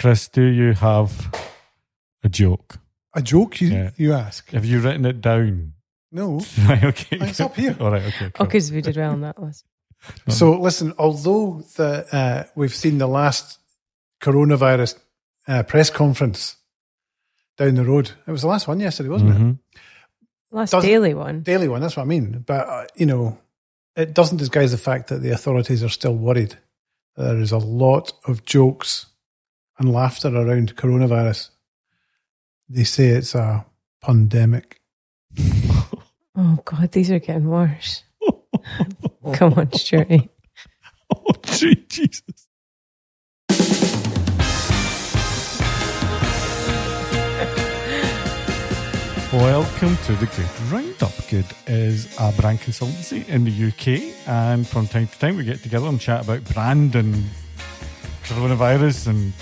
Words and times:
Chris, 0.00 0.28
do 0.28 0.42
you 0.42 0.72
have 0.72 1.30
a 2.24 2.28
joke? 2.30 2.78
A 3.12 3.20
joke, 3.20 3.60
you, 3.60 3.68
Yeah. 3.68 3.90
you 3.98 4.14
ask? 4.14 4.50
Have 4.50 4.64
you 4.64 4.80
written 4.80 5.04
it 5.04 5.20
down? 5.20 5.74
No. 6.10 6.40
right, 6.66 6.82
okay. 6.84 7.18
It's 7.20 7.38
up 7.40 7.54
here. 7.54 7.76
All 7.78 7.90
right, 7.90 8.02
okay. 8.04 8.26
Oh, 8.26 8.30
cool. 8.30 8.46
because 8.46 8.72
we 8.72 8.80
did 8.80 8.96
well 8.96 9.12
on 9.12 9.20
that 9.20 9.38
list. 9.40 9.66
So 10.28 10.58
listen, 10.58 10.94
although 10.98 11.62
the 11.76 12.06
uh, 12.16 12.44
we've 12.54 12.74
seen 12.74 12.96
the 12.96 13.06
last 13.06 13.58
coronavirus 14.22 14.98
uh, 15.46 15.62
press 15.64 15.90
conference 15.90 16.56
down 17.58 17.74
the 17.74 17.84
road, 17.84 18.10
it 18.26 18.30
was 18.30 18.40
the 18.40 18.48
last 18.48 18.66
one 18.66 18.80
yesterday, 18.80 19.10
wasn't 19.10 19.30
it? 19.30 19.36
Mhm. 19.38 19.58
Last 20.50 20.70
Doesn't- 20.70 20.88
daily 20.88 21.12
one. 21.12 21.42
Daily 21.42 21.68
one, 21.68 21.82
that's 21.82 21.98
what 21.98 22.04
I 22.04 22.06
mean. 22.06 22.42
But 22.46 22.66
uh, 22.66 22.86
you 22.96 23.04
know, 23.04 23.36
it 23.94 24.14
doesn't 24.14 24.38
disguise 24.38 24.70
the 24.72 24.78
fact 24.78 25.08
that 25.08 25.20
the 25.20 25.32
authorities 25.32 25.84
are 25.84 25.90
still 25.90 26.14
worried. 26.16 26.56
There 27.16 27.36
is 27.38 27.52
a 27.52 27.58
lot 27.58 28.14
of 28.26 28.46
jokes 28.46 29.04
and 29.80 29.92
laughter 29.92 30.28
around 30.28 30.76
coronavirus. 30.76 31.48
They 32.68 32.84
say 32.84 33.08
it's 33.08 33.34
a 33.34 33.64
pandemic. 34.02 34.80
Oh 36.36 36.58
God, 36.64 36.92
these 36.92 37.10
are 37.10 37.18
getting 37.18 37.48
worse. 37.48 38.04
Come 39.32 39.54
on, 39.54 39.68
Stuarty. 39.68 40.28
Oh, 41.12 41.32
gee, 41.42 41.74
Jesus. 41.88 42.22
Welcome 49.32 49.96
to 50.04 50.12
the 50.16 50.26
Good 50.26 50.72
Roundup. 50.72 51.12
Good 51.30 51.46
is 51.66 52.06
a 52.18 52.32
brand 52.32 52.58
consultancy 52.58 53.26
in 53.28 53.44
the 53.44 53.68
UK, 53.68 54.28
and 54.28 54.66
from 54.66 54.88
time 54.88 55.06
to 55.06 55.18
time 55.18 55.36
we 55.36 55.44
get 55.44 55.62
together 55.62 55.86
and 55.86 56.00
chat 56.00 56.24
about 56.24 56.44
brand 56.52 56.94
and 56.96 57.24
coronavirus 58.24 59.08
and 59.08 59.32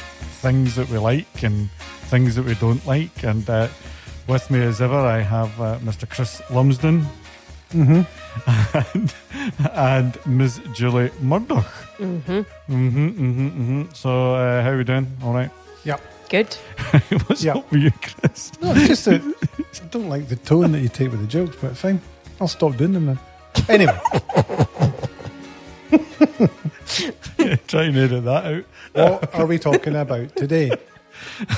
things 0.41 0.75
that 0.77 0.89
we 0.89 0.99
like 0.99 1.43
and 1.43 1.71
things 2.11 2.35
that 2.37 2.45
we 2.45 2.55
don't 2.55 2.85
like. 2.87 3.23
And 3.25 3.49
uh, 3.49 3.69
with 4.27 4.51
me 4.51 4.61
as 4.63 4.81
ever, 4.81 4.97
I 4.99 5.21
have 5.21 5.61
uh, 5.61 5.79
Mr. 5.81 6.09
Chris 6.09 6.41
Lumsden 6.51 7.07
Mm-hmm. 7.75 8.01
and, 8.95 9.15
and 9.75 10.27
Ms. 10.27 10.59
Julie 10.73 11.11
Murdoch. 11.21 11.67
Mm-hmm. 11.99 12.33
Mm-hmm, 12.33 13.09
mm-hmm, 13.09 13.49
mm-hmm. 13.49 13.83
So, 13.93 14.35
uh, 14.37 14.63
how 14.63 14.71
are 14.71 14.79
we 14.79 14.85
doing? 14.85 15.07
All 15.23 15.35
right. 15.35 15.51
Yep. 15.85 16.01
Good. 16.31 16.55
What's 17.27 17.45
Yeah. 17.45 17.57
up 17.57 17.71
with 17.71 17.83
you, 17.83 17.91
Chris? 18.01 18.53
No, 18.63 18.73
it's 18.73 18.87
just 18.89 19.05
that 19.05 19.21
I 19.21 19.87
don't 19.91 20.09
like 20.09 20.29
the 20.29 20.37
tone 20.37 20.73
that 20.73 20.81
you 20.81 20.89
take 20.89 21.11
with 21.11 21.21
the 21.21 21.27
jokes, 21.27 21.57
but 21.61 21.77
fine. 21.77 22.01
I'll 22.41 22.49
stop 22.49 22.75
doing 22.79 22.93
them 22.95 23.05
then. 23.05 23.19
Anyway, 23.69 23.99
Try 27.69 27.85
and 27.85 27.97
edit 27.97 28.25
that 28.25 28.45
out. 28.47 28.65
what 29.21 29.35
are 29.35 29.47
we 29.47 29.59
talking 29.59 29.95
about 29.95 30.35
today? 30.37 30.71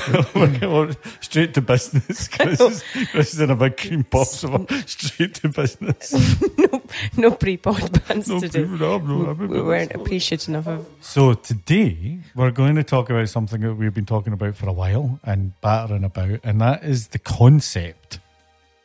Straight 1.21 1.55
to 1.55 1.61
business. 1.61 2.29
Chris 2.29 2.61
is, 2.61 2.85
Chris 3.11 3.35
is 3.35 3.41
in 3.41 3.51
a 3.51 3.57
big 3.57 3.77
cream 3.77 4.05
pop, 4.05 4.27
so 4.27 4.67
straight 4.87 5.35
to 5.35 5.49
business. 5.51 6.41
no, 6.59 6.83
no 7.17 7.31
pre-pod 7.31 8.07
bands 8.09 8.29
No, 8.29 8.41
to 8.41 8.49
do. 8.49 8.67
no, 8.67 8.99
no, 8.99 9.33
We, 9.35 9.47
we 9.47 9.63
weren't 9.63 9.95
appreciative 9.95 10.49
enough 10.49 10.67
of. 10.67 10.87
So 11.01 11.35
today 11.35 12.19
we're 12.35 12.51
going 12.51 12.75
to 12.77 12.85
talk 12.85 13.11
about 13.11 13.29
something 13.29 13.61
that 13.61 13.75
we've 13.75 13.95
been 13.95 14.07
talking 14.07 14.33
about 14.33 14.57
for 14.57 14.69
a 14.69 14.73
while 14.73 15.21
and 15.25 15.53
battering 15.61 16.05
about, 16.05 16.41
and 16.43 16.61
that 16.61 16.83
is 16.83 17.09
the 17.09 17.19
concept 17.19 18.19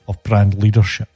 of 0.08 0.22
brand 0.24 0.62
leadership. 0.62 1.10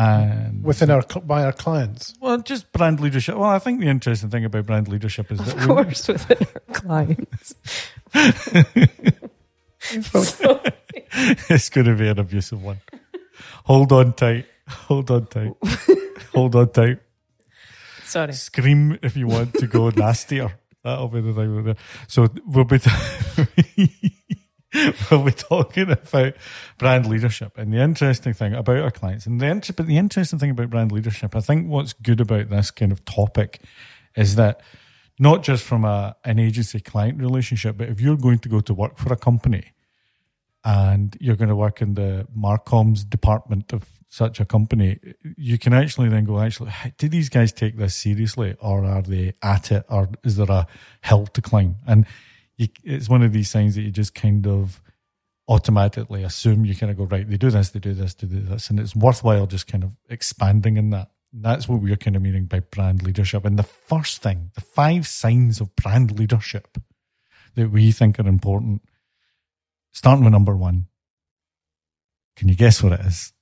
And 0.00 0.62
Within 0.62 0.90
our 0.92 1.02
by 1.24 1.42
our 1.44 1.52
clients. 1.52 2.14
well, 2.20 2.38
just 2.38 2.70
brand 2.72 3.00
leadership. 3.00 3.34
Well, 3.36 3.50
I 3.50 3.58
think 3.58 3.80
the 3.80 3.88
interesting 3.88 4.30
thing 4.30 4.44
about 4.44 4.64
brand 4.64 4.86
leadership 4.86 5.32
is 5.32 5.38
that 5.40 5.54
Of 5.56 5.60
we- 5.60 5.66
course, 5.66 6.06
within 6.06 6.38
our 6.54 6.60
clients. 6.74 7.54
it's 11.50 11.68
going 11.68 11.86
to 11.86 11.94
be 11.96 12.08
an 12.08 12.18
abusive 12.18 12.62
one. 12.62 12.78
Hold 13.64 13.92
on 13.92 14.12
tight. 14.12 14.46
Hold 14.68 15.10
on 15.10 15.26
tight. 15.26 15.52
Hold 16.34 16.54
on 16.54 16.70
tight. 16.70 16.98
Sorry. 18.04 18.32
Scream 18.34 18.98
if 19.02 19.16
you 19.16 19.26
want 19.26 19.54
to 19.54 19.66
go 19.66 19.88
nastier. 19.96 20.52
That'll 20.84 21.08
be 21.08 21.20
the 21.20 21.32
thing. 21.34 21.64
we'll. 21.64 21.74
So 22.06 22.28
we'll 22.46 22.64
be 22.64 22.78
we'll 25.10 25.24
be 25.24 25.32
talking 25.32 25.90
about 25.90 26.34
brand 26.78 27.06
leadership 27.06 27.56
and 27.56 27.72
the 27.72 27.78
interesting 27.78 28.34
thing 28.34 28.54
about 28.54 28.78
our 28.78 28.90
clients 28.90 29.26
and 29.26 29.40
the 29.40 29.46
inter- 29.46 29.72
but 29.72 29.86
the 29.86 29.98
interesting 29.98 30.38
thing 30.38 30.50
about 30.50 30.70
brand 30.70 30.92
leadership. 30.92 31.34
I 31.34 31.40
think 31.40 31.68
what's 31.68 31.92
good 31.92 32.20
about 32.20 32.50
this 32.50 32.70
kind 32.70 32.92
of 32.92 33.04
topic 33.04 33.60
is 34.16 34.36
that 34.36 34.60
not 35.18 35.42
just 35.42 35.64
from 35.64 35.84
a 35.84 36.16
an 36.24 36.38
agency 36.38 36.80
client 36.80 37.20
relationship, 37.20 37.76
but 37.76 37.88
if 37.88 38.00
you're 38.00 38.16
going 38.16 38.38
to 38.40 38.48
go 38.48 38.60
to 38.60 38.74
work 38.74 38.98
for 38.98 39.12
a 39.12 39.16
company 39.16 39.72
and 40.64 41.16
you're 41.20 41.36
going 41.36 41.48
to 41.48 41.56
work 41.56 41.80
in 41.80 41.94
the 41.94 42.26
Marcoms 42.36 43.08
department 43.08 43.72
of 43.72 43.86
such 44.08 44.40
a 44.40 44.44
company, 44.44 44.98
you 45.36 45.58
can 45.58 45.72
actually 45.72 46.08
then 46.08 46.24
go, 46.24 46.40
actually, 46.40 46.72
do 46.96 47.08
these 47.08 47.28
guys 47.28 47.52
take 47.52 47.76
this 47.76 47.94
seriously 47.94 48.56
or 48.60 48.84
are 48.84 49.02
they 49.02 49.34
at 49.42 49.70
it 49.70 49.84
or 49.88 50.08
is 50.24 50.36
there 50.36 50.50
a 50.50 50.66
hill 51.02 51.26
to 51.26 51.42
climb? 51.42 51.76
And 51.86 52.06
you, 52.58 52.68
it's 52.84 53.08
one 53.08 53.22
of 53.22 53.32
these 53.32 53.52
things 53.52 53.74
that 53.76 53.82
you 53.82 53.90
just 53.90 54.14
kind 54.14 54.46
of 54.46 54.82
automatically 55.48 56.22
assume 56.22 56.66
you 56.66 56.76
kind 56.76 56.90
of 56.90 56.98
go, 56.98 57.04
right, 57.04 57.28
they 57.28 57.38
do 57.38 57.50
this, 57.50 57.70
they 57.70 57.80
do 57.80 57.94
this, 57.94 58.14
they 58.14 58.26
do 58.26 58.40
this. 58.40 58.68
And 58.68 58.78
it's 58.78 58.94
worthwhile 58.94 59.46
just 59.46 59.66
kind 59.66 59.82
of 59.82 59.96
expanding 60.10 60.76
in 60.76 60.90
that. 60.90 61.10
That's 61.32 61.68
what 61.68 61.80
we're 61.80 61.96
kind 61.96 62.16
of 62.16 62.22
meaning 62.22 62.44
by 62.44 62.60
brand 62.60 63.02
leadership. 63.02 63.44
And 63.44 63.58
the 63.58 63.62
first 63.62 64.22
thing, 64.22 64.50
the 64.54 64.60
five 64.60 65.06
signs 65.06 65.60
of 65.60 65.74
brand 65.76 66.18
leadership 66.18 66.78
that 67.54 67.70
we 67.70 67.92
think 67.92 68.18
are 68.18 68.28
important, 68.28 68.82
starting 69.92 70.24
with 70.24 70.32
number 70.32 70.56
one. 70.56 70.86
Can 72.36 72.48
you 72.48 72.54
guess 72.54 72.82
what 72.82 72.92
it 72.92 73.00
is? 73.00 73.32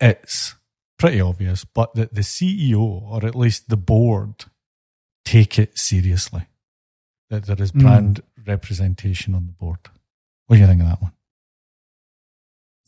It's 0.00 0.54
pretty 0.98 1.20
obvious, 1.20 1.64
but 1.64 1.94
that 1.94 2.14
the 2.14 2.22
CEO 2.22 2.80
or 2.80 3.24
at 3.24 3.34
least 3.34 3.68
the 3.68 3.76
board 3.76 4.44
take 5.24 5.58
it 5.58 5.78
seriously. 5.78 6.46
That 7.28 7.44
there 7.46 7.62
is 7.62 7.72
Mm. 7.72 8.20
Representation 8.46 9.34
on 9.34 9.46
the 9.46 9.52
board. 9.52 9.78
What 10.46 10.56
do 10.56 10.60
you 10.60 10.66
think 10.66 10.80
of 10.80 10.88
that 10.88 11.02
one? 11.02 11.12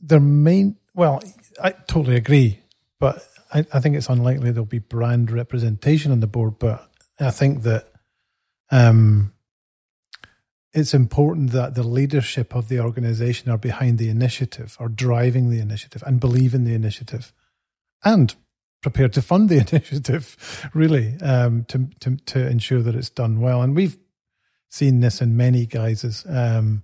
Their 0.00 0.20
main, 0.20 0.76
well, 0.94 1.22
I 1.62 1.70
totally 1.70 2.16
agree, 2.16 2.60
but 2.98 3.24
I, 3.52 3.64
I 3.72 3.80
think 3.80 3.96
it's 3.96 4.08
unlikely 4.08 4.50
there'll 4.50 4.66
be 4.66 4.78
brand 4.78 5.30
representation 5.30 6.10
on 6.10 6.20
the 6.20 6.26
board. 6.26 6.58
But 6.58 6.88
I 7.20 7.30
think 7.30 7.62
that 7.62 7.92
um, 8.70 9.32
it's 10.72 10.94
important 10.94 11.52
that 11.52 11.74
the 11.74 11.82
leadership 11.82 12.54
of 12.54 12.68
the 12.68 12.80
organization 12.80 13.50
are 13.50 13.58
behind 13.58 13.98
the 13.98 14.08
initiative, 14.08 14.76
are 14.80 14.88
driving 14.88 15.50
the 15.50 15.60
initiative, 15.60 16.02
and 16.06 16.18
believe 16.18 16.54
in 16.54 16.64
the 16.64 16.74
initiative, 16.74 17.32
and 18.04 18.34
prepared 18.82 19.12
to 19.12 19.22
fund 19.22 19.48
the 19.48 19.58
initiative, 19.70 20.68
really, 20.74 21.14
um, 21.20 21.64
to, 21.66 21.88
to 22.00 22.16
to 22.16 22.46
ensure 22.46 22.82
that 22.82 22.94
it's 22.94 23.10
done 23.10 23.40
well. 23.40 23.62
And 23.62 23.76
we've 23.76 23.96
seen 24.72 25.00
this 25.00 25.20
in 25.20 25.36
many 25.36 25.66
guises. 25.66 26.24
Um, 26.28 26.82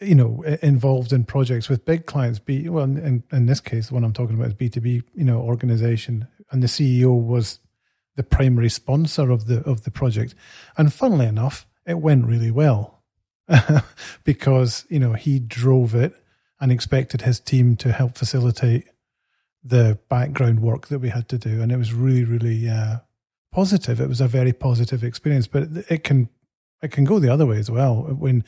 you 0.00 0.14
know, 0.14 0.42
involved 0.62 1.12
in 1.12 1.24
projects 1.24 1.68
with 1.68 1.84
big 1.84 2.06
clients. 2.06 2.38
Be 2.38 2.68
well, 2.68 2.84
in, 2.84 3.22
in 3.30 3.46
this 3.46 3.60
case, 3.60 3.88
the 3.88 3.94
one 3.94 4.04
I'm 4.04 4.12
talking 4.12 4.34
about 4.36 4.48
is 4.48 4.54
B 4.54 4.68
two 4.68 4.80
B. 4.80 5.02
You 5.14 5.24
know, 5.24 5.40
organization, 5.40 6.26
and 6.50 6.62
the 6.62 6.68
CEO 6.68 7.20
was 7.20 7.60
the 8.16 8.22
primary 8.22 8.68
sponsor 8.68 9.30
of 9.30 9.46
the 9.46 9.60
of 9.60 9.84
the 9.84 9.90
project. 9.90 10.34
And 10.76 10.92
funnily 10.92 11.26
enough, 11.26 11.66
it 11.86 11.98
went 11.98 12.26
really 12.26 12.50
well 12.50 13.02
because 14.24 14.86
you 14.88 14.98
know 14.98 15.12
he 15.12 15.38
drove 15.38 15.94
it 15.94 16.14
and 16.60 16.72
expected 16.72 17.22
his 17.22 17.38
team 17.38 17.76
to 17.76 17.92
help 17.92 18.16
facilitate 18.16 18.88
the 19.64 19.98
background 20.08 20.60
work 20.60 20.88
that 20.88 20.98
we 20.98 21.10
had 21.10 21.28
to 21.28 21.38
do, 21.38 21.62
and 21.62 21.70
it 21.70 21.76
was 21.76 21.92
really, 21.92 22.24
really 22.24 22.68
uh, 22.68 22.98
positive. 23.52 24.00
It 24.00 24.08
was 24.08 24.20
a 24.20 24.26
very 24.26 24.52
positive 24.52 25.04
experience, 25.04 25.46
but 25.46 25.62
it, 25.62 25.86
it 25.88 26.04
can 26.04 26.28
it 26.82 26.92
can 26.92 27.04
go 27.04 27.18
the 27.18 27.32
other 27.32 27.46
way 27.46 27.58
as 27.58 27.70
well 27.70 28.02
when 28.02 28.44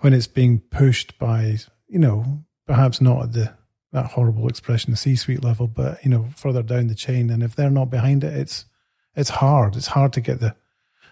when 0.00 0.12
it's 0.12 0.26
being 0.26 0.60
pushed 0.60 1.18
by 1.18 1.58
you 1.88 1.98
know 1.98 2.44
perhaps 2.66 3.00
not 3.00 3.22
at 3.22 3.32
the 3.32 3.54
that 3.94 4.06
horrible 4.06 4.48
expression 4.48 4.90
the 4.90 4.96
C-suite 4.96 5.44
level, 5.44 5.68
but 5.68 6.04
you 6.04 6.10
know 6.10 6.26
further 6.36 6.62
down 6.62 6.88
the 6.88 6.94
chain, 6.94 7.30
and 7.30 7.42
if 7.42 7.54
they're 7.54 7.70
not 7.70 7.90
behind 7.90 8.24
it, 8.24 8.34
it's 8.34 8.66
it's 9.14 9.30
hard. 9.30 9.76
It's 9.76 9.86
hard 9.86 10.12
to 10.14 10.20
get 10.20 10.40
the 10.40 10.54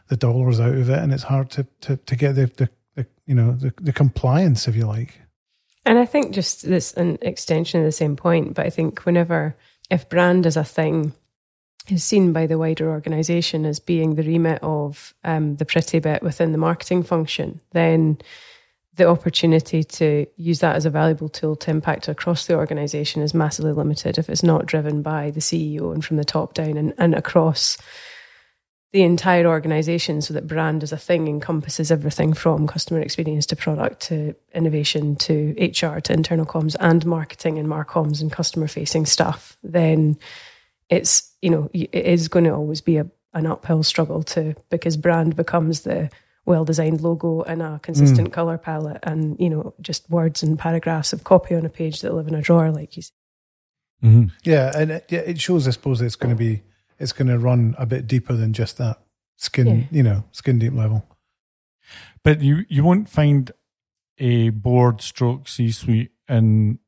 the 0.08 0.16
dollars 0.16 0.60
out 0.60 0.74
of 0.74 0.90
it, 0.90 0.98
and 0.98 1.12
it's 1.12 1.22
hard 1.22 1.48
to 1.50 1.66
to, 1.82 1.96
to 1.96 2.16
get 2.16 2.34
the, 2.34 2.46
the, 2.46 2.68
the 2.96 3.06
you 3.24 3.34
know 3.34 3.52
the, 3.52 3.72
the 3.80 3.92
compliance, 3.92 4.66
if 4.66 4.74
you 4.76 4.86
like. 4.86 5.20
And 5.86 5.96
I 5.96 6.04
think 6.04 6.34
just 6.34 6.62
this 6.68 6.92
an 6.94 7.18
extension 7.22 7.80
of 7.80 7.86
the 7.86 7.92
same 7.92 8.16
point, 8.16 8.54
but 8.54 8.66
I 8.66 8.70
think 8.70 9.04
whenever 9.06 9.56
if 9.88 10.08
brand 10.08 10.44
is 10.44 10.56
a 10.56 10.64
thing 10.64 11.12
is 11.90 12.04
seen 12.04 12.32
by 12.32 12.46
the 12.46 12.58
wider 12.58 12.90
organisation 12.90 13.64
as 13.64 13.80
being 13.80 14.14
the 14.14 14.22
remit 14.22 14.60
of 14.62 15.14
um, 15.24 15.56
the 15.56 15.64
pretty 15.64 15.98
bit 15.98 16.22
within 16.22 16.52
the 16.52 16.58
marketing 16.58 17.02
function, 17.02 17.60
then 17.72 18.18
the 18.94 19.08
opportunity 19.08 19.82
to 19.82 20.26
use 20.36 20.60
that 20.60 20.76
as 20.76 20.84
a 20.84 20.90
valuable 20.90 21.28
tool 21.28 21.56
to 21.56 21.70
impact 21.70 22.08
across 22.08 22.46
the 22.46 22.54
organisation 22.54 23.22
is 23.22 23.32
massively 23.32 23.72
limited 23.72 24.18
if 24.18 24.28
it's 24.28 24.42
not 24.42 24.66
driven 24.66 25.00
by 25.02 25.30
the 25.30 25.40
CEO 25.40 25.94
and 25.94 26.04
from 26.04 26.18
the 26.18 26.24
top 26.24 26.52
down 26.54 26.76
and, 26.76 26.92
and 26.98 27.14
across 27.14 27.78
the 28.92 29.02
entire 29.02 29.46
organization 29.46 30.20
so 30.20 30.34
that 30.34 30.46
brand 30.46 30.82
as 30.82 30.92
a 30.92 30.98
thing 30.98 31.26
encompasses 31.26 31.90
everything 31.90 32.34
from 32.34 32.66
customer 32.66 33.00
experience 33.00 33.46
to 33.46 33.56
product 33.56 34.00
to 34.00 34.34
innovation 34.54 35.16
to 35.16 35.54
HR 35.58 35.98
to 35.98 36.12
internal 36.12 36.44
comms 36.44 36.76
and 36.78 37.06
marketing 37.06 37.58
and 37.58 37.66
marcoms 37.66 38.20
and 38.20 38.30
customer 38.30 38.68
facing 38.68 39.06
stuff, 39.06 39.56
then 39.62 40.18
it's, 40.92 41.32
you 41.40 41.50
know, 41.50 41.70
it 41.72 41.94
is 41.94 42.28
going 42.28 42.44
to 42.44 42.52
always 42.52 42.80
be 42.80 42.98
a, 42.98 43.06
an 43.32 43.46
uphill 43.46 43.82
struggle 43.82 44.22
to 44.22 44.54
because 44.70 44.96
brand 44.96 45.34
becomes 45.36 45.80
the 45.80 46.10
well 46.44 46.64
designed 46.64 47.00
logo 47.00 47.42
and 47.42 47.62
a 47.62 47.80
consistent 47.82 48.28
mm. 48.28 48.32
color 48.32 48.58
palette 48.58 48.98
and, 49.04 49.38
you 49.40 49.48
know, 49.48 49.74
just 49.80 50.08
words 50.10 50.42
and 50.42 50.58
paragraphs 50.58 51.12
of 51.12 51.24
copy 51.24 51.54
on 51.54 51.64
a 51.64 51.70
page 51.70 52.02
that 52.02 52.12
live 52.12 52.28
in 52.28 52.34
a 52.34 52.42
drawer, 52.42 52.70
like 52.70 52.94
you 52.96 53.02
said. 53.02 53.12
Mm-hmm. 54.04 54.24
Yeah. 54.42 54.72
And 54.74 54.90
it, 54.90 55.10
it 55.10 55.40
shows, 55.40 55.66
I 55.66 55.70
suppose, 55.70 56.02
it's 56.02 56.16
going 56.16 56.34
to 56.34 56.38
be 56.38 56.62
it's 56.98 57.12
going 57.12 57.28
to 57.28 57.38
run 57.38 57.74
a 57.78 57.86
bit 57.86 58.06
deeper 58.06 58.34
than 58.34 58.52
just 58.52 58.76
that 58.78 58.98
skin, 59.36 59.66
yeah. 59.66 59.84
you 59.90 60.02
know, 60.02 60.24
skin 60.32 60.58
deep 60.58 60.74
level. 60.74 61.06
But 62.22 62.42
you 62.42 62.64
you 62.68 62.84
won't 62.84 63.08
find 63.08 63.50
a 64.18 64.50
board 64.50 65.00
stroke 65.00 65.48
C 65.48 65.70
suite 65.72 66.12
in 66.28 66.80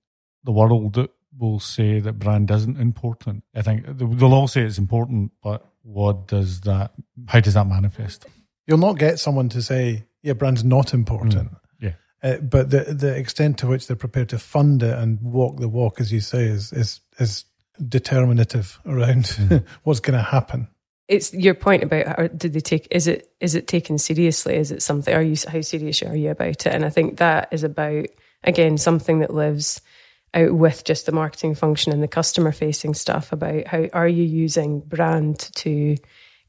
the 0.44 0.52
world 0.52 0.94
that 0.94 1.10
will 1.38 1.60
say 1.60 2.00
that 2.00 2.14
brand 2.14 2.50
isn't 2.50 2.78
important. 2.78 3.44
I 3.54 3.62
think 3.62 3.84
they'll 3.86 4.34
all 4.34 4.48
say 4.48 4.62
it's 4.62 4.78
important, 4.78 5.32
but 5.42 5.66
what 5.82 6.26
does 6.26 6.60
that? 6.62 6.92
How 7.26 7.40
does 7.40 7.54
that 7.54 7.66
manifest? 7.66 8.26
You'll 8.66 8.78
not 8.78 8.98
get 8.98 9.18
someone 9.18 9.48
to 9.50 9.62
say, 9.62 10.04
"Yeah, 10.22 10.32
brand's 10.32 10.64
not 10.64 10.94
important." 10.94 11.50
Mm, 11.52 11.56
yeah, 11.80 11.92
uh, 12.22 12.36
but 12.38 12.70
the 12.70 12.84
the 12.94 13.14
extent 13.14 13.58
to 13.58 13.66
which 13.66 13.86
they're 13.86 13.96
prepared 13.96 14.30
to 14.30 14.38
fund 14.38 14.82
it 14.82 14.98
and 14.98 15.20
walk 15.20 15.60
the 15.60 15.68
walk, 15.68 16.00
as 16.00 16.12
you 16.12 16.20
say, 16.20 16.44
is 16.44 16.72
is 16.72 17.00
is 17.18 17.44
determinative 17.88 18.80
around 18.86 19.24
mm. 19.24 19.64
what's 19.82 20.00
going 20.00 20.18
to 20.18 20.24
happen. 20.24 20.68
It's 21.06 21.34
your 21.34 21.54
point 21.54 21.82
about 21.82 22.06
how 22.06 22.26
did 22.28 22.54
they 22.54 22.60
take 22.60 22.88
is 22.90 23.06
it 23.06 23.28
is 23.40 23.54
it 23.54 23.66
taken 23.66 23.98
seriously? 23.98 24.56
Is 24.56 24.72
it 24.72 24.82
something 24.82 25.14
are 25.14 25.22
you 25.22 25.36
how 25.48 25.60
serious 25.60 26.02
are 26.02 26.16
you 26.16 26.30
about 26.30 26.66
it? 26.66 26.66
And 26.66 26.84
I 26.84 26.90
think 26.90 27.18
that 27.18 27.48
is 27.52 27.62
about 27.62 28.06
again 28.42 28.78
something 28.78 29.18
that 29.18 29.34
lives 29.34 29.82
out 30.34 30.54
with 30.54 30.84
just 30.84 31.06
the 31.06 31.12
marketing 31.12 31.54
function 31.54 31.92
and 31.92 32.02
the 32.02 32.08
customer 32.08 32.52
facing 32.52 32.94
stuff 32.94 33.32
about 33.32 33.66
how 33.66 33.86
are 33.92 34.08
you 34.08 34.24
using 34.24 34.80
brand 34.80 35.38
to 35.54 35.96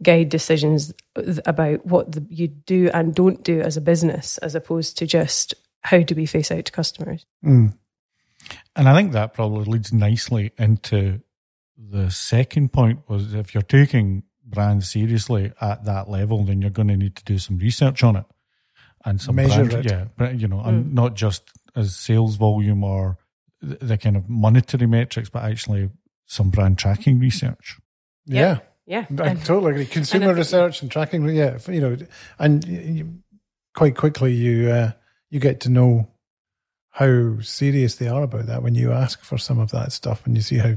guide 0.04 0.30
decisions 0.30 0.94
about 1.46 1.86
what 1.86 2.12
the, 2.12 2.26
you 2.30 2.48
do 2.48 2.90
and 2.94 3.16
don't 3.16 3.44
do 3.44 3.62
as 3.62 3.78
a 3.78 3.82
business 3.82 4.38
as 4.40 4.56
opposed 4.56 4.98
to 4.98 5.06
just 5.06 5.54
how 5.82 6.00
do 6.00 6.16
we 6.16 6.26
face 6.26 6.52
out 6.52 6.66
to 6.66 6.72
customers 6.72 7.26
mm. 7.44 7.74
And 8.76 8.90
I 8.90 8.96
think 8.96 9.14
that 9.14 9.34
probably 9.34 9.66
leads 9.66 9.94
nicely 9.94 10.52
into 10.58 11.22
the 11.78 12.10
second 12.12 12.74
point 12.74 13.00
was 13.08 13.34
if 13.34 13.54
you're 13.54 13.64
taking 13.64 14.24
brand 14.44 14.84
seriously 14.84 15.52
at 15.62 15.86
that 15.86 16.10
level, 16.10 16.44
then 16.44 16.62
you're 16.62 16.72
going 16.72 16.90
to 16.90 16.98
need 16.98 17.16
to 17.16 17.24
do 17.24 17.38
some 17.38 17.58
research 17.58 18.04
on 18.04 18.16
it 18.16 18.26
and 19.04 19.22
some 19.22 19.36
measure 19.36 19.66
brand, 19.66 19.86
it. 19.86 19.92
Yeah, 19.92 20.06
but 20.18 20.40
you 20.40 20.48
know, 20.48 20.58
mm. 20.58 20.68
and 20.68 20.94
not 20.94 21.16
just 21.16 21.52
as 21.76 21.96
sales 21.96 22.36
volume 22.36 22.84
or 22.84 23.18
the, 23.66 23.86
the, 23.86 23.98
kind 23.98 24.16
of 24.16 24.30
monetary 24.30 24.88
metrics, 24.88 25.30
but 25.30 25.44
actually 25.44 25.90
some 26.26 26.50
brand 26.50 26.78
tracking 26.78 27.20
research. 27.20 27.78
Yeah. 28.26 28.60
Yeah. 28.86 29.06
I 29.20 29.34
totally 29.36 29.72
agree. 29.72 29.86
Consumer 29.86 30.30
and 30.30 30.38
research 30.38 30.82
and 30.82 30.92
tracking, 30.92 31.28
yeah, 31.30 31.58
you 31.68 31.82
know, 31.82 31.98
and 32.38 32.66
you, 32.66 33.20
quite 33.76 33.96
quickly 33.96 34.34
you 34.34 34.70
uh, 34.70 34.92
you 35.30 35.40
get 35.40 35.60
to 35.62 35.70
know 35.70 36.08
how 36.92 37.40
serious 37.42 37.96
they 37.96 38.08
are 38.08 38.24
about 38.24 38.46
that 38.48 38.64
when 38.64 38.74
you 38.74 38.92
ask 38.92 39.22
for 39.22 39.38
some 39.38 39.60
of 39.60 39.72
that 39.72 39.92
stuff 39.92 40.26
and 40.26 40.36
you 40.36 40.42
see 40.42 40.58
how 40.58 40.76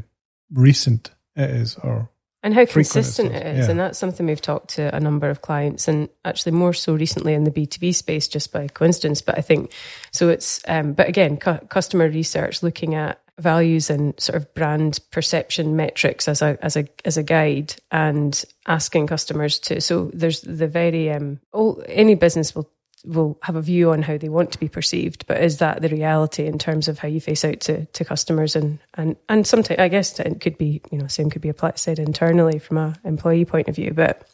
recent 0.52 1.12
it 1.37 1.49
is 1.50 1.76
or 1.76 2.11
and 2.43 2.55
how 2.55 2.64
consistent 2.64 3.35
it 3.35 3.46
is. 3.46 3.67
Yeah. 3.67 3.70
And 3.70 3.81
that's 3.81 3.99
something 3.99 4.26
we've 4.26 4.40
talked 4.40 4.70
to 4.75 4.94
a 4.94 5.00
number 5.00 5.29
of 5.29 5.43
clients 5.43 5.88
and 5.88 6.08
actually 6.25 6.52
more 6.52 6.73
so 6.73 6.94
recently 6.94 7.35
in 7.35 7.44
the 7.44 7.50
B2B 7.50 7.94
space 7.94 8.29
just 8.29 8.52
by 8.52 8.69
coincidence. 8.69 9.20
But 9.23 9.38
I 9.38 9.40
think 9.40 9.73
so 10.12 10.29
it's, 10.29 10.61
um, 10.69 10.93
but 10.93 11.08
again, 11.08 11.37
cu- 11.37 11.58
customer 11.69 12.08
research 12.08 12.62
looking 12.62 12.94
at 12.94 13.20
values 13.38 13.90
and 13.90 14.19
sort 14.20 14.37
of 14.37 14.52
brand 14.55 14.99
perception 15.11 15.76
metrics 15.76 16.29
as 16.29 16.43
a, 16.43 16.58
as 16.62 16.76
a, 16.76 16.87
as 17.05 17.17
a 17.17 17.23
guide 17.23 17.75
and 17.90 18.44
asking 18.67 19.06
customers 19.06 19.58
to, 19.61 19.81
so 19.81 20.11
there's 20.12 20.41
the 20.43 20.69
very, 20.69 21.11
um, 21.11 21.41
all, 21.52 21.82
any 21.87 22.14
business 22.14 22.55
will 22.55 22.70
will 23.04 23.38
have 23.42 23.56
a 23.56 23.62
view 23.62 23.90
on 23.90 24.02
how 24.02 24.18
they 24.18 24.28
want 24.28 24.52
to 24.52 24.58
be 24.58 24.68
perceived, 24.68 25.26
but 25.26 25.42
is 25.42 25.58
that 25.58 25.82
the 25.82 25.88
reality 25.88 26.46
in 26.46 26.58
terms 26.58 26.88
of 26.88 26.98
how 26.98 27.08
you 27.08 27.20
face 27.20 27.44
out 27.44 27.60
to, 27.60 27.84
to 27.86 28.04
customers? 28.04 28.56
And 28.56 28.78
and 28.94 29.16
and 29.28 29.46
sometimes 29.46 29.80
I 29.80 29.88
guess 29.88 30.18
it 30.18 30.40
could 30.40 30.58
be 30.58 30.82
you 30.90 30.98
know 30.98 31.06
same 31.06 31.30
could 31.30 31.42
be 31.42 31.48
applied 31.48 31.78
said 31.78 31.98
internally 31.98 32.58
from 32.58 32.78
a 32.78 32.94
employee 33.04 33.44
point 33.44 33.68
of 33.68 33.76
view, 33.76 33.92
but 33.94 34.28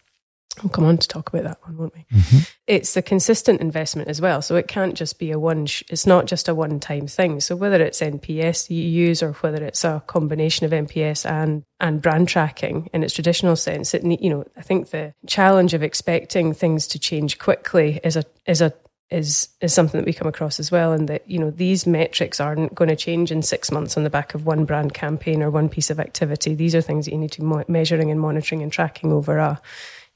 We'll 0.62 0.71
come 0.71 0.85
on 0.85 0.99
to 0.99 1.09
talk 1.09 1.29
about 1.29 1.45
that 1.45 1.59
one, 1.62 1.77
won't 1.77 1.95
we? 1.95 2.06
Mm-hmm. 2.17 2.39
It's 2.67 2.97
a 2.97 3.03
consistent 3.03 3.61
investment 3.61 4.09
as 4.09 4.21
well. 4.21 4.41
So 4.41 4.56
it 4.56 4.69
can't 4.69 4.95
just 4.95 5.19
be 5.19 5.31
a 5.33 5.39
one, 5.39 5.67
sh- 5.67 5.83
it's 5.89 6.06
not 6.06 6.27
just 6.27 6.49
a 6.49 6.55
one 6.55 6.81
time 6.81 7.06
thing. 7.06 7.41
So 7.41 7.56
whether 7.56 7.83
it's 7.83 8.01
NPS 8.01 8.71
you 8.71 8.83
use 8.83 9.23
or 9.23 9.33
whether 9.33 9.65
it's 9.65 9.85
a 9.85 10.03
combination 10.06 10.65
of 10.65 10.73
NPS 10.73 11.29
and, 11.29 11.65
and 11.81 12.01
brand 12.01 12.29
tracking 12.29 12.89
in 12.93 13.03
its 13.03 13.15
traditional 13.15 13.56
sense, 13.56 13.95
it, 13.95 14.05
you 14.05 14.31
know, 14.31 14.45
I 14.56 14.62
think 14.62 14.91
the 14.91 15.12
challenge 15.27 15.75
of 15.75 15.83
expecting 15.83 16.55
things 16.55 16.87
to 16.89 16.99
change 16.99 17.39
quickly 17.39 18.00
is 18.05 18.17
a, 18.17 18.25
is 18.47 18.61
a, 18.61 18.73
is 19.11 19.49
is 19.61 19.73
something 19.73 20.01
that 20.01 20.06
we 20.06 20.12
come 20.12 20.29
across 20.29 20.59
as 20.59 20.71
well, 20.71 20.93
and 20.93 21.09
that 21.09 21.29
you 21.31 21.39
know 21.39 21.51
these 21.51 21.87
metrics 21.87 22.41
aren't 22.41 22.75
going 22.75 22.89
to 22.89 22.97
change 22.97 23.31
in 23.31 23.43
six 23.43 23.71
months 23.71 23.97
on 23.97 24.05
the 24.05 24.11
back 24.11 24.35
of 24.35 24.47
one 24.47 24.65
brand 24.65 24.95
campaign 24.95 25.43
or 25.43 25.51
one 25.51 25.69
piece 25.69 25.91
of 25.91 26.01
activity. 26.01 26.55
These 26.55 26.75
are 26.75 26.81
things 26.81 27.05
that 27.05 27.12
you 27.12 27.19
need 27.19 27.33
to 27.33 27.43
be 27.43 27.65
measuring 27.69 28.11
and 28.11 28.21
monitoring 28.21 28.62
and 28.62 28.73
tracking 28.73 29.12
over 29.12 29.39
a 29.39 29.61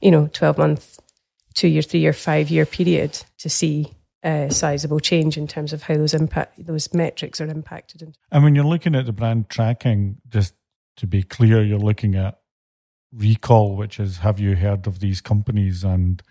you 0.01 0.11
know, 0.11 0.29
12 0.33 0.57
month, 0.57 0.99
two 1.53 1.67
year, 1.67 1.81
three 1.81 1.99
year, 1.99 2.13
five 2.13 2.49
year 2.49 2.65
period 2.65 3.21
to 3.39 3.49
see 3.49 3.93
a 4.23 4.49
sizable 4.51 4.99
change 4.99 5.37
in 5.37 5.47
terms 5.47 5.71
of 5.71 5.83
how 5.83 5.95
those 5.95 6.13
impact 6.13 6.65
those 6.65 6.93
metrics 6.93 7.39
are 7.39 7.47
impacted. 7.47 8.15
And 8.31 8.43
when 8.43 8.53
you're 8.53 8.65
looking 8.65 8.95
at 8.95 9.05
the 9.05 9.13
brand 9.13 9.49
tracking, 9.49 10.17
just 10.27 10.53
to 10.97 11.07
be 11.07 11.23
clear, 11.23 11.63
you're 11.63 11.79
looking 11.79 12.15
at 12.15 12.39
recall, 13.13 13.75
which 13.75 13.99
is 13.99 14.17
have 14.17 14.39
you 14.39 14.55
heard 14.55 14.87
of 14.87 14.99
these 14.99 15.21
companies 15.21 15.83
and 15.83 16.21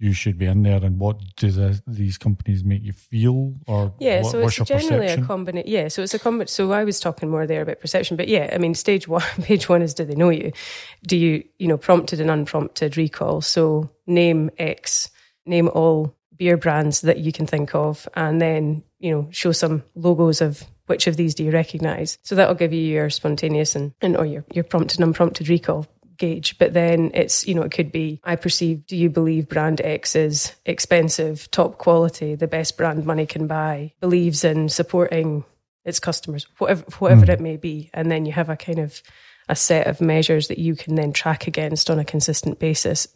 you 0.00 0.12
should 0.12 0.38
be 0.38 0.46
in 0.46 0.62
there 0.62 0.82
and 0.82 0.98
what 0.98 1.20
do 1.36 1.50
the, 1.50 1.80
these 1.86 2.18
companies 2.18 2.64
make 2.64 2.82
you 2.82 2.92
feel 2.92 3.54
or 3.66 3.92
yeah 4.00 4.22
what, 4.22 4.32
so 4.32 4.40
it's 4.40 4.56
generally 4.56 5.06
perception? 5.06 5.24
a 5.24 5.26
combination 5.26 5.70
yeah 5.70 5.88
so 5.88 6.02
it's 6.02 6.14
a 6.14 6.18
com- 6.18 6.46
so 6.46 6.72
i 6.72 6.82
was 6.82 6.98
talking 6.98 7.30
more 7.30 7.46
there 7.46 7.62
about 7.62 7.78
perception 7.80 8.16
but 8.16 8.26
yeah 8.26 8.50
i 8.52 8.58
mean 8.58 8.74
stage 8.74 9.06
one 9.06 9.22
page 9.42 9.68
one 9.68 9.82
is 9.82 9.94
do 9.94 10.04
they 10.04 10.14
know 10.14 10.30
you? 10.30 10.52
Do 11.06 11.16
you 11.16 11.44
you 11.58 11.68
know 11.68 11.76
prompted 11.76 12.20
and 12.20 12.30
unprompted 12.30 12.96
recall? 12.96 13.40
So 13.40 13.90
name 14.06 14.50
x 14.58 15.10
name 15.46 15.68
all 15.68 16.14
beer 16.36 16.56
brands 16.56 17.02
that 17.02 17.18
you 17.18 17.32
can 17.32 17.46
think 17.46 17.74
of 17.74 18.08
and 18.14 18.40
then 18.40 18.82
you 18.98 19.10
know 19.10 19.28
show 19.30 19.52
some 19.52 19.82
logos 19.94 20.40
of 20.40 20.64
which 20.86 21.06
of 21.06 21.16
these 21.16 21.34
do 21.34 21.44
you 21.44 21.52
recognize? 21.52 22.18
So 22.22 22.34
that'll 22.34 22.56
give 22.56 22.72
you 22.72 22.80
your 22.80 23.10
spontaneous 23.10 23.76
and, 23.76 23.92
and 24.00 24.16
or 24.16 24.26
your, 24.26 24.44
your 24.52 24.64
prompted 24.64 24.98
and 24.98 25.06
unprompted 25.06 25.48
recall 25.48 25.86
gauge. 26.20 26.56
But 26.58 26.72
then 26.72 27.10
it's, 27.14 27.46
you 27.48 27.54
know, 27.54 27.62
it 27.62 27.72
could 27.72 27.90
be, 27.90 28.20
I 28.22 28.36
perceive, 28.36 28.86
do 28.86 28.96
you 28.96 29.10
believe 29.10 29.48
brand 29.48 29.80
X 29.80 30.14
is 30.14 30.54
expensive, 30.64 31.50
top 31.50 31.78
quality, 31.78 32.36
the 32.36 32.46
best 32.46 32.76
brand 32.76 33.04
money 33.04 33.26
can 33.26 33.48
buy, 33.48 33.94
believes 33.98 34.44
in 34.44 34.68
supporting 34.68 35.44
its 35.84 35.98
customers, 35.98 36.46
whatever, 36.58 36.84
whatever 37.00 37.26
mm. 37.26 37.30
it 37.30 37.40
may 37.40 37.56
be. 37.56 37.90
And 37.92 38.12
then 38.12 38.24
you 38.24 38.32
have 38.32 38.50
a 38.50 38.56
kind 38.56 38.78
of 38.78 39.02
a 39.48 39.56
set 39.56 39.88
of 39.88 40.00
measures 40.00 40.46
that 40.46 40.58
you 40.58 40.76
can 40.76 40.94
then 40.94 41.12
track 41.12 41.48
against 41.48 41.90
on 41.90 41.98
a 41.98 42.04
consistent 42.04 42.60
basis 42.60 43.08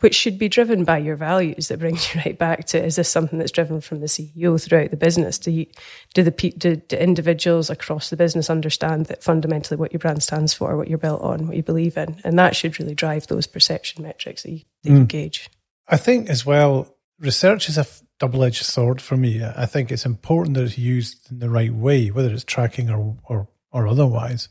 which 0.00 0.14
should 0.14 0.38
be 0.38 0.48
driven 0.48 0.84
by 0.84 0.98
your 0.98 1.16
values 1.16 1.68
that 1.68 1.78
brings 1.78 2.14
you 2.14 2.20
right 2.24 2.38
back 2.38 2.66
to 2.66 2.82
is 2.82 2.96
this 2.96 3.08
something 3.08 3.38
that's 3.38 3.52
driven 3.52 3.80
from 3.80 4.00
the 4.00 4.06
CEO 4.06 4.62
throughout 4.62 4.90
the 4.90 4.96
business? 4.96 5.38
Do 5.38 5.50
you, 5.50 5.66
do 6.14 6.22
the 6.22 6.30
do, 6.30 6.76
do 6.76 6.96
individuals 6.96 7.70
across 7.70 8.10
the 8.10 8.16
business 8.16 8.50
understand 8.50 9.06
that 9.06 9.22
fundamentally 9.22 9.76
what 9.76 9.92
your 9.92 10.00
brand 10.00 10.22
stands 10.22 10.54
for, 10.54 10.76
what 10.76 10.88
you're 10.88 10.98
built 10.98 11.22
on, 11.22 11.46
what 11.46 11.56
you 11.56 11.62
believe 11.62 11.96
in, 11.96 12.20
and 12.24 12.38
that 12.38 12.56
should 12.56 12.78
really 12.78 12.94
drive 12.94 13.26
those 13.26 13.46
perception 13.46 14.02
metrics 14.02 14.42
that 14.42 14.50
you, 14.50 14.60
that 14.82 14.90
mm. 14.90 14.98
you 14.98 15.04
gauge. 15.04 15.50
I 15.88 15.96
think 15.96 16.28
as 16.28 16.44
well, 16.44 16.94
research 17.18 17.68
is 17.68 17.78
a 17.78 17.86
double 18.18 18.44
edged 18.44 18.64
sword 18.64 19.00
for 19.00 19.16
me. 19.16 19.42
I 19.44 19.66
think 19.66 19.90
it's 19.90 20.06
important 20.06 20.56
that 20.56 20.64
it's 20.64 20.78
used 20.78 21.30
in 21.30 21.38
the 21.38 21.50
right 21.50 21.72
way, 21.72 22.08
whether 22.08 22.30
it's 22.30 22.44
tracking 22.44 22.90
or 22.90 23.16
or 23.24 23.48
or 23.70 23.86
otherwise. 23.86 24.48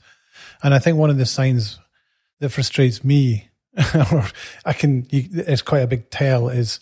And 0.64 0.74
I 0.74 0.80
think 0.80 0.98
one 0.98 1.10
of 1.10 1.18
the 1.18 1.26
signs 1.26 1.80
that 2.40 2.50
frustrates 2.50 3.04
me 3.04 3.50
or 4.12 4.26
I 4.66 4.74
can, 4.74 5.08
it's 5.12 5.62
quite 5.62 5.80
a 5.82 5.88
big 5.88 6.10
tell 6.10 6.50
is 6.50 6.80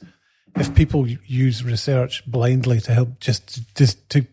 if 0.55 0.73
people 0.73 1.07
use 1.07 1.63
research 1.63 2.23
blindly 2.25 2.79
to 2.81 2.93
help 2.93 3.19
just, 3.19 3.75
just 3.75 4.09
to, 4.11 4.25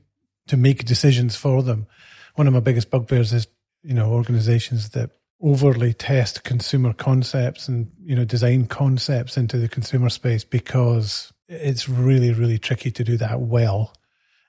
to 0.48 0.56
make 0.56 0.84
decisions 0.84 1.36
for 1.36 1.62
them. 1.62 1.86
One 2.34 2.46
of 2.46 2.54
my 2.54 2.60
biggest 2.60 2.90
bugbears 2.90 3.32
is, 3.32 3.46
you 3.82 3.94
know, 3.94 4.10
organizations 4.12 4.90
that 4.90 5.10
overly 5.40 5.92
test 5.92 6.44
consumer 6.44 6.92
concepts 6.92 7.66
and, 7.66 7.90
you 8.00 8.14
know, 8.14 8.24
design 8.24 8.66
concepts 8.66 9.36
into 9.36 9.58
the 9.58 9.68
consumer 9.68 10.08
space 10.08 10.44
because 10.44 11.32
it's 11.48 11.88
really, 11.88 12.32
really 12.32 12.58
tricky 12.58 12.92
to 12.92 13.02
do 13.02 13.16
that 13.16 13.40
well. 13.40 13.92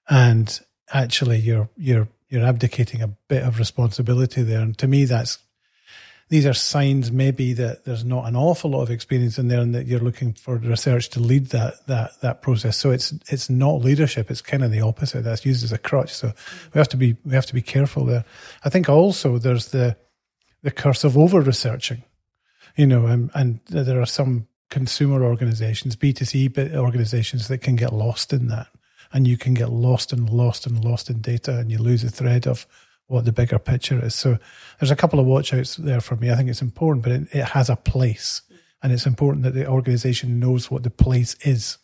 And 0.07 0.59
actually 0.93 1.39
you're, 1.39 1.69
you're, 1.75 2.07
you're 2.29 2.45
abdicating 2.45 3.01
a 3.01 3.07
bit 3.27 3.43
of 3.43 3.59
responsibility 3.59 4.43
there. 4.43 4.61
And 4.61 4.77
to 4.77 4.87
me, 4.87 5.05
that's 5.05 5.39
these 6.29 6.45
are 6.45 6.53
signs 6.53 7.11
maybe 7.11 7.53
that 7.53 7.85
there's 7.85 8.05
not 8.05 8.27
an 8.27 8.35
awful 8.35 8.71
lot 8.71 8.81
of 8.81 8.89
experience 8.89 9.37
in 9.37 9.49
there 9.49 9.59
and 9.59 9.75
that 9.75 9.87
you're 9.87 9.99
looking 9.99 10.33
for 10.33 10.55
research 10.55 11.09
to 11.09 11.19
lead 11.19 11.47
that 11.47 11.85
that 11.87 12.19
that 12.21 12.41
process. 12.41 12.77
So 12.77 12.91
it's 12.91 13.13
it's 13.29 13.49
not 13.49 13.81
leadership. 13.81 14.31
It's 14.31 14.41
kind 14.41 14.63
of 14.63 14.71
the 14.71 14.81
opposite. 14.81 15.23
That's 15.23 15.45
used 15.45 15.63
as 15.63 15.71
a 15.71 15.77
crutch. 15.77 16.13
So 16.13 16.33
we 16.73 16.79
have 16.79 16.89
to 16.89 16.97
be 16.97 17.17
we 17.25 17.33
have 17.33 17.45
to 17.47 17.53
be 17.53 17.61
careful 17.61 18.05
there. 18.05 18.25
I 18.63 18.69
think 18.69 18.89
also 18.89 19.37
there's 19.37 19.67
the 19.67 19.97
the 20.63 20.71
curse 20.71 21.03
of 21.03 21.17
over 21.17 21.41
researching 21.41 22.03
you 22.75 22.87
know 22.87 23.05
and, 23.05 23.29
and 23.33 23.59
there 23.67 24.01
are 24.01 24.05
some 24.05 24.47
consumer 24.69 25.23
organizations 25.23 25.95
b2c 25.95 26.75
organizations 26.75 27.47
that 27.47 27.59
can 27.59 27.75
get 27.75 27.93
lost 27.93 28.33
in 28.33 28.47
that. 28.47 28.67
And 29.11 29.27
you 29.27 29.37
can 29.37 29.53
get 29.53 29.69
lost 29.69 30.11
and 30.11 30.27
lost 30.27 30.65
and 30.65 30.83
lost 30.83 31.09
in 31.09 31.21
data 31.21 31.59
and 31.59 31.69
you 31.71 31.77
lose 31.77 32.01
the 32.01 32.09
thread 32.09 32.47
of 32.47 32.65
what 33.07 33.25
the 33.25 33.31
bigger 33.31 33.59
picture 33.59 34.03
is. 34.03 34.15
So 34.15 34.37
there's 34.79 34.91
a 34.91 34.95
couple 34.95 35.19
of 35.19 35.25
watchouts 35.25 35.77
there 35.77 36.01
for 36.01 36.15
me. 36.15 36.31
I 36.31 36.35
think 36.35 36.49
it's 36.49 36.61
important, 36.61 37.03
but 37.03 37.11
it, 37.11 37.27
it 37.31 37.45
has 37.49 37.69
a 37.69 37.75
place. 37.75 38.41
And 38.81 38.91
it's 38.91 39.05
important 39.05 39.43
that 39.43 39.53
the 39.53 39.67
organization 39.67 40.39
knows 40.39 40.69
what 40.69 40.83
the 40.83 40.89
place 40.89 41.35
is 41.45 41.77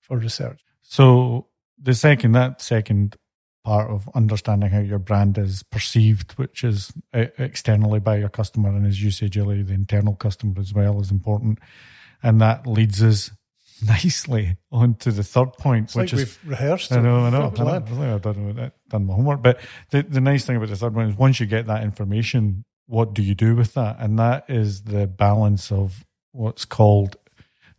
for 0.00 0.18
research. 0.18 0.62
So 0.82 1.46
the 1.80 1.94
second, 1.94 2.32
that 2.32 2.60
second 2.60 3.16
part 3.64 3.90
of 3.90 4.08
understanding 4.14 4.70
how 4.70 4.80
your 4.80 4.98
brand 4.98 5.38
is 5.38 5.62
perceived, 5.62 6.32
which 6.32 6.64
is 6.64 6.92
uh, 7.14 7.26
externally 7.38 8.00
by 8.00 8.16
your 8.16 8.28
customer 8.28 8.70
and 8.70 8.86
as 8.86 9.02
you 9.02 9.10
say, 9.10 9.28
Julie, 9.28 9.62
the 9.62 9.74
internal 9.74 10.14
customer 10.14 10.54
as 10.58 10.74
well 10.74 11.00
is 11.00 11.10
important. 11.10 11.58
And 12.22 12.40
that 12.40 12.66
leads 12.66 13.02
us 13.02 13.30
nicely 13.86 14.56
onto 14.70 15.10
the 15.10 15.22
third 15.22 15.52
point, 15.54 15.84
it's 15.86 15.94
which 15.94 16.12
like 16.12 16.22
is 16.22 16.38
we've 16.42 16.50
rehearsed. 16.50 16.92
I 16.92 17.00
know, 17.00 17.20
I 17.20 17.30
know. 17.30 17.42
I, 17.42 17.48
Well 17.48 17.64
know. 17.64 17.74
I 17.76 17.80
think 17.80 18.00
I've 18.00 18.22
done, 18.22 18.72
done 18.88 19.06
my 19.06 19.14
homework. 19.14 19.42
But 19.42 19.60
the, 19.90 20.02
the 20.02 20.20
nice 20.20 20.44
thing 20.44 20.56
about 20.56 20.68
the 20.68 20.76
third 20.76 20.94
one 20.94 21.08
is 21.08 21.16
once 21.16 21.40
you 21.40 21.46
get 21.46 21.66
that 21.66 21.82
information, 21.82 22.64
what 22.86 23.14
do 23.14 23.22
you 23.22 23.34
do 23.34 23.54
with 23.56 23.74
that? 23.74 23.96
And 23.98 24.18
that 24.18 24.44
is 24.48 24.82
the 24.82 25.06
balance 25.06 25.72
of 25.72 26.04
what's 26.32 26.64
called 26.64 27.16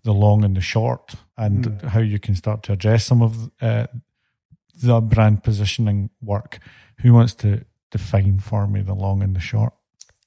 the 0.04 0.14
long 0.14 0.44
and 0.44 0.56
the 0.58 0.62
short, 0.62 1.16
and 1.38 1.66
Mm. 1.66 1.82
how 1.84 2.00
you 2.02 2.20
can 2.20 2.36
start 2.36 2.62
to 2.64 2.74
address 2.74 3.06
some 3.06 3.22
of 3.22 3.50
uh, 3.62 3.88
the 4.76 5.00
brand 5.00 5.44
positioning 5.44 6.10
work. 6.22 6.60
Who 7.02 7.14
wants 7.14 7.34
to 7.36 7.64
define 7.90 8.40
for 8.40 8.68
me 8.68 8.82
the 8.82 8.94
long 8.96 9.24
and 9.24 9.36
the 9.36 9.40
short? 9.40 9.74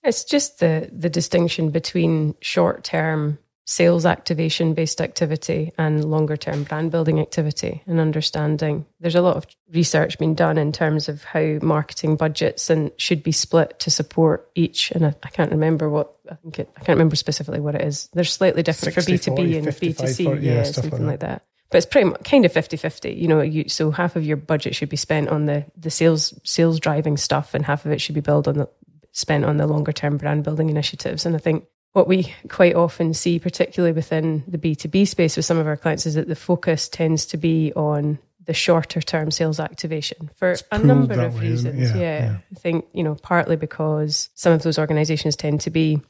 It's 0.02 0.24
just 0.24 0.60
the 0.60 0.88
the 0.92 1.10
distinction 1.10 1.70
between 1.70 2.34
short 2.40 2.84
term 2.84 3.38
sales 3.66 4.06
activation 4.06 4.74
based 4.74 5.00
activity 5.00 5.72
and 5.76 6.04
longer 6.04 6.36
term 6.36 6.62
brand 6.62 6.92
building 6.92 7.20
activity 7.20 7.82
and 7.86 7.98
understanding. 7.98 8.86
There's 9.00 9.16
a 9.16 9.20
lot 9.20 9.36
of 9.36 9.44
research 9.72 10.18
being 10.18 10.34
done 10.34 10.56
in 10.56 10.70
terms 10.70 11.08
of 11.08 11.24
how 11.24 11.58
marketing 11.60 12.14
budgets 12.16 12.70
and 12.70 12.92
should 12.96 13.24
be 13.24 13.32
split 13.32 13.78
to 13.80 13.90
support 13.90 14.48
each. 14.54 14.92
And 14.92 15.04
I, 15.04 15.14
I 15.24 15.28
can't 15.30 15.50
remember 15.50 15.90
what 15.90 16.14
I 16.30 16.36
think 16.36 16.60
it, 16.60 16.70
I 16.76 16.80
can't 16.80 16.96
remember 16.96 17.16
specifically 17.16 17.60
what 17.60 17.74
it 17.74 17.82
is. 17.82 18.08
They're 18.14 18.24
slightly 18.24 18.62
different 18.62 18.94
60, 18.94 19.16
for 19.16 19.30
B2B 19.32 19.36
40, 19.36 19.56
and 19.56 19.64
55, 19.64 20.08
B2C. 20.08 20.24
40, 20.24 20.46
yeah, 20.46 20.52
yeah, 20.54 20.62
stuff 20.62 20.84
like 20.84 20.90
something 20.90 21.06
that. 21.06 21.10
like 21.10 21.20
that. 21.20 21.42
But 21.68 21.78
it's 21.78 21.86
pretty 21.86 22.10
much 22.10 22.22
kind 22.22 22.44
of 22.44 22.52
50-50. 22.52 23.18
You 23.18 23.26
know, 23.26 23.40
you, 23.40 23.68
so 23.68 23.90
half 23.90 24.14
of 24.14 24.24
your 24.24 24.36
budget 24.36 24.76
should 24.76 24.88
be 24.88 24.96
spent 24.96 25.28
on 25.28 25.46
the, 25.46 25.64
the 25.76 25.90
sales 25.90 26.38
sales 26.44 26.78
driving 26.78 27.16
stuff 27.16 27.52
and 27.52 27.66
half 27.66 27.84
of 27.84 27.90
it 27.90 28.00
should 28.00 28.14
be 28.14 28.20
built 28.20 28.46
on 28.46 28.58
the 28.58 28.68
spent 29.10 29.44
on 29.44 29.56
the 29.56 29.66
longer 29.66 29.92
term 29.92 30.18
brand 30.18 30.44
building 30.44 30.70
initiatives. 30.70 31.26
And 31.26 31.34
I 31.34 31.38
think 31.38 31.64
what 31.96 32.06
we 32.06 32.30
quite 32.50 32.74
often 32.74 33.14
see, 33.14 33.38
particularly 33.38 33.94
within 33.94 34.44
the 34.46 34.58
B2B 34.58 35.08
space 35.08 35.34
with 35.34 35.46
some 35.46 35.56
of 35.56 35.66
our 35.66 35.78
clients, 35.78 36.04
is 36.04 36.12
that 36.12 36.28
the 36.28 36.36
focus 36.36 36.90
tends 36.90 37.24
to 37.24 37.38
be 37.38 37.72
on 37.72 38.18
the 38.44 38.52
shorter 38.52 39.00
term 39.00 39.30
sales 39.30 39.58
activation 39.58 40.28
for 40.36 40.56
a 40.70 40.78
number 40.78 41.18
of 41.18 41.36
way, 41.36 41.48
reasons. 41.48 41.90
Yeah, 41.92 41.96
Yeah, 41.96 42.18
yeah. 42.18 42.36
I 42.52 42.54
think, 42.54 42.84
you 42.92 43.02
know, 43.02 43.14
partly 43.14 43.56
because 43.56 44.28
some 44.34 44.52
of 44.52 44.62
those 44.62 44.78
organizations 44.78 45.36
tend 45.36 45.62
to 45.62 45.70
be 45.70 46.02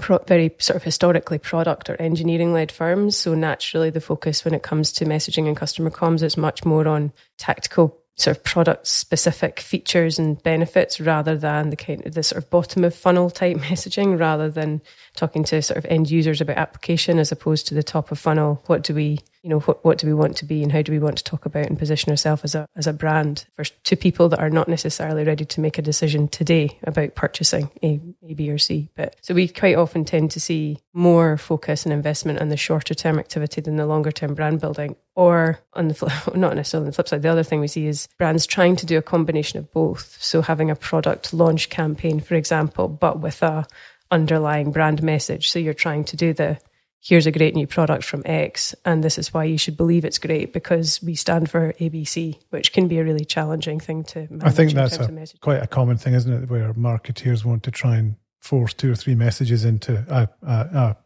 pro- 0.00 0.18
very 0.26 0.56
sort 0.58 0.74
of 0.74 0.82
historically 0.82 1.38
product 1.38 1.88
or 1.88 1.94
engineering 2.02 2.52
led 2.52 2.72
firms. 2.72 3.16
So 3.16 3.36
naturally, 3.36 3.90
the 3.90 4.00
focus 4.00 4.44
when 4.44 4.54
it 4.54 4.64
comes 4.64 4.90
to 4.94 5.04
messaging 5.04 5.46
and 5.46 5.56
customer 5.56 5.90
comms 5.90 6.24
is 6.24 6.36
much 6.36 6.64
more 6.64 6.88
on 6.88 7.12
tactical 7.38 8.01
sort 8.16 8.36
of 8.36 8.44
product 8.44 8.86
specific 8.86 9.60
features 9.60 10.18
and 10.18 10.42
benefits 10.42 11.00
rather 11.00 11.36
than 11.36 11.70
the 11.70 11.76
kind 11.76 12.06
of 12.06 12.14
the 12.14 12.22
sort 12.22 12.42
of 12.42 12.50
bottom 12.50 12.84
of 12.84 12.94
funnel 12.94 13.30
type 13.30 13.56
messaging 13.68 14.18
rather 14.18 14.50
than 14.50 14.80
talking 15.16 15.44
to 15.44 15.62
sort 15.62 15.78
of 15.78 15.86
end 15.86 16.10
users 16.10 16.40
about 16.40 16.58
application 16.58 17.18
as 17.18 17.32
opposed 17.32 17.66
to 17.66 17.74
the 17.74 17.82
top 17.82 18.12
of 18.12 18.18
funnel. 18.18 18.62
What 18.66 18.82
do 18.82 18.94
we 18.94 19.20
you 19.42 19.50
know 19.50 19.60
what, 19.60 19.84
what 19.84 19.98
do 19.98 20.06
we 20.06 20.14
want 20.14 20.36
to 20.36 20.44
be 20.44 20.62
and 20.62 20.70
how 20.70 20.82
do 20.82 20.92
we 20.92 20.98
want 20.98 21.18
to 21.18 21.24
talk 21.24 21.46
about 21.46 21.66
and 21.66 21.78
position 21.78 22.10
ourselves 22.10 22.44
as 22.44 22.54
a 22.54 22.68
as 22.76 22.86
a 22.86 22.92
brand 22.92 23.44
for 23.54 23.64
to 23.64 23.96
people 23.96 24.28
that 24.28 24.38
are 24.38 24.50
not 24.50 24.68
necessarily 24.68 25.24
ready 25.24 25.44
to 25.44 25.60
make 25.60 25.78
a 25.78 25.82
decision 25.82 26.28
today 26.28 26.78
about 26.84 27.14
purchasing 27.14 27.70
a, 27.82 28.00
a 28.28 28.34
b 28.34 28.50
or 28.50 28.58
c. 28.58 28.88
But 28.94 29.16
so 29.20 29.34
we 29.34 29.48
quite 29.48 29.76
often 29.76 30.04
tend 30.04 30.30
to 30.32 30.40
see 30.40 30.78
more 30.92 31.36
focus 31.36 31.84
and 31.84 31.92
investment 31.92 32.40
on 32.40 32.48
the 32.50 32.56
shorter 32.56 32.94
term 32.94 33.18
activity 33.18 33.60
than 33.60 33.76
the 33.76 33.86
longer 33.86 34.12
term 34.12 34.34
brand 34.34 34.60
building 34.60 34.94
or 35.14 35.58
on 35.74 35.88
the 35.88 35.94
flip, 35.94 36.12
not 36.36 36.54
necessarily 36.54 36.86
on 36.86 36.90
the 36.90 36.94
flip 36.94 37.08
side. 37.08 37.22
The 37.22 37.28
other 37.28 37.42
thing 37.42 37.60
we 37.60 37.68
see 37.68 37.86
is 37.86 38.08
brands 38.18 38.46
trying 38.46 38.76
to 38.76 38.86
do 38.86 38.96
a 38.96 39.02
combination 39.02 39.58
of 39.58 39.70
both. 39.72 40.16
So 40.20 40.40
having 40.40 40.70
a 40.70 40.76
product 40.76 41.34
launch 41.34 41.68
campaign 41.68 42.20
for 42.20 42.36
example 42.36 42.86
but 42.88 43.18
with 43.18 43.42
a 43.42 43.66
underlying 44.12 44.70
brand 44.70 45.02
message. 45.02 45.50
So 45.50 45.58
you're 45.58 45.74
trying 45.74 46.04
to 46.04 46.16
do 46.16 46.32
the 46.32 46.58
here's 47.02 47.26
a 47.26 47.32
great 47.32 47.54
new 47.54 47.66
product 47.66 48.04
from 48.04 48.22
X, 48.24 48.74
and 48.84 49.02
this 49.02 49.18
is 49.18 49.34
why 49.34 49.44
you 49.44 49.58
should 49.58 49.76
believe 49.76 50.04
it's 50.04 50.18
great 50.18 50.52
because 50.52 51.02
we 51.02 51.16
stand 51.16 51.50
for 51.50 51.72
ABC, 51.74 52.38
which 52.50 52.72
can 52.72 52.86
be 52.86 52.98
a 52.98 53.04
really 53.04 53.24
challenging 53.24 53.80
thing 53.80 54.04
to 54.04 54.20
manage. 54.30 54.44
I 54.44 54.50
think 54.50 54.72
that's 54.72 54.96
a, 54.96 55.38
quite 55.40 55.62
a 55.62 55.66
common 55.66 55.98
thing, 55.98 56.14
isn't 56.14 56.44
it? 56.44 56.48
Where 56.48 56.72
marketeers 56.74 57.44
want 57.44 57.64
to 57.64 57.70
try 57.72 57.96
and 57.96 58.16
force 58.40 58.72
two 58.72 58.92
or 58.92 58.94
three 58.94 59.16
messages 59.16 59.64
into 59.64 60.04
a 60.08 60.28
a, 60.46 60.52
a, 60.52 60.96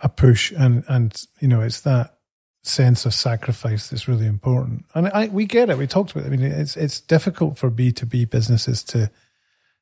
a 0.00 0.08
push, 0.08 0.50
and 0.52 0.82
and 0.88 1.22
you 1.40 1.48
know 1.48 1.60
it's 1.60 1.82
that 1.82 2.16
sense 2.64 3.04
of 3.04 3.12
sacrifice 3.12 3.88
that's 3.88 4.08
really 4.08 4.26
important. 4.26 4.84
And 4.94 5.08
I, 5.08 5.26
we 5.28 5.46
get 5.46 5.68
it. 5.68 5.76
We 5.76 5.86
talked 5.86 6.12
about. 6.12 6.24
It. 6.24 6.28
I 6.28 6.30
mean, 6.30 6.42
it's 6.42 6.76
it's 6.76 7.00
difficult 7.00 7.58
for 7.58 7.68
B 7.68 7.92
two 7.92 8.06
B 8.06 8.24
businesses 8.24 8.82
to 8.84 9.10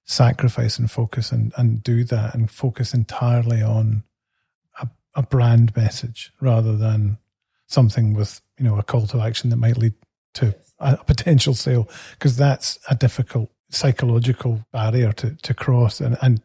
sacrifice 0.07 0.77
and 0.77 0.91
focus 0.91 1.31
and 1.31 1.53
and 1.57 1.85
do 1.85 2.03
that 2.03 2.35
and 2.35 2.51
focus 2.51 2.95
entirely 2.95 3.63
on 3.63 4.03
a, 5.15 5.23
brand 5.23 5.75
message 5.77 6.33
rather 6.41 6.77
than 6.77 7.19
something 7.67 8.15
with 8.15 8.41
you 8.59 8.65
know 8.65 8.79
a 8.79 8.83
call 8.83 9.07
to 9.07 9.21
action 9.21 9.51
that 9.51 9.57
might 9.57 9.77
lead 9.77 9.95
to 10.35 10.55
a, 10.79 10.95
a 10.95 11.05
potential 11.05 11.55
sale 11.55 11.89
because 12.13 12.37
that's 12.37 12.79
a 12.89 12.95
difficult 12.95 13.51
psychological 13.71 14.65
barrier 14.73 15.13
to, 15.13 15.37
to 15.43 15.55
cross. 15.55 16.01
And, 16.01 16.19
and 16.23 16.43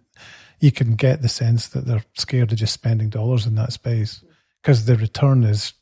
you 0.60 0.72
can 0.72 0.96
get 0.96 1.22
the 1.22 1.30
sense 1.30 1.68
that 1.70 1.86
they're 1.86 2.06
scared 2.14 2.52
of 2.52 2.58
just 2.58 2.74
spending 2.74 3.10
dollars 3.10 3.46
in 3.46 3.56
that 3.56 3.74
space 3.74 4.24
because 4.62 4.86
the 4.86 4.96
return 4.96 5.44
is 5.44 5.74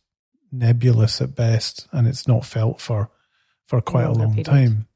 nebulous 0.51 1.21
at 1.21 1.35
best 1.35 1.87
and 1.91 2.07
it's 2.07 2.27
not 2.27 2.45
felt 2.45 2.79
for 2.79 3.09
for 3.65 3.81
quite 3.81 4.05
a 4.05 4.11
long 4.11 4.43
time. 4.43 4.87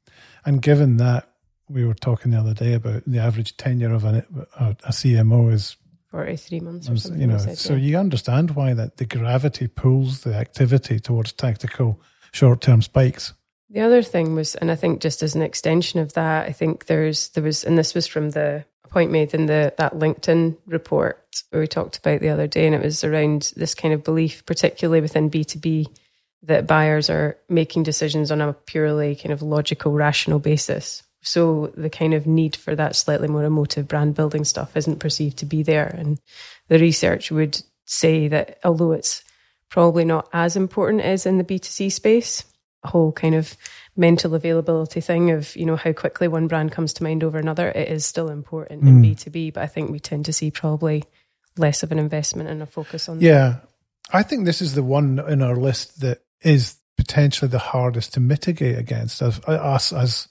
And 0.45 0.61
given 0.61 0.97
that 0.97 1.31
we 1.69 1.85
were 1.85 1.93
talking 1.93 2.31
the 2.31 2.39
other 2.39 2.53
day 2.53 2.73
about 2.73 3.03
the 3.07 3.19
average 3.19 3.55
tenure 3.57 3.93
of 3.93 4.03
an, 4.03 4.47
a, 4.59 4.75
a 4.83 4.91
CMO 4.91 5.51
is 5.51 5.77
for 6.09 6.35
three 6.37 6.59
months 6.59 6.89
or 6.89 6.95
something. 6.97 7.21
you 7.21 7.27
know, 7.27 7.37
said, 7.37 7.57
so 7.57 7.73
yeah. 7.73 7.79
you 7.79 7.97
understand 7.97 8.51
why 8.51 8.73
that 8.73 8.97
the 8.97 9.05
gravity 9.05 9.67
pulls 9.67 10.21
the 10.21 10.33
activity 10.33 10.99
towards 10.99 11.33
tactical 11.33 12.01
short-term 12.31 12.81
spikes. 12.81 13.33
The 13.69 13.81
other 13.81 14.01
thing 14.01 14.33
was, 14.35 14.55
and 14.55 14.71
I 14.71 14.75
think 14.75 15.01
just 15.01 15.21
as 15.21 15.35
an 15.35 15.41
extension 15.41 15.99
of 15.99 16.13
that, 16.13 16.47
I 16.47 16.53
think 16.53 16.85
there's 16.85 17.29
there 17.29 17.43
was, 17.43 17.65
and 17.65 17.77
this 17.77 17.93
was 17.93 18.07
from 18.07 18.29
the 18.29 18.63
point 18.89 19.11
made 19.11 19.33
in 19.33 19.47
the 19.47 19.73
that 19.77 19.93
LinkedIn 19.93 20.55
report 20.65 21.43
where 21.49 21.59
we 21.59 21.67
talked 21.67 21.97
about 21.97 22.21
the 22.21 22.29
other 22.29 22.47
day, 22.47 22.65
and 22.65 22.73
it 22.73 22.81
was 22.81 23.03
around 23.03 23.51
this 23.57 23.75
kind 23.75 23.93
of 23.93 24.05
belief, 24.05 24.45
particularly 24.45 25.01
within 25.01 25.27
B 25.27 25.43
two 25.43 25.59
B, 25.59 25.89
that 26.43 26.67
buyers 26.67 27.09
are 27.09 27.37
making 27.49 27.83
decisions 27.83 28.31
on 28.31 28.39
a 28.39 28.53
purely 28.53 29.15
kind 29.15 29.33
of 29.33 29.41
logical, 29.41 29.91
rational 29.91 30.39
basis. 30.39 31.03
So 31.27 31.73
the 31.75 31.89
kind 31.89 32.13
of 32.13 32.25
need 32.25 32.55
for 32.55 32.73
that 32.75 32.95
slightly 32.95 33.27
more 33.27 33.43
emotive 33.43 33.87
brand 33.87 34.15
building 34.15 34.45
stuff 34.45 34.77
isn't 34.77 34.99
perceived 34.99 35.37
to 35.39 35.45
be 35.45 35.61
there, 35.61 35.87
and 35.87 36.19
the 36.69 36.79
research 36.79 37.31
would 37.31 37.61
say 37.85 38.27
that 38.29 38.59
although 38.63 38.93
it's 38.93 39.23
probably 39.69 40.05
not 40.05 40.29
as 40.31 40.55
important 40.55 41.01
as 41.01 41.25
in 41.25 41.37
the 41.37 41.43
B2C 41.43 41.91
space, 41.91 42.45
a 42.83 42.87
whole 42.87 43.11
kind 43.11 43.35
of 43.35 43.57
mental 43.97 44.35
availability 44.35 45.01
thing 45.01 45.31
of, 45.31 45.53
you 45.55 45.65
know, 45.65 45.75
how 45.75 45.91
quickly 45.91 46.29
one 46.29 46.47
brand 46.47 46.71
comes 46.71 46.93
to 46.93 47.03
mind 47.03 47.23
over 47.23 47.37
another, 47.37 47.69
it 47.69 47.89
is 47.89 48.05
still 48.05 48.29
important 48.29 48.83
in 48.83 48.97
hmm. 48.97 49.03
B2B, 49.03 49.53
but 49.53 49.63
I 49.63 49.67
think 49.67 49.91
we 49.91 49.99
tend 49.99 50.25
to 50.25 50.33
see 50.33 50.49
probably 50.49 51.03
less 51.57 51.83
of 51.83 51.91
an 51.91 51.99
investment 51.99 52.49
and 52.49 52.61
a 52.61 52.65
focus 52.65 53.09
on 53.09 53.19
Yeah, 53.19 53.57
I 54.13 54.23
think 54.23 54.45
this 54.45 54.61
is 54.61 54.75
the 54.75 54.83
one 54.83 55.19
in 55.27 55.41
our 55.41 55.55
list 55.55 55.99
that 56.01 56.21
is 56.41 56.77
potentially 56.95 57.49
the 57.49 57.59
hardest 57.59 58.13
to 58.13 58.19
mitigate 58.19 58.77
against 58.77 59.21
as 59.21 59.41
uh, 59.47 59.51
us 59.51 59.91
as 59.91 60.29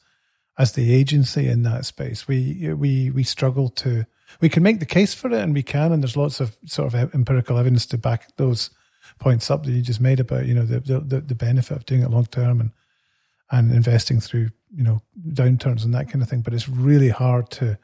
as 0.59 0.73
the 0.73 0.95
agency 0.95 1.49
in 1.49 1.63
that 1.63 1.85
space. 1.85 2.27
We 2.27 2.73
we 2.75 3.11
we 3.11 3.23
struggle 3.23 3.69
to. 3.71 4.07
We 4.41 4.49
can 4.49 4.63
make 4.63 4.81
the 4.81 4.87
case 4.87 5.15
for 5.15 5.29
it, 5.29 5.41
and 5.41 5.55
we 5.55 5.63
can, 5.63 5.93
and 5.93 6.03
there's 6.03 6.17
lots 6.17 6.41
of 6.41 6.57
sort 6.67 6.93
of 6.93 7.15
empirical 7.15 7.59
evidence 7.59 7.87
to 7.87 7.99
back 7.99 8.35
those 8.37 8.71
points 9.19 9.51
up 9.51 9.65
that 9.65 9.73
you 9.73 9.83
just 9.83 10.01
made 10.01 10.21
about 10.21 10.47
you 10.47 10.55
know 10.55 10.65
the 10.65 10.81
the, 10.81 11.21
the 11.21 11.35
benefit 11.35 11.77
of 11.77 11.87
doing 11.87 12.03
it 12.03 12.11
long 12.11 12.27
term 12.27 12.61
and 12.61 12.71
and 13.51 13.73
investing 13.73 14.21
through 14.21 14.51
you 14.75 14.83
know 14.83 15.01
downturns 15.29 15.85
and 15.85 15.95
that 15.95 16.11
kind 16.11 16.23
of 16.23 16.29
thing. 16.29 16.41
But 16.41 16.55
it's 16.55 16.69
really 16.69 17.11
hard 17.11 17.51
to 17.53 17.79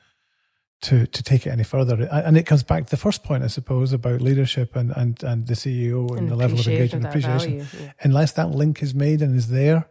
to 0.82 1.06
to 1.06 1.22
take 1.22 1.46
it 1.46 1.50
any 1.50 1.64
further. 1.64 2.08
And 2.10 2.36
it 2.36 2.44
comes 2.44 2.62
back 2.62 2.86
to 2.86 2.90
the 2.90 2.96
first 2.96 3.22
point, 3.22 3.44
I 3.44 3.48
suppose, 3.48 3.92
about 3.92 4.20
leadership 4.20 4.76
and 4.76 4.92
and, 4.96 5.22
and 5.22 5.46
the 5.46 5.54
CEO 5.54 6.10
and, 6.10 6.20
And 6.20 6.30
the 6.30 6.36
level 6.36 6.58
of 6.58 6.66
engagement, 6.66 7.04
that 7.04 7.10
appreciation. 7.10 7.60
value, 7.60 7.84
yeah. 7.86 7.92
Unless 8.00 8.32
that 8.32 8.50
link 8.50 8.82
is 8.82 8.94
made 8.94 9.22
and 9.22 9.36
is 9.36 9.48
there, 9.48 9.88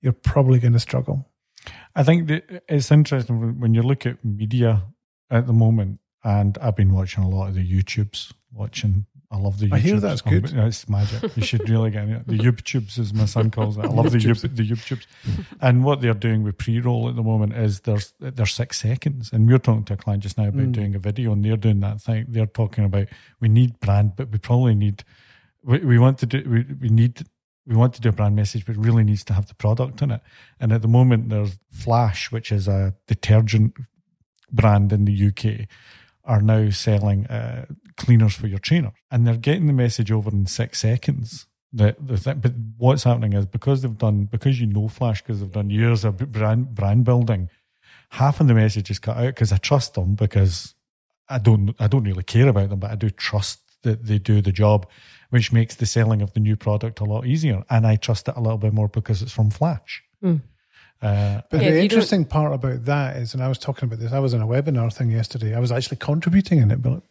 you're 0.00 0.12
probably 0.12 0.58
going 0.58 0.74
to 0.74 0.80
struggle. 0.80 1.27
I 1.94 2.02
think 2.04 2.28
that 2.28 2.62
it's 2.68 2.90
interesting 2.90 3.58
when- 3.60 3.74
you 3.74 3.82
look 3.82 4.06
at 4.06 4.24
media 4.24 4.82
at 5.30 5.46
the 5.46 5.52
moment, 5.52 6.00
and 6.24 6.56
I've 6.58 6.76
been 6.76 6.92
watching 6.92 7.24
a 7.24 7.28
lot 7.28 7.48
of 7.48 7.54
the 7.54 7.64
YouTubes, 7.64 8.32
watching. 8.52 9.06
I 9.30 9.36
love 9.36 9.58
the. 9.58 9.66
YouTubes. 9.66 9.72
I 9.74 9.78
hear 9.80 10.00
that's 10.00 10.22
good. 10.22 10.50
It's 10.54 10.88
magic. 10.88 11.36
You 11.36 11.42
should 11.44 11.68
really 11.68 11.90
get 11.90 12.08
it. 12.08 12.26
The 12.26 12.38
YouTubes, 12.38 12.98
as 12.98 13.12
my 13.12 13.26
son 13.26 13.50
calls 13.50 13.76
it. 13.76 13.84
I 13.84 13.88
love 13.88 14.10
the. 14.10 14.16
YouTube, 14.18 14.56
the 14.56 14.66
YouTubes. 14.66 15.04
And 15.60 15.84
what 15.84 16.00
they're 16.00 16.14
doing 16.14 16.44
with 16.44 16.56
pre-roll 16.56 17.10
at 17.10 17.16
the 17.16 17.22
moment 17.22 17.52
is 17.52 17.80
there's 17.80 18.14
there's 18.20 18.54
six 18.54 18.80
seconds, 18.80 19.30
and 19.32 19.46
we 19.46 19.52
we're 19.52 19.58
talking 19.58 19.84
to 19.84 19.92
a 19.94 19.96
client 19.98 20.22
just 20.22 20.38
now 20.38 20.48
about 20.48 20.62
Mm. 20.62 20.72
doing 20.72 20.94
a 20.94 20.98
video, 20.98 21.32
and 21.32 21.44
they're 21.44 21.58
doing 21.58 21.80
that 21.80 22.00
thing. 22.00 22.24
They're 22.28 22.46
talking 22.46 22.84
about 22.84 23.08
we 23.38 23.48
need 23.50 23.78
brand, 23.80 24.16
but 24.16 24.30
we 24.30 24.38
probably 24.38 24.74
need 24.74 25.04
we, 25.62 25.78
we 25.80 25.98
want 25.98 26.18
to 26.20 26.26
do 26.26 26.42
we, 26.48 26.64
we 26.80 26.88
need 26.88 27.22
we 27.68 27.76
want 27.76 27.92
to 27.94 28.00
do 28.00 28.08
a 28.08 28.12
brand 28.12 28.34
message, 28.34 28.64
but 28.64 28.76
really 28.76 29.04
needs 29.04 29.22
to 29.24 29.34
have 29.34 29.46
the 29.46 29.54
product 29.54 30.00
in 30.00 30.10
it. 30.10 30.22
And 30.58 30.72
at 30.72 30.80
the 30.80 30.88
moment, 30.88 31.28
there's 31.28 31.58
Flash, 31.70 32.32
which 32.32 32.50
is 32.50 32.66
a 32.66 32.94
detergent 33.06 33.74
brand 34.50 34.90
in 34.90 35.04
the 35.04 35.26
UK, 35.28 35.68
are 36.24 36.40
now 36.40 36.70
selling 36.70 37.26
uh, 37.26 37.66
cleaners 37.98 38.34
for 38.34 38.46
your 38.46 38.58
trainer, 38.58 38.92
and 39.10 39.26
they're 39.26 39.36
getting 39.36 39.66
the 39.66 39.74
message 39.74 40.10
over 40.10 40.30
in 40.30 40.46
six 40.46 40.80
seconds. 40.80 41.46
The, 41.70 41.94
the 42.00 42.34
but 42.34 42.54
what's 42.78 43.04
happening 43.04 43.34
is 43.34 43.44
because 43.44 43.82
they've 43.82 43.98
done 43.98 44.24
because 44.24 44.58
you 44.58 44.66
know 44.66 44.88
Flash 44.88 45.20
because 45.20 45.40
they've 45.40 45.52
done 45.52 45.68
years 45.68 46.02
of 46.06 46.16
brand 46.16 46.74
brand 46.74 47.04
building, 47.04 47.50
half 48.10 48.40
of 48.40 48.46
the 48.46 48.54
message 48.54 48.90
is 48.90 48.98
cut 48.98 49.18
out 49.18 49.34
because 49.34 49.52
I 49.52 49.58
trust 49.58 49.92
them 49.92 50.14
because 50.14 50.74
I 51.28 51.38
don't 51.38 51.74
I 51.78 51.86
don't 51.86 52.04
really 52.04 52.22
care 52.22 52.48
about 52.48 52.70
them, 52.70 52.78
but 52.78 52.90
I 52.90 52.94
do 52.94 53.10
trust 53.10 53.60
that 53.82 54.06
they 54.06 54.18
do 54.18 54.40
the 54.40 54.52
job, 54.52 54.86
which 55.30 55.52
makes 55.52 55.74
the 55.76 55.86
selling 55.86 56.22
of 56.22 56.32
the 56.32 56.40
new 56.40 56.56
product 56.56 57.00
a 57.00 57.04
lot 57.04 57.26
easier, 57.26 57.64
and 57.70 57.86
I 57.86 57.96
trust 57.96 58.28
it 58.28 58.34
a 58.36 58.40
little 58.40 58.58
bit 58.58 58.72
more 58.72 58.88
because 58.88 59.22
it's 59.22 59.32
from 59.32 59.50
Flash. 59.50 60.02
Mm. 60.22 60.42
Uh, 61.00 61.42
But 61.50 61.62
Yeah, 61.62 61.70
the 61.70 61.76
you 61.76 61.82
interesting 61.82 62.24
part 62.24 62.52
about 62.52 62.84
that 62.86 63.16
is, 63.16 63.34
and 63.34 63.42
I 63.42 63.48
was 63.48 63.58
talking 63.58 63.84
about 63.86 64.00
this, 64.00 64.12
I 64.12 64.18
was 64.18 64.34
in 64.34 64.40
a 64.42 64.46
webinar 64.46 64.92
thing 64.92 65.10
yesterday. 65.12 65.54
I 65.54 65.60
was 65.60 65.70
actually 65.70 65.98
contributing 65.98 66.58
in 66.60 66.70
it, 66.70 66.82
but 66.82 67.02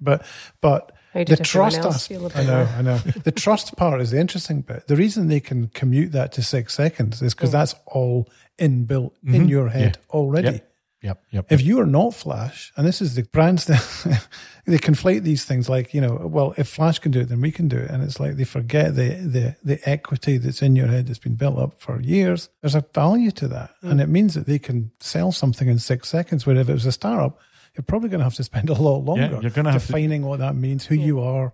but 0.00 0.24
but 0.60 0.92
the 1.14 1.36
trust 1.36 1.78
else 1.78 1.96
as- 1.96 2.06
feel 2.08 2.26
about 2.26 2.38
I 2.42 2.44
know. 2.46 2.68
I 2.78 2.82
know. 2.82 2.98
the 3.24 3.30
trust 3.32 3.76
part 3.76 4.00
is 4.00 4.10
the 4.10 4.18
interesting 4.18 4.62
bit. 4.62 4.88
The 4.88 4.96
reason 4.96 5.28
they 5.28 5.40
can 5.40 5.68
commute 5.68 6.12
that 6.12 6.32
to 6.32 6.42
six 6.42 6.74
seconds 6.74 7.22
is 7.22 7.34
because 7.34 7.52
that's 7.52 7.74
all 7.86 8.28
inbuilt 8.58 9.12
in 9.24 9.46
Mhm. 9.46 9.48
your 9.48 9.68
head 9.68 9.98
already. 10.10 10.48
Yep. 10.48 10.64
Yep, 11.02 11.22
yep. 11.30 11.52
If 11.52 11.62
you 11.62 11.80
are 11.80 11.86
not 11.86 12.14
Flash, 12.14 12.72
and 12.76 12.84
this 12.86 13.00
is 13.00 13.14
the 13.14 13.22
brands 13.22 13.66
that 13.66 14.26
they 14.66 14.78
conflate 14.78 15.22
these 15.22 15.44
things 15.44 15.68
like, 15.68 15.94
you 15.94 16.00
know, 16.00 16.14
well, 16.26 16.54
if 16.56 16.68
Flash 16.68 16.98
can 16.98 17.12
do 17.12 17.20
it, 17.20 17.28
then 17.28 17.40
we 17.40 17.52
can 17.52 17.68
do 17.68 17.76
it. 17.76 17.90
And 17.90 18.02
it's 18.02 18.18
like 18.18 18.36
they 18.36 18.44
forget 18.44 18.96
the 18.96 19.10
the 19.10 19.56
the 19.62 19.88
equity 19.88 20.38
that's 20.38 20.60
in 20.60 20.74
your 20.74 20.88
head 20.88 21.06
that's 21.06 21.20
been 21.20 21.36
built 21.36 21.58
up 21.58 21.80
for 21.80 22.00
years. 22.00 22.48
There's 22.62 22.74
a 22.74 22.84
value 22.92 23.30
to 23.32 23.48
that. 23.48 23.70
Hmm. 23.80 23.90
And 23.92 24.00
it 24.00 24.08
means 24.08 24.34
that 24.34 24.46
they 24.46 24.58
can 24.58 24.90
sell 24.98 25.30
something 25.30 25.68
in 25.68 25.78
six 25.78 26.08
seconds. 26.08 26.46
Where 26.46 26.56
if 26.56 26.68
it 26.68 26.72
was 26.72 26.86
a 26.86 26.92
startup, 26.92 27.38
you're 27.76 27.84
probably 27.84 28.08
going 28.08 28.20
to 28.20 28.24
have 28.24 28.34
to 28.34 28.44
spend 28.44 28.68
a 28.68 28.74
lot 28.74 29.04
longer 29.04 29.30
yeah, 29.34 29.40
you're 29.40 29.50
gonna 29.52 29.70
have 29.70 29.82
to- 29.82 29.86
defining 29.86 30.22
what 30.22 30.40
that 30.40 30.56
means, 30.56 30.84
who 30.86 30.96
you 30.96 31.20
are. 31.20 31.52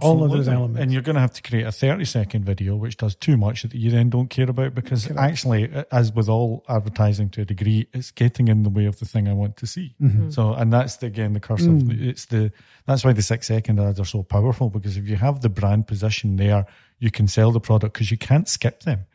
All 0.00 0.22
of 0.22 0.30
those 0.30 0.48
elements. 0.48 0.80
And 0.80 0.92
you're 0.92 1.02
going 1.02 1.16
to 1.16 1.20
have 1.20 1.32
to 1.34 1.42
create 1.42 1.66
a 1.66 1.72
30 1.72 2.04
second 2.04 2.44
video, 2.44 2.76
which 2.76 2.96
does 2.96 3.16
too 3.16 3.36
much 3.36 3.62
that 3.62 3.74
you 3.74 3.90
then 3.90 4.10
don't 4.10 4.28
care 4.28 4.48
about 4.48 4.74
because 4.74 5.06
Correct. 5.06 5.20
actually, 5.20 5.72
as 5.90 6.12
with 6.12 6.28
all 6.28 6.64
advertising 6.68 7.30
to 7.30 7.40
a 7.40 7.44
degree, 7.44 7.88
it's 7.92 8.12
getting 8.12 8.46
in 8.48 8.62
the 8.62 8.68
way 8.70 8.84
of 8.86 9.00
the 9.00 9.06
thing 9.06 9.26
I 9.26 9.32
want 9.32 9.56
to 9.56 9.66
see. 9.66 9.94
Mm-hmm. 10.00 10.30
So, 10.30 10.54
and 10.54 10.72
that's 10.72 10.96
the, 10.96 11.06
again 11.06 11.32
the 11.32 11.40
curse 11.40 11.62
of 11.62 11.72
Mm. 11.72 12.00
it's 12.00 12.26
the 12.26 12.52
that's 12.86 13.04
why 13.04 13.12
the 13.12 13.22
six 13.22 13.48
second 13.48 13.80
ads 13.80 13.98
are 13.98 14.04
so 14.04 14.22
powerful 14.22 14.70
because 14.70 14.96
if 14.96 15.08
you 15.08 15.16
have 15.16 15.40
the 15.40 15.48
brand 15.48 15.86
position 15.86 16.36
there, 16.36 16.66
you 16.98 17.10
can 17.10 17.26
sell 17.26 17.50
the 17.50 17.60
product 17.60 17.94
because 17.94 18.10
you 18.10 18.18
can't 18.18 18.48
skip 18.48 18.82
them. 18.82 19.06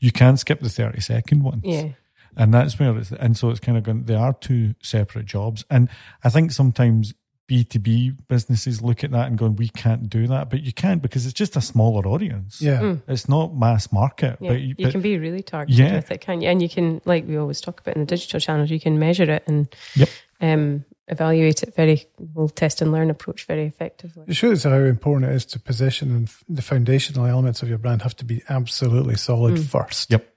You 0.00 0.12
can 0.12 0.36
skip 0.36 0.60
the 0.60 0.70
30 0.70 1.00
second 1.00 1.42
ones. 1.42 1.62
Yeah. 1.64 1.88
And 2.36 2.52
that's 2.52 2.78
where 2.78 2.96
it's, 2.98 3.12
and 3.12 3.36
so 3.36 3.50
it's 3.50 3.60
kind 3.60 3.78
of 3.78 3.84
going, 3.84 4.04
they 4.04 4.14
are 4.14 4.34
two 4.34 4.74
separate 4.82 5.26
jobs. 5.26 5.64
And 5.70 5.88
I 6.22 6.28
think 6.28 6.52
sometimes 6.52 7.14
B2B 7.48 8.26
businesses 8.28 8.82
look 8.82 9.04
at 9.04 9.12
that 9.12 9.28
and 9.28 9.38
going, 9.38 9.56
we 9.56 9.68
can't 9.68 10.10
do 10.10 10.26
that. 10.26 10.50
But 10.50 10.62
you 10.62 10.72
can't 10.72 11.00
because 11.00 11.24
it's 11.26 11.32
just 11.34 11.56
a 11.56 11.60
smaller 11.60 12.06
audience. 12.06 12.60
Yeah. 12.60 12.96
It's 13.06 13.28
not 13.28 13.54
mass 13.54 13.92
market. 13.92 14.38
Yeah, 14.40 14.50
but, 14.52 14.60
you 14.60 14.74
but 14.78 14.90
can 14.92 15.00
be 15.00 15.16
really 15.18 15.42
targeted 15.42 15.78
Yeah. 15.78 15.94
with 15.94 16.10
it, 16.10 16.20
can 16.20 16.40
you? 16.40 16.48
And 16.48 16.60
you 16.60 16.68
can, 16.68 17.00
like 17.04 17.26
we 17.26 17.36
always 17.36 17.60
talk 17.60 17.80
about 17.80 17.94
in 17.96 18.02
the 18.02 18.06
digital 18.06 18.40
channels, 18.40 18.70
you 18.70 18.80
can 18.80 18.98
measure 18.98 19.30
it 19.30 19.44
and 19.46 19.68
Yep. 19.94 20.08
um, 20.40 20.84
evaluate 21.08 21.62
it 21.62 21.72
very, 21.76 22.04
well, 22.18 22.48
test 22.48 22.82
and 22.82 22.90
learn 22.90 23.10
approach 23.10 23.44
very 23.46 23.64
effectively. 23.66 24.24
It 24.26 24.34
shows 24.34 24.64
how 24.64 24.74
important 24.74 25.30
it 25.30 25.34
is 25.36 25.44
to 25.46 25.60
position 25.60 26.10
and 26.10 26.28
the 26.48 26.62
foundational 26.62 27.26
elements 27.26 27.62
of 27.62 27.68
your 27.68 27.78
brand 27.78 28.02
have 28.02 28.16
to 28.16 28.24
be 28.24 28.42
absolutely 28.48 29.14
solid 29.16 29.60
first. 29.60 30.10
Yep. 30.10 30.28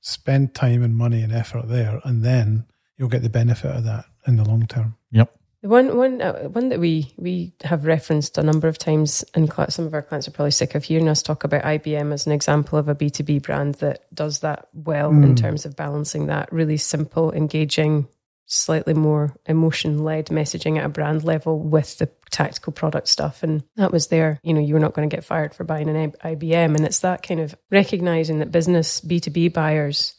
Spend 0.00 0.54
time 0.54 0.82
and 0.82 0.96
money 0.96 1.20
and 1.22 1.32
effort 1.34 1.68
there, 1.68 2.00
and 2.04 2.22
then 2.24 2.64
you'll 2.96 3.08
get 3.10 3.22
the 3.22 3.28
benefit 3.28 3.72
of 3.76 3.84
that 3.84 4.04
in 4.26 4.36
the 4.36 4.44
long 4.44 4.66
term. 4.66 4.96
Yep. 5.10 5.34
One, 5.66 5.96
one, 5.96 6.22
uh, 6.22 6.44
one 6.44 6.68
that 6.68 6.78
we 6.78 7.12
we 7.16 7.52
have 7.64 7.86
referenced 7.86 8.38
a 8.38 8.42
number 8.42 8.68
of 8.68 8.78
times, 8.78 9.24
and 9.34 9.52
some 9.68 9.84
of 9.84 9.94
our 9.94 10.02
clients 10.02 10.28
are 10.28 10.30
probably 10.30 10.52
sick 10.52 10.74
of 10.74 10.84
hearing 10.84 11.08
us 11.08 11.22
talk 11.22 11.44
about 11.44 11.64
IBM 11.64 12.12
as 12.12 12.26
an 12.26 12.32
example 12.32 12.78
of 12.78 12.88
a 12.88 12.94
B 12.94 13.10
two 13.10 13.24
B 13.24 13.38
brand 13.38 13.76
that 13.76 14.06
does 14.14 14.40
that 14.40 14.68
well 14.72 15.10
in 15.10 15.34
terms 15.34 15.66
of 15.66 15.76
balancing 15.76 16.26
that 16.26 16.52
really 16.52 16.76
simple, 16.76 17.32
engaging, 17.32 18.06
slightly 18.46 18.94
more 18.94 19.36
emotion 19.46 20.04
led 20.04 20.26
messaging 20.26 20.78
at 20.78 20.86
a 20.86 20.88
brand 20.88 21.24
level 21.24 21.58
with 21.58 21.98
the 21.98 22.08
tactical 22.30 22.72
product 22.72 23.08
stuff. 23.08 23.42
And 23.42 23.64
that 23.74 23.92
was 23.92 24.06
there. 24.06 24.38
You 24.42 24.54
know, 24.54 24.60
you 24.60 24.74
were 24.74 24.80
not 24.80 24.94
going 24.94 25.08
to 25.08 25.14
get 25.14 25.24
fired 25.24 25.54
for 25.54 25.64
buying 25.64 25.88
an 25.88 26.12
IBM, 26.12 26.76
and 26.76 26.84
it's 26.84 27.00
that 27.00 27.22
kind 27.22 27.40
of 27.40 27.56
recognizing 27.70 28.38
that 28.38 28.52
business 28.52 29.00
B 29.00 29.20
two 29.20 29.30
B 29.30 29.48
buyers 29.48 30.15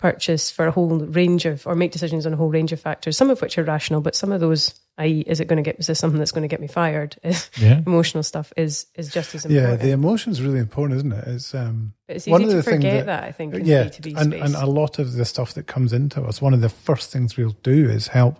purchase 0.00 0.50
for 0.50 0.66
a 0.66 0.70
whole 0.70 0.98
range 0.98 1.44
of 1.44 1.66
or 1.66 1.74
make 1.74 1.92
decisions 1.92 2.26
on 2.26 2.32
a 2.32 2.36
whole 2.36 2.48
range 2.50 2.72
of 2.72 2.80
factors, 2.80 3.16
some 3.16 3.30
of 3.30 3.40
which 3.42 3.58
are 3.58 3.62
rational, 3.64 4.00
but 4.00 4.16
some 4.16 4.32
of 4.32 4.40
those, 4.40 4.80
i.e., 4.98 5.20
is 5.26 5.38
it 5.40 5.46
going 5.46 5.58
to 5.58 5.62
get 5.62 5.78
is 5.78 5.86
this 5.86 5.98
something 5.98 6.18
that's 6.18 6.32
going 6.32 6.42
to 6.42 6.48
get 6.48 6.60
me 6.60 6.66
fired? 6.66 7.16
Yeah. 7.58 7.80
Emotional 7.86 8.22
stuff 8.22 8.52
is 8.56 8.86
is 8.94 9.10
just 9.12 9.34
as 9.34 9.44
important 9.44 9.54
Yeah, 9.54 9.60
important. 9.72 9.82
the 9.82 9.90
emotion's 9.92 10.40
really 10.42 10.58
important, 10.58 10.96
isn't 10.98 11.12
it? 11.12 11.28
It's 11.28 11.54
um, 11.54 11.92
but 12.06 12.16
it's 12.16 12.24
easy 12.26 12.32
one 12.32 12.42
of 12.42 12.50
to 12.50 12.56
the 12.56 12.62
things 12.62 12.76
forget 12.76 13.06
that- 13.06 13.20
that, 13.20 13.24
I 13.24 13.32
think 13.32 13.54
in 13.54 13.64
yeah, 13.66 13.84
the 13.84 13.90
B2B 13.90 14.16
and, 14.16 14.32
space. 14.32 14.42
and 14.42 14.54
a 14.56 14.66
lot 14.66 14.98
of 14.98 15.12
the 15.12 15.24
stuff 15.24 15.54
that 15.54 15.66
comes 15.66 15.92
into 15.92 16.22
us, 16.22 16.40
one 16.42 16.54
of 16.54 16.60
the 16.62 16.68
first 16.70 17.12
things 17.12 17.36
we'll 17.36 17.56
do 17.62 17.88
is 17.88 18.08
help 18.08 18.38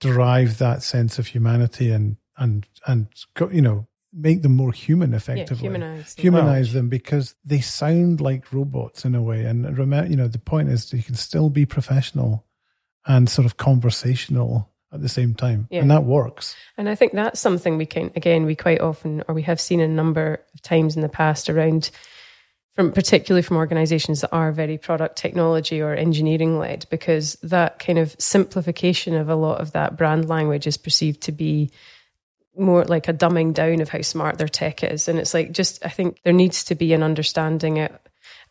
drive 0.00 0.58
that 0.58 0.82
sense 0.82 1.18
of 1.18 1.28
humanity 1.28 1.90
and 1.90 2.16
and 2.36 2.66
and 2.86 3.08
go- 3.34 3.50
you 3.50 3.62
know 3.62 3.86
make 4.12 4.42
them 4.42 4.56
more 4.56 4.72
human 4.72 5.10
yeah, 5.10 5.16
effectively. 5.16 5.62
humanize. 5.62 6.14
yeah. 6.16 6.22
humanize 6.22 6.72
them 6.72 6.88
because 6.88 7.34
they 7.44 7.60
sound 7.60 8.20
like 8.20 8.52
robots 8.52 9.04
in 9.04 9.14
a 9.14 9.22
way. 9.22 9.44
And 9.44 9.76
remember, 9.76 10.08
you 10.08 10.16
know, 10.16 10.28
the 10.28 10.38
point 10.38 10.68
is 10.70 10.92
you 10.92 11.02
can 11.02 11.14
still 11.14 11.50
be 11.50 11.66
professional 11.66 12.46
and 13.06 13.28
sort 13.28 13.46
of 13.46 13.56
conversational 13.56 14.70
at 14.92 15.02
the 15.02 15.08
same 15.08 15.34
time, 15.34 15.68
Yeah. 15.70 15.82
and 15.82 15.90
that 15.90 16.04
works. 16.04 16.56
And 16.78 16.88
I 16.88 16.94
think 16.94 17.12
that's 17.12 17.40
something 17.40 17.76
we 17.76 17.84
can, 17.84 18.10
again, 18.16 18.46
we 18.46 18.56
quite 18.56 18.80
often, 18.80 19.22
or 19.28 19.34
we 19.34 19.42
have 19.42 19.60
seen 19.60 19.80
a 19.80 19.88
number 19.88 20.40
of 20.54 20.62
times 20.62 20.96
in 20.96 21.02
the 21.02 21.10
past 21.10 21.50
around, 21.50 21.90
from 22.74 22.92
particularly 22.92 23.42
from 23.42 23.58
organizations 23.58 24.22
that 24.22 24.32
are 24.32 24.50
very 24.50 24.78
product 24.78 25.16
technology 25.16 25.82
or 25.82 25.92
engineering 25.92 26.58
led, 26.58 26.86
because 26.90 27.34
that 27.42 27.78
kind 27.78 27.98
of 27.98 28.16
simplification 28.18 29.14
of 29.14 29.28
a 29.28 29.34
lot 29.34 29.60
of 29.60 29.72
that 29.72 29.98
brand 29.98 30.26
language 30.26 30.66
is 30.66 30.78
perceived 30.78 31.20
to 31.22 31.32
be 31.32 31.70
more 32.58 32.84
like 32.84 33.08
a 33.08 33.12
dumbing 33.14 33.54
down 33.54 33.80
of 33.80 33.88
how 33.88 34.00
smart 34.02 34.38
their 34.38 34.48
tech 34.48 34.82
is. 34.82 35.08
And 35.08 35.18
it's 35.18 35.34
like, 35.34 35.52
just, 35.52 35.84
I 35.84 35.88
think 35.88 36.20
there 36.24 36.32
needs 36.32 36.64
to 36.64 36.74
be 36.74 36.92
an 36.92 37.02
understanding 37.02 37.78
at 37.78 38.00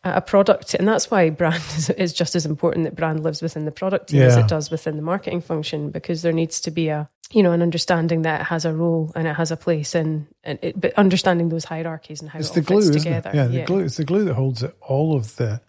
a 0.04 0.20
product, 0.20 0.74
and 0.74 0.86
that's 0.86 1.10
why 1.10 1.28
brand 1.30 1.56
is, 1.76 1.90
is 1.90 2.12
just 2.12 2.36
as 2.36 2.46
important 2.46 2.84
that 2.84 2.94
brand 2.96 3.22
lives 3.24 3.42
within 3.42 3.64
the 3.64 3.72
product 3.72 4.10
team 4.10 4.22
as 4.22 4.36
it 4.36 4.46
does 4.48 4.70
within 4.70 4.96
the 4.96 5.02
marketing 5.02 5.40
function, 5.40 5.90
because 5.90 6.22
there 6.22 6.32
needs 6.32 6.60
to 6.62 6.70
be 6.70 6.88
a 6.88 7.08
you 7.32 7.42
know 7.42 7.52
an 7.52 7.60
understanding 7.62 8.22
that 8.22 8.40
it 8.42 8.44
has 8.44 8.64
a 8.64 8.72
role 8.72 9.12
and 9.16 9.26
it 9.26 9.34
has 9.34 9.50
a 9.50 9.56
place, 9.56 9.94
and, 9.96 10.28
and 10.44 10.58
it, 10.62 10.80
but 10.80 10.92
understanding 10.94 11.48
those 11.48 11.64
hierarchies 11.64 12.20
and 12.20 12.30
how 12.30 12.38
It's 12.38 12.56
it 12.56 12.64
the 12.64 12.74
all 12.74 12.80
glue, 12.80 12.92
fits 12.92 13.04
together. 13.04 13.30
it? 13.30 13.34
Yeah, 13.34 13.46
the 13.48 13.62
glue. 13.64 13.80
It's 13.80 13.96
the 13.96 14.04
glue 14.04 14.24
that 14.24 14.34
holds 14.34 14.62
it, 14.62 14.74
all 14.80 15.16
of 15.16 15.34
the 15.36 15.60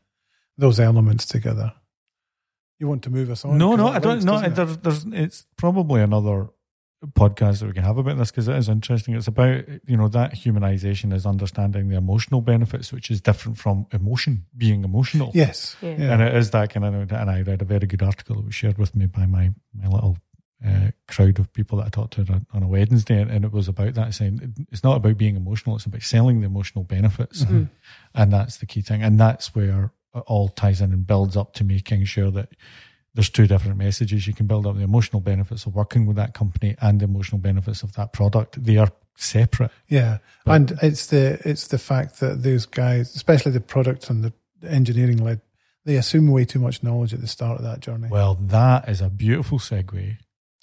those 0.58 0.80
elements 0.80 1.26
together. 1.26 1.74
You 2.78 2.88
want 2.88 3.04
to 3.04 3.10
move 3.10 3.30
us 3.32 3.44
on? 3.44 3.58
No, 3.58 3.76
no, 3.76 3.88
I 3.88 3.98
don't. 4.00 4.24
links, 4.24 4.26
No, 4.26 4.40
it? 4.40 4.56
there's, 4.56 4.78
there's, 4.78 5.06
it's 5.12 5.46
probably 5.58 6.02
another 6.02 6.50
podcast 7.08 7.60
that 7.60 7.68
we 7.68 7.74
can 7.74 7.84
have 7.84 7.98
about 7.98 8.18
this 8.18 8.30
because 8.32 8.48
it 8.48 8.56
is 8.58 8.68
interesting. 8.70 9.16
It's 9.16 9.28
about 9.28 9.64
you 9.88 9.96
know 9.98 10.08
that 10.10 10.34
humanization 10.34 11.14
is 11.14 11.26
understanding 11.26 11.90
the 11.90 11.96
emotional 11.96 12.42
benefits, 12.42 12.92
which 12.92 13.10
is 13.10 13.22
different 13.22 13.58
from 13.58 13.88
emotion 13.92 14.46
being 14.58 14.84
emotional. 14.84 15.32
Yes. 15.34 15.76
Yeah. 15.82 15.96
Yeah. 15.98 16.14
And 16.14 16.22
it 16.22 16.36
is 16.36 16.52
that 16.52 16.72
kind 16.74 16.86
of. 16.86 16.94
And 17.12 17.30
I 17.30 17.42
read 17.42 17.62
a 17.62 17.66
very 17.66 17.88
good 17.88 18.04
article 18.04 18.36
that 18.36 18.46
was 18.46 18.56
shared 18.56 18.78
with 18.78 18.96
me 18.96 19.06
by 19.06 19.26
my 19.26 19.52
my 19.74 19.88
little 19.88 20.18
uh, 20.66 20.92
crowd 21.08 21.40
of 21.40 21.54
people 21.54 21.78
that 21.78 21.86
I 21.88 21.90
talked 21.90 22.14
to 22.16 22.22
on 22.22 22.46
a, 22.52 22.58
on 22.58 22.64
a 22.64 22.68
Wednesday, 22.68 23.22
and, 23.22 23.32
and 23.32 23.46
it 23.46 23.54
was 23.54 23.70
about 23.70 23.94
that 23.94 24.14
saying 24.14 24.68
it's 24.72 24.84
not 24.84 24.98
about 24.98 25.18
being 25.18 25.38
emotional; 25.38 25.78
it's 25.78 25.86
about 25.86 26.02
selling 26.02 26.42
the 26.42 26.48
emotional 26.48 26.84
benefits, 26.84 27.44
Mm-hmm. 27.46 27.64
and 28.14 28.34
that's 28.34 28.58
the 28.58 28.66
key 28.66 28.82
thing. 28.82 29.02
And 29.04 29.18
that's 29.18 29.56
where 29.56 29.94
it 30.14 30.24
all 30.28 30.50
ties 30.50 30.82
in 30.82 30.92
and 30.92 31.08
builds 31.08 31.38
up 31.38 31.54
to 31.54 31.64
making 31.64 32.04
sure 32.06 32.30
that 32.32 32.50
there's 33.14 33.30
two 33.30 33.48
different 33.48 33.78
messages. 33.78 34.28
You 34.28 34.34
can 34.34 34.46
build 34.48 34.66
up 34.68 34.76
the 34.76 34.84
emotional 34.84 35.20
benefits 35.22 35.66
of 35.66 35.76
working 35.76 36.06
with 36.06 36.16
that 36.18 36.34
company 36.34 36.76
and 36.82 37.00
the 37.00 37.06
emotional 37.06 37.40
benefits 37.40 37.84
of 37.84 37.94
that 37.94 38.14
product. 38.14 38.64
They 38.64 38.78
are 38.78 38.90
separate. 39.16 39.72
Yeah, 39.88 40.20
But- 40.46 40.56
and 40.56 40.72
it's 40.82 41.08
the 41.08 41.40
it's 41.44 41.68
the 41.68 41.78
fact 41.80 42.20
that 42.20 42.44
those 42.44 42.66
guys, 42.66 43.16
especially 43.16 43.52
the 43.52 43.62
product 43.62 44.10
and 44.10 44.24
the 44.24 44.34
engineering 44.68 45.18
led, 45.18 45.42
they 45.86 45.96
assume 45.96 46.30
way 46.30 46.46
too 46.46 46.60
much 46.60 46.84
knowledge 46.84 47.14
at 47.14 47.22
the 47.22 47.28
start 47.28 47.58
of 47.58 47.64
that 47.64 47.80
journey. 47.80 48.08
Well, 48.10 48.36
that 48.36 48.88
is 48.88 49.02
a 49.02 49.10
beautiful 49.10 49.58
segue 49.60 50.18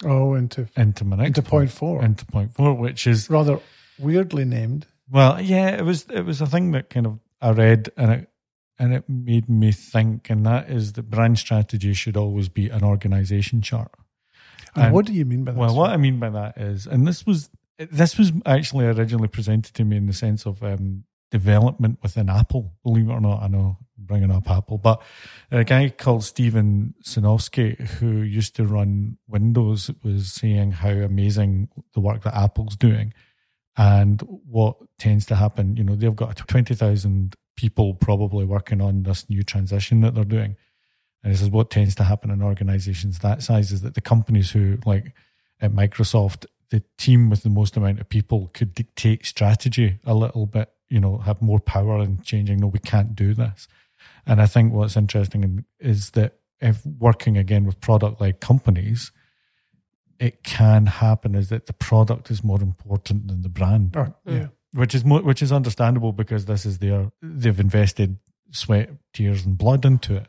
oh, 0.05 0.33
into 0.35 0.67
into 0.75 1.03
my 1.05 1.17
next 1.17 1.37
into 1.37 1.41
point 1.43 1.71
four, 1.71 2.03
into 2.03 2.25
point 2.25 2.53
four, 2.53 2.73
which 2.75 3.05
is 3.07 3.29
rather 3.29 3.59
weirdly 3.99 4.45
named. 4.45 4.87
well, 5.09 5.39
yeah, 5.41 5.69
it 5.69 5.83
was 5.83 6.05
it 6.09 6.21
was 6.25 6.41
a 6.41 6.47
thing 6.47 6.71
that 6.71 6.89
kind 6.89 7.05
of 7.05 7.19
I 7.41 7.51
read 7.51 7.89
and 7.97 8.11
it 8.11 8.29
and 8.79 8.93
it 8.93 9.05
made 9.07 9.49
me 9.49 9.71
think, 9.71 10.29
and 10.29 10.45
that 10.45 10.69
is 10.69 10.93
that 10.93 11.09
brand 11.09 11.39
strategy 11.39 11.93
should 11.93 12.17
always 12.17 12.49
be 12.49 12.69
an 12.69 12.83
organization 12.83 13.61
chart. 13.61 13.91
And 14.75 14.85
And- 14.85 14.93
what 14.93 15.05
do 15.05 15.13
you 15.13 15.25
mean 15.25 15.43
by 15.43 15.51
that? 15.51 15.57
Well, 15.57 15.75
what? 15.75 15.89
I 15.91 15.97
mean 15.97 16.19
by 16.19 16.29
that 16.29 16.57
is, 16.57 16.85
and 16.87 17.07
this 17.07 17.25
was 17.25 17.49
this 17.91 18.17
was 18.17 18.31
actually 18.45 18.85
originally 18.85 19.27
presented 19.27 19.73
to 19.75 19.85
me 19.85 19.97
in 19.97 20.07
the 20.07 20.13
sense 20.13 20.45
of 20.47 20.63
um, 20.63 21.03
development 21.29 21.99
within 22.01 22.29
Apple. 22.29 22.73
Believe 22.83 23.07
it 23.09 23.13
or 23.13 23.21
not, 23.21 23.43
I 23.43 23.47
know 23.47 23.77
I'm 23.97 24.05
bringing 24.05 24.31
up 24.31 24.49
Apple, 24.49 24.77
but 24.77 25.01
a 25.51 25.63
guy 25.63 25.89
called 25.89 26.23
Steven 26.23 26.95
Sinofsky 27.03 27.79
who 27.99 28.21
used 28.21 28.55
to 28.55 28.65
run 28.65 29.17
Windows 29.27 29.91
was 30.03 30.31
saying 30.31 30.71
how 30.71 30.89
amazing 30.89 31.69
the 31.93 31.99
work 31.99 32.23
that 32.23 32.35
Apple's 32.35 32.75
doing, 32.75 33.13
and 33.75 34.21
what 34.21 34.77
tends 34.97 35.25
to 35.27 35.35
happen. 35.35 35.75
You 35.77 35.83
know, 35.83 35.95
they've 35.95 36.15
got 36.15 36.35
twenty 36.37 36.73
thousand 36.75 37.35
people 37.57 37.93
probably 37.95 38.45
working 38.45 38.79
on 38.79 39.03
this 39.03 39.29
new 39.29 39.43
transition 39.43 39.99
that 40.01 40.15
they're 40.15 40.23
doing. 40.23 40.55
And 41.23 41.33
this 41.33 41.41
is 41.41 41.49
what 41.49 41.69
tends 41.69 41.95
to 41.95 42.05
happen 42.05 42.31
in 42.31 42.41
organizations 42.41 43.19
that 43.19 43.43
size 43.43 43.73
is 43.73 43.81
that 43.81 43.95
the 43.95 44.01
companies 44.01 44.51
who, 44.51 44.77
like 44.85 45.11
at 45.59 45.73
Microsoft, 45.73 46.45
the 46.69 46.83
team 46.97 47.29
with 47.29 47.43
the 47.43 47.49
most 47.49 47.75
amount 47.75 47.99
of 47.99 48.07
people 48.07 48.49
could 48.53 48.73
dictate 48.73 49.25
strategy 49.25 49.99
a 50.05 50.13
little 50.13 50.45
bit, 50.45 50.71
you 50.89 50.99
know, 51.01 51.17
have 51.17 51.41
more 51.41 51.59
power 51.59 52.01
in 52.01 52.21
changing, 52.21 52.59
no, 52.59 52.67
we 52.67 52.79
can't 52.79 53.15
do 53.15 53.33
this. 53.33 53.67
And 54.25 54.41
I 54.41 54.45
think 54.45 54.71
what's 54.71 54.95
interesting 54.95 55.65
is 55.79 56.11
that 56.11 56.35
if 56.61 56.85
working 56.85 57.37
again 57.37 57.65
with 57.65 57.81
product 57.81 58.21
like 58.21 58.39
companies, 58.39 59.11
it 60.19 60.43
can 60.43 60.85
happen 60.85 61.35
is 61.35 61.49
that 61.49 61.65
the 61.67 61.73
product 61.73 62.31
is 62.31 62.43
more 62.43 62.61
important 62.61 63.27
than 63.27 63.41
the 63.41 63.49
brand 63.49 63.95
Or- 63.95 64.15
mm. 64.27 64.39
yeah, 64.39 64.47
which 64.77 64.93
is 64.95 65.03
mo- 65.03 65.21
which 65.23 65.41
is 65.41 65.51
understandable 65.51 66.13
because 66.13 66.45
this 66.45 66.65
is 66.65 66.77
their 66.79 67.11
they've 67.21 67.59
invested 67.59 68.17
sweat, 68.51 68.89
tears, 69.13 69.45
and 69.45 69.57
blood 69.57 69.83
into 69.85 70.15
it. 70.15 70.27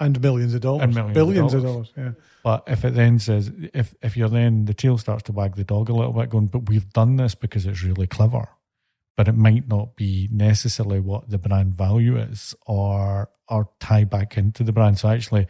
and 0.00 0.20
millions 0.20 0.52
of 0.54 0.60
dollars, 0.60 0.82
And 0.82 0.94
millions 0.94 1.10
of 1.10 1.14
billions 1.14 1.54
of 1.54 1.62
dollars. 1.62 1.90
dollars. 1.92 2.16
Yeah, 2.16 2.22
But 2.42 2.64
if 2.66 2.84
it 2.84 2.94
then 2.94 3.18
says 3.18 3.50
if 3.72 3.94
if 4.02 4.16
you're 4.16 4.28
then 4.28 4.64
the 4.66 4.74
tail 4.74 4.98
starts 4.98 5.22
to 5.24 5.32
wag 5.32 5.54
the 5.56 5.64
dog 5.64 5.88
a 5.88 5.94
little 5.94 6.12
bit, 6.12 6.28
going, 6.30 6.48
but 6.48 6.68
we've 6.68 6.90
done 6.92 7.16
this 7.16 7.34
because 7.34 7.64
it's 7.66 7.82
really 7.84 8.06
clever, 8.08 8.48
but 9.16 9.28
it 9.28 9.36
might 9.36 9.68
not 9.68 9.94
be 9.96 10.28
necessarily 10.32 11.00
what 11.00 11.30
the 11.30 11.38
brand 11.38 11.74
value 11.74 12.16
is, 12.16 12.54
or 12.66 13.30
or 13.48 13.68
tie 13.78 14.04
back 14.04 14.36
into 14.36 14.64
the 14.64 14.72
brand. 14.72 14.98
So 14.98 15.08
actually, 15.08 15.46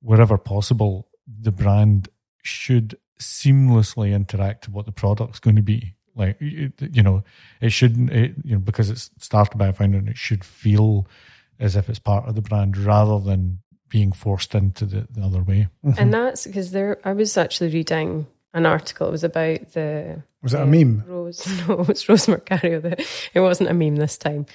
wherever 0.00 0.36
possible, 0.38 1.08
the 1.26 1.52
brand 1.52 2.08
should 2.42 2.96
seamlessly 3.20 4.12
interact 4.14 4.66
with 4.68 4.74
what 4.74 4.86
the 4.86 4.92
product's 4.92 5.40
going 5.40 5.56
to 5.56 5.62
be. 5.62 5.94
Like 6.18 6.36
you 6.40 6.72
you 6.80 7.02
know, 7.02 7.22
it 7.60 7.70
shouldn't 7.70 8.10
it, 8.10 8.34
you 8.44 8.54
know 8.54 8.60
because 8.60 8.90
it's 8.90 9.10
started 9.18 9.56
by 9.56 9.68
a 9.68 9.72
founder, 9.72 9.98
and 9.98 10.08
it 10.08 10.18
should 10.18 10.44
feel 10.44 11.06
as 11.60 11.76
if 11.76 11.88
it's 11.88 11.98
part 11.98 12.28
of 12.28 12.34
the 12.34 12.42
brand 12.42 12.76
rather 12.76 13.18
than 13.18 13.60
being 13.88 14.12
forced 14.12 14.54
into 14.54 14.84
the, 14.84 15.06
the 15.10 15.22
other 15.22 15.42
way. 15.42 15.68
And 15.96 16.12
that's 16.12 16.46
because 16.46 16.72
there, 16.72 16.98
I 17.04 17.12
was 17.14 17.36
actually 17.36 17.70
reading 17.70 18.26
an 18.52 18.66
article. 18.66 19.08
It 19.08 19.12
was 19.12 19.24
about 19.24 19.72
the 19.72 20.22
was 20.42 20.52
that 20.52 20.60
a 20.60 20.64
uh, 20.64 20.66
meme? 20.66 21.04
Rose, 21.06 21.46
no, 21.68 21.80
it 21.80 21.88
was 21.88 22.08
Rose 22.08 22.26
Marcario. 22.26 22.82
That 22.82 23.00
it 23.34 23.40
wasn't 23.40 23.70
a 23.70 23.74
meme 23.74 23.96
this 23.96 24.18
time. 24.18 24.46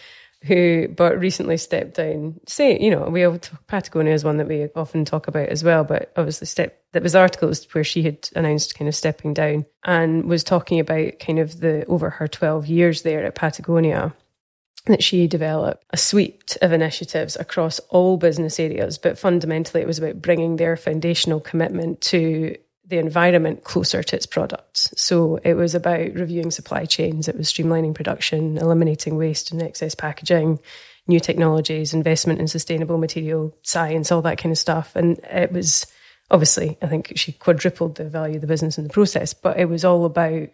Who, 0.46 0.90
but 0.90 1.18
recently 1.20 1.56
stepped 1.56 1.96
down. 1.96 2.40
Say, 2.48 2.78
you 2.78 2.92
know, 2.92 3.04
we 3.10 3.24
all 3.24 3.38
talk, 3.38 3.66
Patagonia 3.68 4.14
is 4.14 4.26
one 4.26 4.38
that 4.38 4.48
we 4.48 4.68
often 4.76 5.06
talk 5.06 5.30
about 5.30 5.48
as 5.48 5.64
well. 5.64 5.86
But 5.86 6.12
obviously, 6.18 6.48
step 6.48 6.82
that 6.92 7.02
was 7.02 7.16
articles 7.16 7.66
where 7.74 7.86
she 7.86 8.04
had 8.04 8.30
announced 8.36 8.78
kind 8.78 8.90
of 8.90 8.96
stepping 8.96 9.34
down 9.34 9.66
and 9.86 10.26
was 10.26 10.44
talking 10.44 10.82
about 10.82 11.20
kind 11.20 11.40
of 11.40 11.62
the 11.62 11.86
over 11.86 12.10
her 12.10 12.28
twelve 12.28 12.68
years 12.68 13.04
there 13.04 13.24
at 13.24 13.36
Patagonia 13.36 14.14
that 14.86 15.04
she 15.04 15.28
developed 15.28 15.86
a 15.92 15.98
suite 15.98 16.58
of 16.62 16.74
initiatives 16.74 17.38
across 17.38 17.80
all 17.90 18.18
business 18.18 18.60
areas, 18.60 18.98
but 18.98 19.18
fundamentally 19.18 19.82
it 19.82 19.88
was 19.88 19.98
about 19.98 20.22
bringing 20.22 20.58
their 20.58 20.76
foundational 20.76 21.40
commitment 21.40 22.02
to 22.02 22.58
the 22.86 22.98
environment 22.98 23.64
closer 23.64 24.04
to 24.04 24.16
its 24.16 24.26
products. 24.26 24.94
So 24.98 25.40
it 25.44 25.54
was 25.54 25.74
about 25.74 26.14
reviewing 26.14 26.52
supply 26.52 26.86
chains, 26.86 27.28
it 27.28 27.38
was 27.38 27.52
streamlining 27.52 27.96
production, 27.96 28.58
eliminating 28.58 29.16
waste 29.16 29.52
and 29.52 29.62
excess 29.62 29.96
packaging, 29.96 30.60
new 31.08 31.20
technologies, 31.20 31.94
investment 31.94 32.40
in 32.40 32.48
sustainable 32.48 32.98
material 32.98 33.56
science, 33.62 34.12
all 34.12 34.22
that 34.24 34.38
kind 34.38 34.52
of 34.52 34.58
stuff. 34.58 34.96
And 34.96 35.18
it 35.20 35.52
was 35.52 35.86
obviously, 36.30 36.78
I 36.82 36.88
think 36.88 37.14
she 37.16 37.32
quadrupled 37.32 37.96
the 37.96 38.10
value 38.10 38.36
of 38.36 38.42
the 38.42 38.48
business 38.48 38.78
in 38.78 38.84
the 38.84 38.90
process, 38.90 39.34
but 39.34 39.60
it 39.60 39.70
was 39.70 39.86
all 39.86 40.06
about 40.06 40.50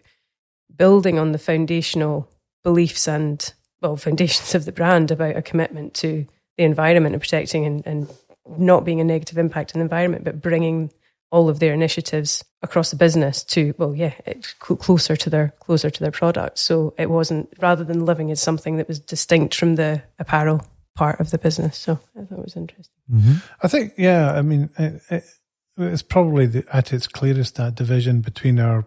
building 0.75 1.17
on 1.17 1.31
the 1.31 1.39
foundational 1.39 2.29
beliefs 2.63 3.07
and 3.07 3.53
well 3.81 3.95
foundations 3.97 4.53
of 4.53 4.65
the 4.65 4.71
brand 4.71 5.11
about 5.11 5.35
a 5.35 5.41
commitment 5.41 5.93
to 5.95 6.27
the 6.57 6.63
environment 6.63 7.15
and 7.15 7.21
protecting 7.21 7.65
and, 7.65 7.87
and 7.87 8.09
not 8.57 8.85
being 8.85 8.99
a 8.99 9.03
negative 9.03 9.37
impact 9.37 9.73
on 9.73 9.79
the 9.79 9.83
environment 9.83 10.23
but 10.23 10.41
bringing 10.41 10.91
all 11.31 11.49
of 11.49 11.59
their 11.59 11.73
initiatives 11.73 12.43
across 12.61 12.89
the 12.89 12.97
business 12.97 13.43
to 13.43 13.73
well 13.77 13.95
yeah 13.95 14.13
it, 14.25 14.53
cl- 14.65 14.77
closer 14.77 15.15
to 15.15 15.29
their 15.29 15.53
closer 15.59 15.89
to 15.89 15.99
their 15.99 16.11
product 16.11 16.57
so 16.57 16.93
it 16.97 17.09
wasn't 17.09 17.47
rather 17.61 17.83
than 17.83 18.05
living 18.05 18.31
as 18.31 18.41
something 18.41 18.77
that 18.77 18.87
was 18.87 18.99
distinct 18.99 19.55
from 19.55 19.75
the 19.75 20.01
apparel 20.17 20.65
part 20.95 21.19
of 21.19 21.31
the 21.31 21.37
business 21.37 21.77
so 21.77 21.99
i 22.17 22.23
thought 22.25 22.39
it 22.39 22.43
was 22.43 22.55
interesting 22.55 22.95
mm-hmm. 23.11 23.35
I 23.61 23.67
think, 23.67 23.93
yeah. 23.97 24.31
I 24.31 24.41
mean, 24.41 24.69
it, 24.77 25.01
it, 25.09 25.23
it's 25.77 26.01
probably 26.01 26.45
the, 26.45 26.65
at 26.75 26.93
its 26.93 27.07
clearest 27.07 27.55
that 27.55 27.75
division 27.75 28.21
between 28.21 28.59
our, 28.59 28.85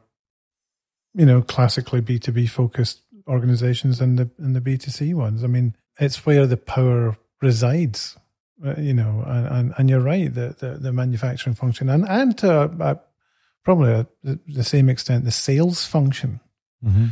you 1.14 1.26
know, 1.26 1.42
classically 1.42 2.00
B 2.00 2.18
two 2.18 2.32
B 2.32 2.46
focused 2.46 3.02
organizations 3.28 4.00
and 4.00 4.18
the 4.18 4.30
and 4.38 4.56
the 4.56 4.60
B 4.60 4.78
two 4.78 4.90
C 4.90 5.14
ones. 5.14 5.44
I 5.44 5.46
mean, 5.46 5.76
it's 5.98 6.24
where 6.24 6.46
the 6.46 6.56
power 6.56 7.16
resides. 7.40 8.16
Uh, 8.64 8.74
You 8.80 8.94
know, 8.94 9.24
and, 9.26 9.74
and, 9.76 9.90
you're 9.90 10.00
right. 10.00 10.32
The, 10.32 10.54
the 10.58 10.78
the 10.78 10.92
manufacturing 10.92 11.56
function 11.56 11.88
and 11.88 12.08
and 12.08 12.38
to 12.38 12.50
uh, 12.80 12.94
probably 13.64 13.92
a, 13.92 14.06
the, 14.22 14.38
the 14.46 14.64
same 14.64 14.88
extent 14.88 15.24
the 15.24 15.30
sales 15.30 15.84
function 15.86 16.40
Mm-hmm. 16.84 17.06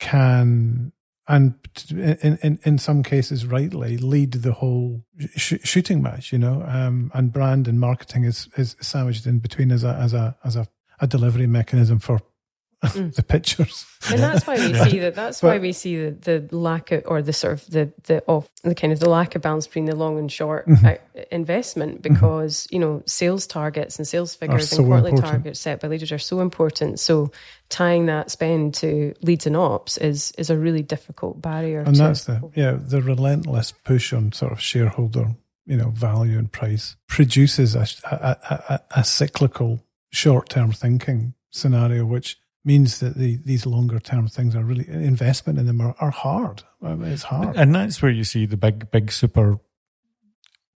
can 0.00 0.92
and 1.28 1.54
in, 1.90 2.38
in 2.42 2.58
in 2.64 2.78
some 2.78 3.02
cases 3.04 3.46
rightly 3.46 3.96
lead 3.96 4.32
the 4.32 4.52
whole 4.52 5.04
sh- 5.36 5.62
shooting 5.62 6.02
match 6.02 6.32
you 6.32 6.38
know 6.38 6.64
um 6.66 7.10
and 7.14 7.32
brand 7.32 7.68
and 7.68 7.78
marketing 7.78 8.24
is 8.24 8.48
is 8.56 8.74
sandwiched 8.80 9.26
in 9.26 9.38
between 9.38 9.70
as 9.70 9.84
a 9.84 9.94
as 9.94 10.12
a 10.12 10.36
as 10.42 10.56
a, 10.56 10.66
a 10.98 11.06
delivery 11.06 11.46
mechanism 11.46 12.00
for 12.00 12.20
Mm. 12.82 13.14
the 13.14 13.22
pictures 13.22 13.86
and 14.10 14.18
that's 14.20 14.44
why 14.44 14.56
we 14.56 14.72
Yeah. 14.74 14.84
see 14.86 14.98
that 14.98 15.14
that's 15.14 15.40
why 15.40 15.58
we 15.58 15.72
see 15.72 15.96
the, 16.08 16.40
the 16.48 16.56
lack 16.56 16.90
of 16.90 17.04
or 17.06 17.22
the 17.22 17.32
sort 17.32 17.52
of 17.54 17.66
the 17.70 17.92
the 18.04 18.24
of 18.26 18.48
the 18.64 18.74
kind 18.74 18.92
of 18.92 18.98
the 18.98 19.08
lack 19.08 19.36
of 19.36 19.42
balance 19.42 19.68
between 19.68 19.84
the 19.84 19.94
long 19.94 20.18
and 20.18 20.32
short 20.32 20.66
Mhm. 20.66 20.98
uh, 20.98 21.22
investment 21.30 22.02
because 22.02 22.66
you 22.72 22.80
know 22.80 23.02
sales 23.06 23.46
targets 23.46 23.98
and 23.98 24.08
sales 24.08 24.34
figures 24.34 24.68
so 24.68 24.78
and 24.78 24.86
quarterly 24.86 25.10
important. 25.10 25.32
targets 25.32 25.60
set 25.60 25.80
by 25.80 25.86
leaders 25.86 26.10
are 26.10 26.18
so 26.18 26.40
important 26.40 26.98
so 26.98 27.30
tying 27.68 28.06
that 28.06 28.32
spend 28.32 28.74
to 28.74 29.14
leads 29.22 29.46
and 29.46 29.56
ops 29.56 29.96
is 29.98 30.32
is 30.36 30.50
a 30.50 30.58
really 30.58 30.82
difficult 30.82 31.40
barrier 31.40 31.82
and 31.86 31.94
that's 31.94 32.24
the 32.24 32.42
yeah 32.56 32.76
the 32.76 33.00
relentless 33.00 33.70
push 33.84 34.12
on 34.12 34.32
sort 34.32 34.50
of 34.50 34.60
shareholder 34.60 35.28
you 35.66 35.76
know 35.76 35.90
value 35.90 36.36
and 36.36 36.50
price 36.50 36.96
produces 37.06 37.76
a 37.76 37.86
a, 38.10 38.36
a, 38.74 38.80
a 38.96 39.04
cyclical 39.04 39.80
short 40.10 40.48
term 40.48 40.72
thinking 40.72 41.34
scenario 41.50 42.04
which 42.04 42.38
means 42.64 43.00
that 43.00 43.16
the 43.16 43.38
these 43.44 43.66
longer 43.66 43.98
term 43.98 44.28
things 44.28 44.54
are 44.54 44.64
really 44.64 44.88
investment 44.88 45.58
in 45.58 45.66
them 45.66 45.80
are, 45.80 45.94
are 45.98 46.10
hard. 46.10 46.62
It's 46.82 47.24
hard. 47.24 47.56
And 47.56 47.74
that's 47.74 48.00
where 48.02 48.10
you 48.10 48.24
see 48.24 48.46
the 48.46 48.56
big, 48.56 48.90
big 48.90 49.12
super 49.12 49.58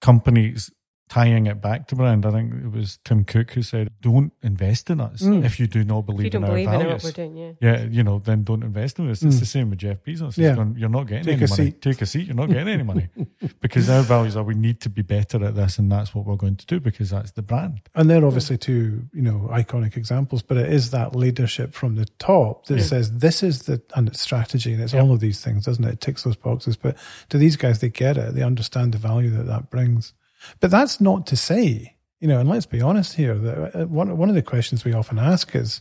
companies 0.01 0.71
tying 1.15 1.47
it 1.47 1.61
back 1.61 1.87
to 1.89 1.95
brand. 1.95 2.27
I 2.27 2.31
think 2.33 2.53
it 2.65 2.73
was 2.73 2.99
Tim 3.05 3.25
Cook 3.25 3.53
who 3.53 3.63
said, 3.63 3.89
"Don't 4.01 4.33
invest 4.43 4.91
in 4.91 5.01
us 5.01 5.23
Mm. 5.23 5.45
if 5.45 5.61
you 5.61 5.67
do 5.69 5.85
not 5.85 6.01
if 6.01 6.07
believe 6.07 6.25
you 6.25 6.31
don't 6.31 6.43
in 6.45 6.51
our 6.51 6.55
believe 6.57 6.69
in 6.73 6.81
values." 6.81 7.05
we're 7.05 7.11
doing 7.13 7.37
yeah 7.37 7.53
yeah, 7.61 7.85
you 7.85 8.03
know, 8.03 8.19
then 8.19 8.43
don't 8.43 8.63
invest 8.65 8.99
in 8.99 9.09
us. 9.11 9.23
It's 9.23 9.37
Mm. 9.37 9.41
the 9.41 9.47
same 9.47 9.71
with 9.71 9.79
Jeff 9.79 9.99
Bezos. 10.03 10.37
Yeah. 10.37 10.55
going, 10.57 10.75
you're 10.77 10.89
not 10.89 11.05
getting 11.07 11.25
Take 11.25 11.37
any 11.37 11.45
a 11.45 11.49
money. 11.49 11.65
seat. 11.71 11.83
Take 11.83 12.03
a 12.03 12.07
seat. 12.07 12.27
You're 12.27 12.35
not 12.37 12.49
getting 12.49 12.69
any 12.69 12.83
money 12.83 13.09
because 13.61 13.89
our 13.89 14.03
values 14.03 14.37
are 14.37 14.43
we 14.43 14.55
need 14.55 14.81
to 14.81 14.91
be 14.91 15.03
better 15.03 15.45
at 15.45 15.55
this, 15.55 15.79
and 15.79 15.91
that's 15.93 16.15
what 16.15 16.27
we're 16.27 16.37
going 16.37 16.57
to 16.57 16.67
do 16.67 16.81
because 16.81 17.11
that's 17.11 17.31
the 17.33 17.43
brand. 17.43 17.81
And 17.95 18.11
they're 18.11 18.25
obviously 18.27 18.59
two, 18.59 19.05
you 19.13 19.23
know, 19.23 19.49
iconic 19.53 19.97
examples, 19.97 20.43
but 20.43 20.57
it 20.57 20.73
is 20.73 20.91
that 20.91 21.15
leadership 21.15 21.75
from 21.75 21.95
the 21.95 22.07
top 22.19 22.67
that 22.67 22.79
Yeah. 22.79 22.85
says 22.85 23.19
this 23.19 23.43
is 23.43 23.63
the 23.63 23.81
and 23.95 24.09
it's 24.09 24.21
strategy 24.21 24.73
and 24.73 24.83
it's 24.83 24.95
all 24.95 25.13
of 25.13 25.21
these 25.21 25.41
things, 25.41 25.65
doesn't 25.67 25.85
it? 25.85 25.93
It 25.95 26.01
ticks 26.01 26.25
those 26.25 26.37
boxes. 26.37 26.77
But 26.77 26.97
to 27.29 27.39
these 27.39 27.57
guys, 27.57 27.79
they 27.79 27.89
get 27.89 28.17
it. 28.17 28.35
They 28.35 28.43
understand 28.43 28.93
the 28.93 28.99
value 28.99 29.31
that 29.31 29.47
that 29.47 29.71
brings. 29.71 30.13
But 30.61 30.71
that's 30.71 31.01
not 31.01 31.27
to 31.29 31.37
say, 31.37 31.97
You 32.21 32.29
know, 32.29 32.41
and 32.41 32.49
let's 32.49 32.67
be 32.67 32.81
honest 32.81 33.15
here. 33.15 33.35
That 33.35 33.77
uh, 33.77 33.87
one 33.87 34.17
one 34.17 34.29
of 34.29 34.35
the 34.35 34.43
questions 34.43 34.85
we 34.85 34.95
often 34.95 35.19
ask 35.19 35.55
is 35.55 35.81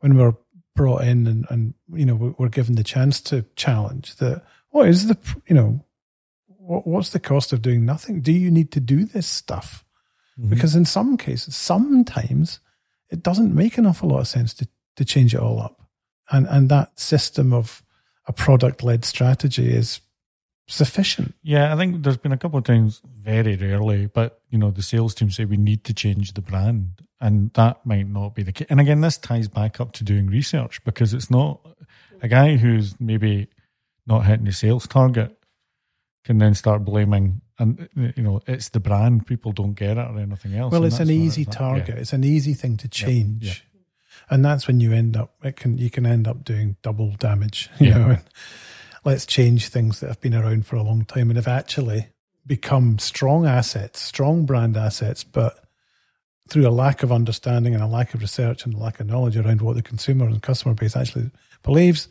when 0.00 0.16
we're 0.16 0.34
brought 0.74 1.02
in 1.02 1.26
and, 1.26 1.46
and 1.48 1.74
you 1.92 2.04
know 2.04 2.34
we're 2.38 2.48
given 2.48 2.76
the 2.76 2.84
chance 2.84 3.20
to 3.22 3.44
challenge 3.56 4.16
that 4.16 4.44
what 4.70 4.88
is 4.88 5.08
the 5.08 5.16
you 5.46 5.54
know 5.54 5.84
what, 6.46 6.86
what's 6.86 7.10
the 7.10 7.20
cost 7.20 7.52
of 7.52 7.62
doing 7.62 7.84
nothing? 7.84 8.20
Do 8.20 8.32
you 8.32 8.50
need 8.50 8.72
to 8.72 8.80
do 8.80 9.04
this 9.04 9.26
stuff? 9.26 9.84
Mm-hmm. 10.38 10.50
Because 10.50 10.74
in 10.74 10.84
some 10.84 11.16
cases, 11.16 11.56
sometimes 11.56 12.60
it 13.10 13.22
doesn't 13.22 13.54
make 13.54 13.78
an 13.78 13.86
awful 13.86 14.10
lot 14.10 14.20
of 14.20 14.28
sense 14.28 14.52
to 14.54 14.68
to 14.96 15.04
change 15.04 15.34
it 15.34 15.40
all 15.40 15.60
up, 15.60 15.82
and 16.30 16.46
and 16.48 16.68
that 16.68 16.98
system 16.98 17.52
of 17.52 17.82
a 18.26 18.32
product 18.32 18.82
led 18.82 19.04
strategy 19.04 19.72
is 19.72 20.00
sufficient. 20.66 21.34
Yeah, 21.42 21.72
I 21.72 21.76
think 21.76 22.02
there's 22.02 22.16
been 22.16 22.32
a 22.32 22.38
couple 22.38 22.58
of 22.58 22.64
times, 22.64 23.00
very 23.04 23.56
rarely, 23.56 24.06
but 24.06 24.40
you 24.50 24.58
know, 24.58 24.70
the 24.70 24.82
sales 24.82 25.14
team 25.14 25.30
say 25.30 25.44
we 25.44 25.56
need 25.56 25.84
to 25.84 25.94
change 25.94 26.34
the 26.34 26.42
brand, 26.42 27.02
and 27.20 27.52
that 27.54 27.84
might 27.84 28.08
not 28.08 28.34
be 28.34 28.42
the 28.42 28.52
case. 28.52 28.66
And 28.70 28.80
again, 28.80 29.00
this 29.00 29.18
ties 29.18 29.48
back 29.48 29.80
up 29.80 29.92
to 29.92 30.04
doing 30.04 30.26
research 30.26 30.82
because 30.84 31.14
it's 31.14 31.30
not 31.30 31.60
a 32.22 32.28
guy 32.28 32.56
who's 32.56 32.98
maybe 33.00 33.48
not 34.06 34.26
hitting 34.26 34.46
the 34.46 34.52
sales 34.52 34.86
target 34.86 35.36
can 36.24 36.38
then 36.38 36.54
start 36.54 36.84
blaming 36.84 37.40
and 37.58 37.88
you 37.94 38.22
know 38.22 38.40
it's 38.46 38.70
the 38.70 38.80
brand 38.80 39.26
people 39.26 39.52
don't 39.52 39.74
get 39.74 39.96
it 39.96 40.00
or 40.00 40.18
anything 40.18 40.54
else 40.54 40.72
well 40.72 40.84
it's 40.84 40.98
an 40.98 41.10
easy 41.10 41.44
target 41.44 41.88
yeah. 41.88 42.00
it's 42.00 42.12
an 42.12 42.24
easy 42.24 42.52
thing 42.52 42.76
to 42.76 42.88
change 42.88 43.44
yeah. 43.44 43.52
Yeah. 43.52 44.34
and 44.34 44.44
that's 44.44 44.66
when 44.66 44.80
you 44.80 44.92
end 44.92 45.16
up 45.16 45.34
it 45.42 45.56
can 45.56 45.78
you 45.78 45.88
can 45.88 46.04
end 46.04 46.26
up 46.26 46.44
doing 46.44 46.76
double 46.82 47.10
damage 47.12 47.70
you 47.78 47.90
know 47.90 48.08
and 48.10 48.24
let's 49.06 49.24
change 49.24 49.68
things 49.68 50.00
that 50.00 50.08
have 50.08 50.20
been 50.20 50.34
around 50.34 50.66
for 50.66 50.76
a 50.76 50.82
long 50.82 51.04
time 51.04 51.30
and 51.30 51.36
have 51.36 51.48
actually 51.48 52.08
become 52.46 52.98
strong 52.98 53.46
assets 53.46 54.00
strong 54.00 54.44
brand 54.44 54.76
assets 54.76 55.24
but 55.24 55.64
through 56.48 56.68
a 56.68 56.70
lack 56.70 57.02
of 57.02 57.10
understanding 57.10 57.74
and 57.74 57.82
a 57.82 57.86
lack 57.86 58.12
of 58.14 58.20
research 58.20 58.64
and 58.64 58.74
a 58.74 58.78
lack 58.78 59.00
of 59.00 59.06
knowledge 59.06 59.36
around 59.36 59.62
what 59.62 59.76
the 59.76 59.82
consumer 59.82 60.26
and 60.26 60.42
customer 60.42 60.74
base 60.74 60.96
actually 60.96 61.30
believes 61.62 62.08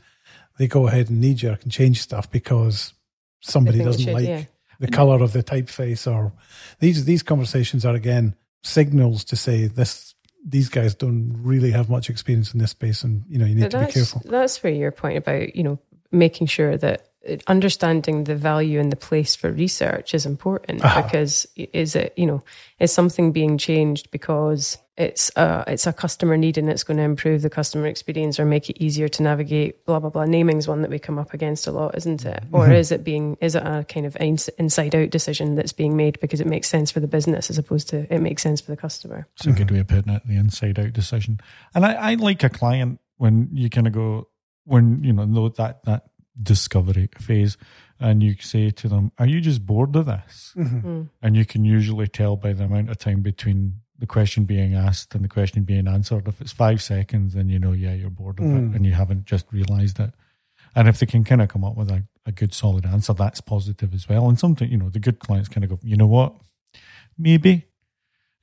they 0.57 0.67
go 0.67 0.87
ahead 0.87 1.09
and 1.09 1.21
knee 1.21 1.33
jerk 1.33 1.63
and 1.63 1.71
change 1.71 2.01
stuff 2.01 2.31
because 2.31 2.93
somebody 3.41 3.79
doesn't 3.79 4.03
should, 4.03 4.13
like 4.13 4.27
yeah. 4.27 4.43
the 4.79 4.87
mm-hmm. 4.87 4.95
color 4.95 5.21
of 5.21 5.33
the 5.33 5.43
typeface 5.43 6.11
or 6.11 6.33
these 6.79 7.05
these 7.05 7.23
conversations 7.23 7.85
are 7.85 7.95
again 7.95 8.35
signals 8.63 9.23
to 9.23 9.35
say 9.35 9.67
this 9.67 10.15
these 10.47 10.69
guys 10.69 10.93
don't 10.93 11.33
really 11.41 11.71
have 11.71 11.89
much 11.89 12.09
experience 12.09 12.53
in 12.53 12.59
this 12.59 12.71
space 12.71 13.03
and 13.03 13.23
you 13.27 13.37
know 13.37 13.45
you 13.45 13.55
need 13.55 13.71
but 13.71 13.71
to 13.71 13.85
be 13.85 13.91
careful 13.91 14.21
that's 14.25 14.61
where 14.63 14.73
your 14.73 14.91
point 14.91 15.17
about 15.17 15.55
you 15.55 15.63
know 15.63 15.79
making 16.15 16.47
sure 16.47 16.77
that 16.77 17.09
understanding 17.47 18.25
the 18.25 18.35
value 18.35 18.79
and 18.79 18.91
the 18.91 18.95
place 18.95 19.35
for 19.35 19.51
research 19.51 20.13
is 20.13 20.25
important 20.25 20.83
uh-huh. 20.83 21.01
because 21.01 21.47
is 21.55 21.95
it 21.95 22.13
you 22.15 22.25
know 22.25 22.43
is 22.79 22.91
something 22.91 23.31
being 23.31 23.57
changed 23.57 24.11
because 24.11 24.77
it's 24.97 25.31
a 25.35 25.63
it's 25.67 25.87
a 25.87 25.93
customer 25.93 26.37
need 26.37 26.57
and 26.57 26.69
it's 26.69 26.83
going 26.83 26.97
to 26.97 27.03
improve 27.03 27.41
the 27.41 27.49
customer 27.49 27.87
experience 27.87 28.39
or 28.39 28.45
make 28.45 28.69
it 28.69 28.81
easier 28.81 29.07
to 29.07 29.23
navigate 29.23 29.83
blah 29.85 29.99
blah 29.99 30.09
blah 30.09 30.25
naming's 30.25 30.67
one 30.67 30.81
that 30.83 30.91
we 30.91 30.99
come 30.99 31.17
up 31.17 31.33
against 31.33 31.65
a 31.65 31.71
lot 31.71 31.95
isn't 31.97 32.25
it 32.25 32.43
or 32.51 32.65
mm-hmm. 32.65 32.73
is 32.73 32.91
it 32.91 33.03
being 33.03 33.35
is 33.41 33.55
it 33.55 33.63
a 33.63 33.83
kind 33.89 34.05
of 34.05 34.15
inside 34.19 34.93
out 34.93 35.09
decision 35.09 35.55
that's 35.55 35.73
being 35.73 35.97
made 35.97 36.19
because 36.19 36.39
it 36.39 36.47
makes 36.47 36.69
sense 36.69 36.91
for 36.91 36.99
the 36.99 37.07
business 37.07 37.49
as 37.49 37.57
opposed 37.57 37.89
to 37.89 38.13
it 38.13 38.19
makes 38.19 38.43
sense 38.43 38.61
for 38.61 38.69
the 38.69 38.77
customer 38.77 39.27
it's 39.35 39.47
a 39.47 39.51
good 39.51 39.71
way 39.71 39.79
of 39.79 39.87
putting 39.87 40.13
it 40.13 40.21
the 40.27 40.37
inside 40.37 40.77
out 40.77 40.93
decision 40.93 41.39
and 41.73 41.85
i, 41.85 41.93
I 41.93 42.13
like 42.13 42.43
a 42.43 42.49
client 42.49 42.99
when 43.17 43.49
you 43.51 43.69
kind 43.69 43.87
of 43.87 43.93
go 43.93 44.27
when 44.65 45.03
you 45.03 45.13
know 45.13 45.49
that 45.49 45.83
that 45.85 46.05
discovery 46.41 47.09
phase 47.17 47.57
and 47.99 48.21
you 48.21 48.35
say 48.39 48.69
to 48.69 48.89
them 48.89 49.11
are 49.17 49.25
you 49.25 49.39
just 49.39 49.65
bored 49.65 49.95
of 49.95 50.05
this 50.05 50.53
mm-hmm. 50.57 50.87
mm. 50.87 51.09
and 51.21 51.37
you 51.37 51.45
can 51.45 51.63
usually 51.63 52.07
tell 52.07 52.35
by 52.35 52.51
the 52.51 52.65
amount 52.65 52.89
of 52.89 52.97
time 52.97 53.21
between 53.21 53.79
the 53.97 54.05
question 54.05 54.45
being 54.45 54.75
asked 54.75 55.15
and 55.15 55.23
the 55.23 55.29
question 55.29 55.63
being 55.63 55.87
answered. 55.87 56.27
If 56.27 56.41
it's 56.41 56.51
five 56.51 56.81
seconds, 56.81 57.33
then 57.33 57.49
you 57.49 57.59
know, 57.59 57.71
yeah, 57.71 57.93
you're 57.93 58.09
bored 58.09 58.39
of 58.39 58.45
mm. 58.45 58.69
it 58.69 58.75
and 58.75 58.85
you 58.85 58.91
haven't 58.91 59.25
just 59.25 59.45
realized 59.51 59.99
it. 59.99 60.11
And 60.75 60.87
if 60.87 60.99
they 60.99 61.05
can 61.05 61.23
kind 61.23 61.41
of 61.41 61.47
come 61.47 61.63
up 61.63 61.77
with 61.77 61.89
a, 61.89 62.03
a 62.25 62.31
good 62.31 62.53
solid 62.53 62.85
answer, 62.85 63.13
that's 63.13 63.39
positive 63.39 63.93
as 63.93 64.09
well. 64.09 64.27
And 64.27 64.37
something, 64.37 64.69
you 64.69 64.77
know, 64.77 64.89
the 64.89 64.99
good 64.99 65.19
clients 65.19 65.47
kind 65.47 65.63
of 65.63 65.69
go, 65.69 65.79
you 65.81 65.95
know 65.95 66.07
what, 66.07 66.35
maybe. 67.17 67.65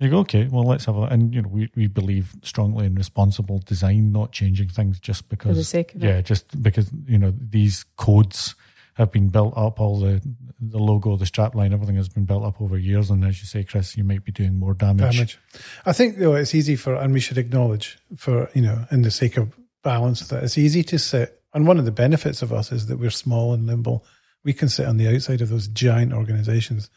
You 0.02 0.10
go, 0.10 0.18
okay, 0.18 0.48
well, 0.50 0.64
let's 0.64 0.84
have 0.86 0.96
a, 0.96 1.02
and 1.02 1.32
you 1.32 1.42
know, 1.42 1.48
we, 1.48 1.70
we 1.76 1.86
believe 1.86 2.34
strongly 2.42 2.86
in 2.86 2.96
responsible 2.96 3.60
design, 3.60 4.10
not 4.10 4.32
changing 4.32 4.68
things 4.68 4.98
just 4.98 5.28
because, 5.28 5.50
For 5.52 5.54
the 5.54 5.64
sake 5.64 5.94
of 5.94 6.02
yeah, 6.02 6.16
it. 6.16 6.26
just 6.26 6.60
because, 6.60 6.90
you 7.06 7.18
know, 7.18 7.32
these 7.38 7.84
codes 7.96 8.56
have 8.94 9.12
been 9.12 9.28
built 9.28 9.54
up. 9.56 9.80
All 9.80 10.00
the 10.00 10.20
the 10.60 10.78
logo, 10.78 11.16
the 11.16 11.24
strapline, 11.24 11.72
everything 11.72 11.96
has 11.96 12.08
been 12.08 12.24
built 12.24 12.44
up 12.44 12.60
over 12.60 12.76
years. 12.76 13.10
And 13.10 13.24
as 13.24 13.40
you 13.40 13.46
say, 13.46 13.64
Chris, 13.64 13.96
you 13.96 14.04
might 14.04 14.24
be 14.24 14.32
doing 14.32 14.54
more 14.54 14.74
damage. 14.74 15.14
Damage. 15.14 15.38
I 15.86 15.92
think 15.92 16.18
though 16.18 16.34
it's 16.34 16.54
easy 16.54 16.76
for, 16.76 16.94
and 16.94 17.12
we 17.12 17.20
should 17.20 17.38
acknowledge 17.38 17.98
for 18.16 18.50
you 18.54 18.62
know, 18.62 18.86
in 18.90 19.02
the 19.02 19.10
sake 19.10 19.36
of 19.36 19.54
balance, 19.82 20.28
that 20.28 20.42
it's 20.42 20.58
easy 20.58 20.82
to 20.84 20.98
sit. 20.98 21.40
And 21.54 21.66
one 21.66 21.78
of 21.78 21.84
the 21.84 21.92
benefits 21.92 22.42
of 22.42 22.52
us 22.52 22.72
is 22.72 22.86
that 22.86 22.98
we're 22.98 23.10
small 23.10 23.54
and 23.54 23.66
nimble. 23.66 24.04
We 24.44 24.52
can 24.52 24.68
sit 24.68 24.86
on 24.86 24.96
the 24.96 25.14
outside 25.14 25.40
of 25.40 25.48
those 25.48 25.68
giant 25.68 26.12
organizations 26.12 26.90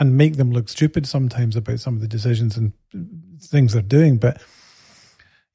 and 0.00 0.16
make 0.16 0.36
them 0.36 0.50
look 0.50 0.68
stupid 0.68 1.06
sometimes 1.06 1.54
about 1.54 1.78
some 1.78 1.94
of 1.94 2.00
the 2.00 2.08
decisions 2.08 2.56
and 2.56 2.72
things 3.40 3.74
they're 3.74 3.82
doing, 3.82 4.16
but 4.16 4.42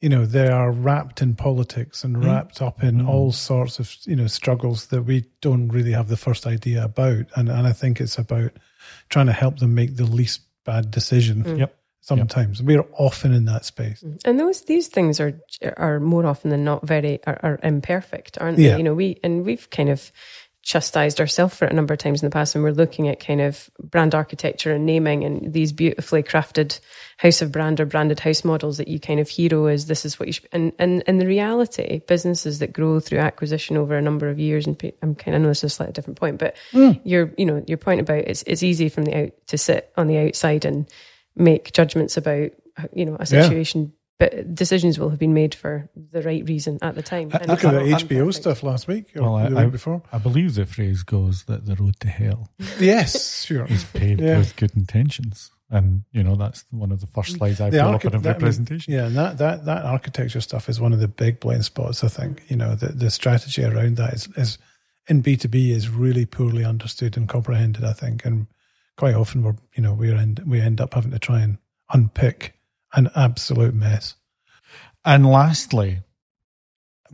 you 0.02 0.10
know 0.10 0.26
they 0.26 0.48
are 0.48 0.72
wrapped 0.72 1.22
in 1.22 1.36
politics 1.36 2.04
and 2.04 2.18
mm. 2.18 2.26
wrapped 2.26 2.62
up 2.62 2.84
in 2.84 3.02
mm. 3.02 3.08
all 3.08 3.32
sorts 3.32 3.80
of 3.80 3.96
you 4.06 4.16
know 4.16 4.28
struggles 4.28 4.88
that 4.88 5.02
we 5.02 5.26
don't 5.42 5.70
really 5.70 5.94
have 5.94 6.10
the 6.10 6.18
first 6.18 6.46
idea 6.46 6.84
about 6.84 7.26
and 7.36 7.50
and 7.50 7.66
I 7.66 7.74
think 7.74 8.00
it's 8.00 8.20
about 8.20 8.52
trying 9.10 9.26
to 9.26 9.34
help 9.34 9.58
them 9.58 9.74
make 9.74 9.96
the 9.96 10.06
least 10.06 10.42
bad 10.64 10.92
decision 10.92 11.44
mm. 11.44 11.60
yep 11.60 11.80
sometimes 12.02 12.60
yep. 12.60 12.68
we're 12.68 12.86
often 13.00 13.34
in 13.34 13.46
that 13.46 13.66
space 13.66 14.04
mm. 14.04 14.20
and 14.26 14.40
those 14.40 14.62
these 14.66 14.90
things 14.90 15.20
are 15.20 15.40
are 15.78 16.00
more 16.00 16.26
often 16.26 16.52
than 16.52 16.64
not 16.64 16.86
very 16.86 17.20
are, 17.26 17.40
are 17.42 17.60
imperfect 17.64 18.38
aren't 18.40 18.58
they 18.58 18.68
yeah. 18.68 18.78
you 18.78 18.84
know 18.84 18.94
we 18.94 19.18
and 19.24 19.44
we've 19.44 19.70
kind 19.72 19.90
of 19.90 20.12
chastised 20.66 21.22
ourselves 21.22 21.56
for 21.56 21.66
it 21.66 21.72
a 21.72 21.76
number 21.76 21.94
of 21.94 22.00
times 22.00 22.24
in 22.24 22.26
the 22.26 22.34
past 22.34 22.56
when 22.56 22.64
we're 22.64 22.72
looking 22.72 23.08
at 23.08 23.20
kind 23.20 23.40
of 23.40 23.70
brand 23.84 24.16
architecture 24.16 24.72
and 24.74 24.84
naming 24.84 25.24
and 25.24 25.54
these 25.54 25.72
beautifully 25.72 26.24
crafted 26.24 26.80
house 27.20 27.40
of 27.44 27.52
brand 27.52 27.80
or 27.80 27.86
branded 27.86 28.20
house 28.20 28.44
models 28.44 28.78
that 28.78 28.88
you 28.88 29.00
kind 29.00 29.20
of 29.20 29.30
hero 29.30 29.68
is 29.68 29.86
this 29.86 30.06
is 30.06 30.20
what 30.20 30.26
you 30.26 30.34
should 30.34 30.50
and 30.52 30.74
and 30.80 31.04
in 31.04 31.20
the 31.20 31.28
reality 31.28 32.02
businesses 32.08 32.58
that 32.58 32.74
grow 32.74 33.00
through 33.00 33.20
acquisition 33.20 33.78
over 33.78 33.96
a 33.96 34.02
number 34.02 34.28
of 34.28 34.40
years 34.40 34.66
and 34.66 34.76
I'm 35.04 35.14
kind 35.14 35.36
of 35.36 35.42
I 35.42 35.44
know 35.44 35.50
this 35.50 35.60
is 35.60 35.72
a 35.72 35.76
slightly 35.76 35.94
different 35.94 36.20
point 36.20 36.40
but 36.40 36.58
mm. 36.72 37.00
your 37.04 37.32
you 37.38 37.46
know 37.46 37.64
your 37.68 37.78
point 37.78 38.02
about 38.02 38.24
it's 38.26 38.44
it's 38.48 38.64
easy 38.64 38.90
from 38.90 39.06
the 39.06 39.16
out 39.16 39.34
to 39.48 39.60
sit 39.60 39.94
on 39.96 40.08
the 40.08 40.18
outside 40.18 40.66
and 40.66 40.90
make 41.36 41.74
judgments 41.74 42.18
about 42.18 42.50
you 42.92 43.06
know 43.06 43.18
a 43.20 43.28
situation 43.28 43.94
but 44.18 44.56
decisions 44.56 44.98
will 44.98 45.10
have 45.10 45.20
been 45.20 45.34
made 45.34 45.54
for 45.54 45.90
the 46.12 46.22
right 46.22 46.48
reason 46.48 46.80
at 46.82 46.96
the 46.96 47.04
time. 47.04 47.32
I, 47.34 47.44
look 47.46 47.64
at 47.66 47.72
the 47.72 47.80
HBO 47.80 48.34
stuff 48.34 48.64
last 48.64 48.88
week 48.88 49.16
or 49.16 49.24
well, 49.24 49.50
the 49.50 49.58
I, 49.58 49.64
week 49.64 49.74
before. 49.74 50.02
I 50.12 50.18
believe 50.20 50.56
the 50.56 50.66
phrase 50.66 51.04
goes 51.04 51.44
that 51.46 51.66
the 51.66 51.76
road 51.76 52.00
to 52.00 52.08
hell. 52.08 52.50
yes, 52.80 53.44
sure. 53.44 53.66
Is 53.66 53.84
paved 53.84 54.22
yeah. 54.22 54.38
with 54.38 54.56
good 54.56 54.76
intentions. 54.76 55.52
And 55.70 56.04
you 56.12 56.24
know 56.24 56.36
that's 56.36 56.64
one 56.70 56.92
of 56.92 57.02
the 57.02 57.08
first 57.08 57.38
slides 57.38 57.60
I 57.60 57.72
put 57.72 57.80
up 57.80 58.06
in 58.06 58.16
every 58.16 58.22
that, 58.22 58.40
presentation. 58.40 58.94
yeah, 58.94 59.08
and 59.08 59.18
that, 59.18 59.40
that 59.40 59.66
that 59.66 59.84
architecture 59.84 60.40
stuff 60.40 60.70
is 60.70 60.80
one 60.80 60.94
of 60.94 61.00
the 61.00 61.08
big 61.08 61.40
blind 61.40 61.66
spots. 61.66 62.04
I 62.04 62.08
think 62.08 62.44
you 62.50 62.56
know 62.56 62.76
the 62.76 62.90
the 62.90 63.10
strategy 63.10 63.64
around 63.64 63.98
that 63.98 64.14
is, 64.14 64.28
is 64.38 64.60
in 65.08 65.22
B 65.22 65.36
two 65.36 65.48
B 65.48 65.72
is 65.72 65.90
really 65.90 66.28
poorly 66.28 66.64
understood 66.64 67.18
and 67.18 67.28
comprehended. 67.28 67.84
I 67.84 67.94
think, 67.94 68.26
and 68.26 68.46
quite 68.96 69.16
often 69.16 69.42
we're 69.42 69.56
you 69.74 69.82
know 69.82 69.94
we 69.94 70.14
end 70.14 70.44
we 70.46 70.62
end 70.62 70.80
up 70.80 70.94
having 70.94 71.12
to 71.12 71.20
try 71.20 71.42
and 71.42 71.58
unpick 71.92 72.54
an 72.94 73.10
absolute 73.16 73.74
mess. 73.74 74.16
And 75.04 75.26
lastly, 75.26 76.02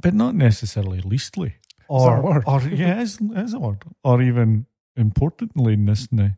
but 0.01 0.13
not 0.13 0.35
necessarily 0.35 1.01
leastly, 1.01 1.55
or, 1.87 2.43
or 2.47 2.61
yeah, 2.61 3.03
a 3.53 3.59
word, 3.59 3.83
or 4.03 4.21
even 4.21 4.65
importantly 4.95 5.75
now, 5.75 6.31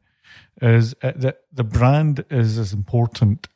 is 0.61 0.95
uh, 1.03 1.11
that 1.15 1.41
the 1.51 1.63
brand 1.63 2.25
is 2.29 2.57
as 2.57 2.73
important 2.73 3.47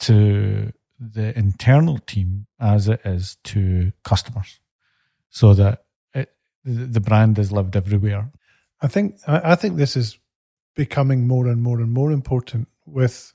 to 0.00 0.72
the 0.98 1.36
internal 1.38 1.98
team 1.98 2.46
as 2.60 2.88
it 2.88 3.00
is 3.04 3.36
to 3.44 3.92
customers, 4.04 4.60
so 5.30 5.54
that 5.54 5.84
it, 6.12 6.34
the 6.64 7.00
brand 7.00 7.38
is 7.38 7.50
lived 7.50 7.76
everywhere. 7.76 8.30
I 8.80 8.88
think 8.88 9.16
I 9.26 9.54
think 9.54 9.76
this 9.76 9.96
is 9.96 10.18
becoming 10.74 11.26
more 11.26 11.46
and 11.46 11.62
more 11.62 11.80
and 11.80 11.90
more 11.90 12.12
important 12.12 12.68
with 12.84 13.32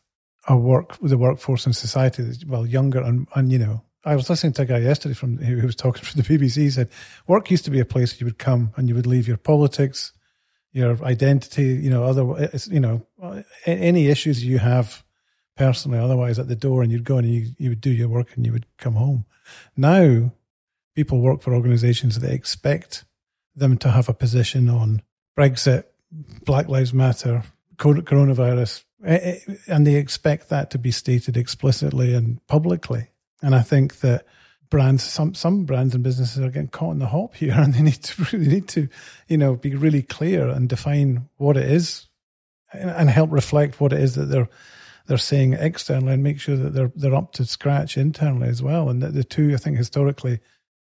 a 0.47 0.57
work 0.57 0.97
the 1.01 1.17
workforce 1.17 1.65
and 1.65 1.75
society 1.75 2.23
that's 2.23 2.45
well 2.45 2.65
younger 2.65 2.99
and 2.99 3.27
and 3.35 3.51
you 3.51 3.59
know 3.59 3.83
I 4.03 4.15
was 4.15 4.29
listening 4.29 4.53
to 4.53 4.63
a 4.63 4.65
guy 4.65 4.79
yesterday 4.79 5.13
from 5.13 5.37
who 5.37 5.65
was 5.65 5.75
talking 5.75 6.03
from 6.03 6.21
the 6.21 6.27
BBC. 6.27 6.57
He 6.57 6.69
said 6.71 6.89
work 7.27 7.51
used 7.51 7.65
to 7.65 7.71
be 7.71 7.79
a 7.79 7.85
place 7.85 8.19
you 8.19 8.25
would 8.25 8.39
come 8.39 8.73
and 8.75 8.89
you 8.89 8.95
would 8.95 9.05
leave 9.05 9.27
your 9.27 9.37
politics, 9.37 10.11
your 10.71 11.03
identity, 11.03 11.75
you 11.75 11.89
know, 11.89 12.03
other 12.03 12.49
you 12.67 12.79
know 12.79 13.05
any 13.65 14.07
issues 14.07 14.43
you 14.43 14.59
have 14.59 15.03
personally, 15.55 15.99
otherwise 15.99 16.39
at 16.39 16.47
the 16.47 16.55
door, 16.55 16.81
and 16.81 16.91
you'd 16.91 17.03
go 17.03 17.17
and 17.17 17.29
you 17.29 17.51
you 17.57 17.69
would 17.69 17.81
do 17.81 17.91
your 17.91 18.09
work 18.09 18.35
and 18.35 18.45
you 18.45 18.51
would 18.51 18.65
come 18.77 18.95
home. 18.95 19.25
Now, 19.77 20.31
people 20.95 21.19
work 21.19 21.41
for 21.41 21.53
organisations 21.53 22.19
that 22.19 22.31
expect 22.31 23.05
them 23.55 23.77
to 23.77 23.91
have 23.91 24.09
a 24.09 24.13
position 24.13 24.69
on 24.69 25.01
Brexit, 25.37 25.83
Black 26.45 26.67
Lives 26.67 26.93
Matter, 26.93 27.43
coronavirus, 27.77 28.83
and 29.03 29.87
they 29.87 29.95
expect 29.95 30.49
that 30.49 30.69
to 30.71 30.77
be 30.77 30.91
stated 30.91 31.37
explicitly 31.37 32.13
and 32.13 32.45
publicly. 32.47 33.09
And 33.41 33.55
I 33.55 33.61
think 33.61 33.99
that 34.01 34.25
brands, 34.69 35.03
some 35.03 35.33
some 35.35 35.65
brands 35.65 35.93
and 35.93 36.03
businesses 36.03 36.43
are 36.43 36.49
getting 36.49 36.69
caught 36.69 36.93
in 36.93 36.99
the 36.99 37.07
hop 37.07 37.35
here, 37.35 37.53
and 37.57 37.73
they 37.73 37.81
need 37.81 38.03
to 38.03 38.23
really 38.31 38.47
need 38.47 38.67
to, 38.69 38.87
you 39.27 39.37
know, 39.37 39.55
be 39.55 39.75
really 39.75 40.01
clear 40.01 40.47
and 40.47 40.67
define 40.67 41.29
what 41.37 41.57
it 41.57 41.69
is, 41.69 42.07
and, 42.73 42.89
and 42.89 43.09
help 43.09 43.31
reflect 43.31 43.79
what 43.79 43.93
it 43.93 43.99
is 43.99 44.15
that 44.15 44.25
they're 44.25 44.49
they're 45.07 45.17
saying 45.17 45.53
externally, 45.53 46.13
and 46.13 46.23
make 46.23 46.39
sure 46.39 46.55
that 46.55 46.73
they're 46.73 46.91
they're 46.95 47.15
up 47.15 47.33
to 47.33 47.45
scratch 47.45 47.97
internally 47.97 48.47
as 48.47 48.63
well. 48.63 48.89
And 48.89 49.01
the 49.01 49.23
two, 49.23 49.53
I 49.53 49.57
think, 49.57 49.77
historically, 49.77 50.39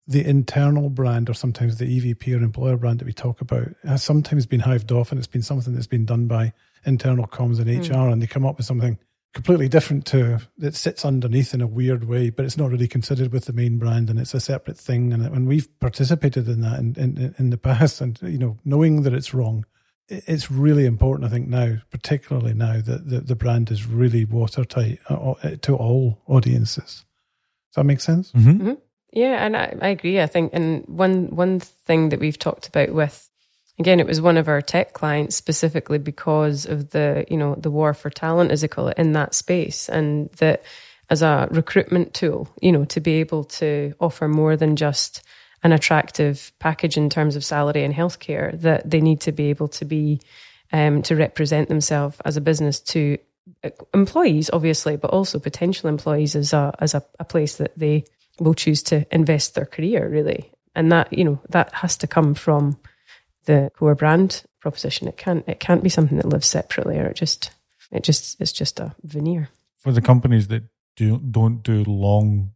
the 0.08 0.26
internal 0.26 0.90
brand 0.90 1.30
or 1.30 1.34
sometimes 1.34 1.78
the 1.78 2.00
EVP 2.00 2.34
or 2.34 2.44
employer 2.44 2.78
brand 2.78 3.00
that 3.00 3.06
we 3.06 3.14
talk 3.14 3.42
about 3.42 3.68
has 3.84 4.04
sometimes 4.04 4.46
been 4.46 4.62
hived 4.62 4.92
off, 4.92 5.12
and 5.12 5.20
it's 5.20 5.28
been 5.28 5.42
something 5.42 5.74
that's 5.74 5.88
been 5.88 6.06
done 6.06 6.28
by 6.28 6.54
internal 6.88 7.28
comms 7.28 7.60
and 7.60 7.68
HR, 7.68 7.94
mm. 7.94 8.14
and 8.14 8.22
they 8.22 8.28
come 8.28 8.46
up 8.46 8.58
with 8.58 8.66
something 8.66 8.98
completely 9.34 9.70
different 9.70 10.06
to 10.08 10.40
that 10.58 10.74
sits 10.74 11.06
underneath 11.06 11.54
in 11.54 11.62
a 11.62 11.68
weird 11.68 12.06
way, 12.06 12.32
but 12.32 12.44
it's 12.44 12.58
not 12.58 12.72
really 12.72 12.88
considered 12.88 13.32
with 13.32 13.46
the 13.46 13.54
main 13.54 13.78
brand, 13.78 14.10
and 14.10 14.18
it's 14.20 14.34
a 14.34 14.40
separate 14.40 14.78
thing. 14.78 15.14
And 15.14 15.30
when 15.30 15.46
we've 15.46 15.68
participated 15.80 16.48
in 16.48 16.62
that 16.62 16.80
in, 16.80 16.96
in, 16.98 17.36
in 17.38 17.50
the 17.52 17.58
past, 17.58 18.02
and 18.02 18.20
you 18.24 18.40
know, 18.40 18.58
knowing 18.66 19.04
that 19.04 19.14
it's 19.14 19.34
wrong, 19.34 19.66
it's 20.10 20.50
really 20.50 20.86
important. 20.86 21.30
I 21.30 21.32
think 21.32 21.48
now, 21.48 21.78
particularly 21.92 22.54
now, 22.54 22.82
that 22.82 23.10
the, 23.10 23.20
the 23.20 23.36
brand 23.36 23.70
is 23.70 23.86
really 23.86 24.26
watertight 24.26 25.00
uh, 25.10 25.32
uh, 25.32 25.56
to 25.62 25.76
all 25.76 26.22
audiences. 26.28 27.06
Does 27.70 27.76
that 27.76 27.84
make 27.84 28.00
sense? 28.00 28.32
Mm-hmm. 28.32 28.50
Mm-hmm. 28.50 28.74
Yeah, 29.12 29.46
and 29.46 29.56
I, 29.56 29.76
I 29.82 29.90
agree. 29.90 30.22
I 30.22 30.28
think, 30.28 30.52
and 30.54 30.84
one 30.88 31.36
one 31.36 31.60
thing 31.60 32.10
that 32.10 32.20
we've 32.20 32.40
talked 32.40 32.68
about 32.68 32.94
with 32.94 33.30
again, 33.80 34.00
it 34.00 34.08
was 34.08 34.22
one 34.22 34.38
of 34.38 34.48
our 34.48 34.62
tech 34.62 34.94
clients 34.94 35.36
specifically 35.36 35.98
because 35.98 36.66
of 36.66 36.90
the, 36.90 37.26
you 37.30 37.38
know, 37.38 37.56
the 37.56 37.72
war 37.72 37.94
for 37.94 38.10
talent, 38.10 38.52
as 38.52 38.62
they 38.62 38.68
call 38.68 38.88
it, 38.88 38.98
in 38.98 39.14
that 39.14 39.36
space. 39.36 39.90
And 39.90 40.30
that 40.34 40.64
as 41.10 41.22
a 41.22 41.48
recruitment 41.52 42.14
tool, 42.14 42.50
you 42.62 42.72
know, 42.72 42.86
to 42.86 43.00
be 43.00 43.14
able 43.14 43.44
to 43.46 43.94
offer 44.00 44.28
more 44.28 44.58
than 44.58 44.76
just 44.76 45.24
an 45.64 45.72
attractive 45.72 46.52
package 46.60 46.98
in 46.98 47.10
terms 47.10 47.36
of 47.36 47.44
salary 47.44 47.84
and 47.84 47.94
healthcare, 47.94 48.60
that 48.62 48.90
they 48.90 49.02
need 49.02 49.22
to 49.22 49.32
be 49.32 49.50
able 49.50 49.68
to 49.68 49.86
be, 49.86 50.22
um, 50.72 51.02
to 51.02 51.16
represent 51.16 51.70
themselves 51.70 52.18
as 52.26 52.38
a 52.38 52.42
business 52.42 52.80
to 52.80 53.18
uh, 53.64 53.70
employees, 53.94 54.50
obviously, 54.52 54.98
but 54.98 55.12
also 55.12 55.40
potential 55.40 55.90
employees 55.90 56.36
as 56.36 56.54
a, 56.54 56.74
as 56.80 56.94
a, 56.94 57.04
a 57.20 57.26
place 57.26 57.56
that 57.56 57.72
they 57.78 58.04
will 58.40 58.54
choose 58.54 58.84
to 58.84 59.06
invest 59.12 59.56
their 59.56 59.66
career, 59.66 60.08
really. 60.08 60.52
And 60.76 60.92
that, 60.92 61.12
you 61.12 61.24
know, 61.24 61.42
that 61.50 61.74
has 61.74 61.98
to 61.98 62.08
come 62.08 62.36
from 62.36 62.78
the 63.48 63.72
core 63.76 63.96
brand 63.96 64.44
proposition. 64.62 65.08
It 65.08 65.18
can't 65.18 65.44
it 65.48 65.60
can't 65.60 65.84
be 65.84 65.90
something 65.90 66.18
that 66.18 66.30
lives 66.30 66.48
separately, 66.48 67.00
or 67.00 67.08
it 67.08 67.16
just 67.16 67.52
it 67.92 68.04
just 68.04 68.40
it's 68.40 68.52
just 68.52 68.80
a 68.80 68.96
veneer 69.04 69.50
for 69.80 69.92
the 69.92 70.02
companies 70.02 70.48
that 70.50 70.64
do 70.96 71.18
don't 71.18 71.64
do 71.64 71.84
long. 71.84 72.52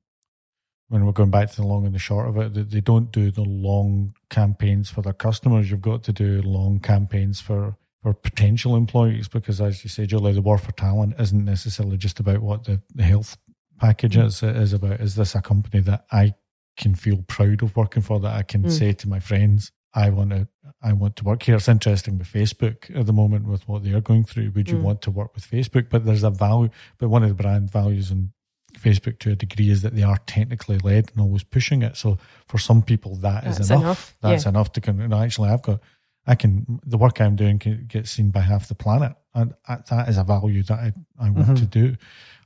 When 0.89 1.05
we're 1.05 1.13
going 1.13 1.31
back 1.31 1.49
to 1.49 1.55
the 1.55 1.65
long 1.65 1.85
and 1.85 1.95
the 1.95 1.99
short 1.99 2.27
of 2.27 2.35
it, 2.35 2.53
that 2.53 2.69
they 2.69 2.81
don't 2.81 3.13
do 3.13 3.31
the 3.31 3.43
long 3.43 4.13
campaigns 4.29 4.89
for 4.89 5.01
their 5.01 5.13
customers. 5.13 5.71
You've 5.71 5.81
got 5.81 6.03
to 6.03 6.11
do 6.11 6.41
long 6.41 6.81
campaigns 6.81 7.39
for 7.39 7.77
for 8.03 8.13
potential 8.13 8.75
employees 8.75 9.29
because, 9.29 9.61
as 9.61 9.85
you 9.85 9.89
say, 9.89 10.05
Julie, 10.05 10.33
the 10.33 10.41
war 10.41 10.57
for 10.57 10.73
talent 10.73 11.15
isn't 11.17 11.45
necessarily 11.45 11.95
just 11.95 12.19
about 12.19 12.41
what 12.41 12.65
the, 12.65 12.81
the 12.93 13.03
health 13.03 13.37
package 13.79 14.17
mm. 14.17 14.25
is. 14.25 14.43
It 14.43 14.57
is 14.57 14.73
about 14.73 14.99
is 14.99 15.15
this 15.15 15.33
a 15.33 15.41
company 15.41 15.81
that 15.83 16.05
I 16.11 16.33
can 16.75 16.95
feel 16.95 17.23
proud 17.27 17.63
of 17.63 17.77
working 17.77 18.01
for, 18.01 18.19
that 18.19 18.35
I 18.35 18.43
can 18.43 18.63
mm. 18.63 18.71
say 18.71 18.91
to 18.91 19.07
my 19.07 19.21
friends, 19.21 19.71
I 19.93 20.09
want 20.09 20.29
to 20.31 20.47
I 20.81 20.93
want 20.93 21.15
to 21.17 21.23
work 21.23 21.43
here. 21.43 21.55
It's 21.55 21.67
interesting 21.67 22.17
with 22.17 22.27
Facebook 22.27 22.95
at 22.97 23.05
the 23.05 23.13
moment 23.13 23.47
with 23.47 23.67
what 23.67 23.83
they 23.83 23.93
are 23.93 24.01
going 24.01 24.23
through. 24.23 24.51
Would 24.51 24.69
you 24.69 24.77
mm. 24.77 24.83
want 24.83 25.01
to 25.03 25.11
work 25.11 25.35
with 25.35 25.49
Facebook? 25.49 25.89
But 25.89 26.05
there's 26.05 26.23
a 26.23 26.29
value. 26.29 26.69
But 26.97 27.09
one 27.09 27.23
of 27.23 27.29
the 27.29 27.35
brand 27.35 27.69
values 27.69 28.09
in 28.09 28.31
Facebook 28.77 29.19
to 29.19 29.31
a 29.31 29.35
degree 29.35 29.69
is 29.69 29.81
that 29.81 29.95
they 29.95 30.03
are 30.03 30.17
technically 30.25 30.77
led 30.77 31.11
and 31.11 31.21
always 31.21 31.43
pushing 31.43 31.81
it. 31.81 31.97
So 31.97 32.17
for 32.47 32.57
some 32.57 32.81
people, 32.81 33.15
that 33.17 33.43
That's 33.43 33.59
is 33.59 33.69
enough. 33.69 33.81
enough. 33.81 34.17
That's 34.21 34.45
yeah. 34.45 34.49
enough 34.49 34.71
to. 34.73 34.81
Con- 34.81 35.13
actually, 35.13 35.49
I've 35.49 35.61
got. 35.61 35.81
I 36.25 36.35
can 36.35 36.79
the 36.85 36.97
work 36.97 37.19
I'm 37.19 37.35
doing 37.35 37.57
can 37.59 37.85
get 37.87 38.07
seen 38.07 38.29
by 38.29 38.41
half 38.41 38.67
the 38.67 38.75
planet, 38.75 39.13
and 39.33 39.53
that 39.67 40.07
is 40.07 40.17
a 40.17 40.23
value 40.23 40.63
that 40.63 40.79
I, 40.79 40.93
I 41.19 41.29
want 41.31 41.47
mm-hmm. 41.47 41.55
to 41.55 41.65
do. 41.65 41.95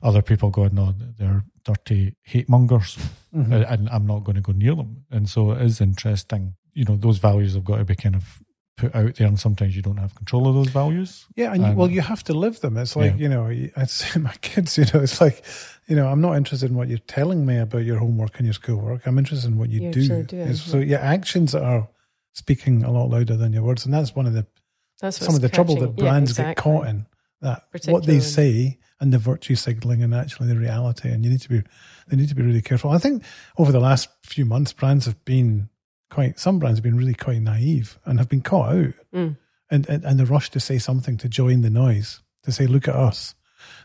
Other 0.01 0.21
people 0.21 0.49
go, 0.49 0.67
no, 0.67 0.93
they're 1.17 1.43
dirty 1.63 2.15
hate 2.21 2.47
mongers, 2.47 2.97
mm-hmm. 3.35 3.51
and 3.51 3.89
I'm 3.89 4.07
not 4.07 4.23
going 4.23 4.35
to 4.35 4.41
go 4.41 4.53
near 4.53 4.75
them. 4.75 5.03
And 5.11 5.27
so 5.27 5.51
it 5.51 5.61
is 5.61 5.81
interesting 5.81 6.55
you 6.75 6.85
know 6.85 6.95
those 6.95 7.17
values 7.17 7.55
have 7.55 7.65
got 7.65 7.77
to 7.77 7.85
be 7.85 7.95
kind 7.95 8.15
of 8.15 8.39
put 8.77 8.93
out 8.93 9.15
there, 9.15 9.27
and 9.27 9.39
sometimes 9.39 9.75
you 9.75 9.81
don't 9.81 9.97
have 9.97 10.13
control 10.15 10.47
of 10.47 10.55
those 10.55 10.69
values. 10.69 11.25
Yeah, 11.35 11.53
and, 11.53 11.63
and 11.63 11.71
um, 11.71 11.75
well, 11.75 11.89
you 11.89 12.01
have 12.01 12.23
to 12.25 12.33
live 12.33 12.59
them. 12.59 12.77
It's 12.77 12.95
like 12.95 13.13
yeah. 13.13 13.17
you 13.17 13.29
know, 13.29 13.45
I 13.75 13.85
say 13.85 14.19
my 14.19 14.33
kids, 14.41 14.77
you 14.77 14.85
know, 14.93 15.01
it's 15.01 15.19
like 15.19 15.43
you 15.87 15.95
know, 15.95 16.07
I'm 16.07 16.21
not 16.21 16.35
interested 16.35 16.69
in 16.69 16.75
what 16.75 16.89
you're 16.89 16.97
telling 16.99 17.45
me 17.45 17.57
about 17.57 17.85
your 17.85 17.97
homework 17.97 18.37
and 18.37 18.45
your 18.45 18.53
schoolwork. 18.53 19.07
I'm 19.07 19.17
interested 19.17 19.47
in 19.47 19.57
what 19.57 19.69
you 19.69 19.91
do. 19.91 20.23
Doing, 20.23 20.53
so 20.53 20.77
your 20.77 20.99
actions 20.99 21.55
are 21.55 21.89
speaking 22.33 22.83
a 22.83 22.91
lot 22.91 23.09
louder 23.09 23.37
than 23.37 23.53
your 23.53 23.63
words, 23.63 23.85
and 23.85 23.93
that's 23.93 24.15
one 24.15 24.27
of 24.27 24.33
the 24.33 24.45
that's 25.01 25.17
some 25.17 25.35
of 25.35 25.41
the 25.41 25.49
trouble 25.49 25.75
that 25.77 25.95
brands 25.95 26.37
yeah, 26.37 26.51
exactly. 26.51 26.55
get 26.55 26.57
caught 26.57 26.87
in. 26.87 27.05
That 27.41 27.63
what 27.87 28.05
they 28.05 28.19
say 28.21 28.79
and 28.99 29.13
the 29.13 29.17
virtue 29.17 29.55
signaling 29.55 30.01
and 30.01 30.15
actually 30.15 30.47
the 30.47 30.57
reality, 30.57 31.09
and 31.09 31.23
you 31.23 31.29
need 31.31 31.41
to 31.41 31.49
be 31.49 31.63
they 32.07 32.17
need 32.17 32.29
to 32.29 32.35
be 32.35 32.43
really 32.43 32.61
careful. 32.61 32.91
I 32.91 32.97
think 32.97 33.23
over 33.57 33.71
the 33.71 33.79
last 33.79 34.09
few 34.23 34.45
months, 34.45 34.73
brands 34.73 35.05
have 35.05 35.23
been 35.25 35.69
quite 36.15 36.39
some 36.39 36.59
brands 36.59 36.79
have 36.79 36.83
been 36.83 36.97
really 36.97 37.13
quite 37.13 37.41
naive 37.41 37.99
and 38.05 38.19
have 38.19 38.29
been 38.29 38.41
caught 38.41 38.71
out 38.71 38.93
mm. 39.13 39.37
and, 39.69 39.89
and 39.89 40.05
and 40.05 40.17
the 40.17 40.25
rush 40.25 40.49
to 40.49 40.61
say 40.61 40.77
something 40.77 41.17
to 41.17 41.27
join 41.27 41.61
the 41.61 41.69
noise 41.69 42.21
to 42.43 42.53
say 42.53 42.65
look 42.65 42.87
at 42.87 42.95
us 42.95 43.35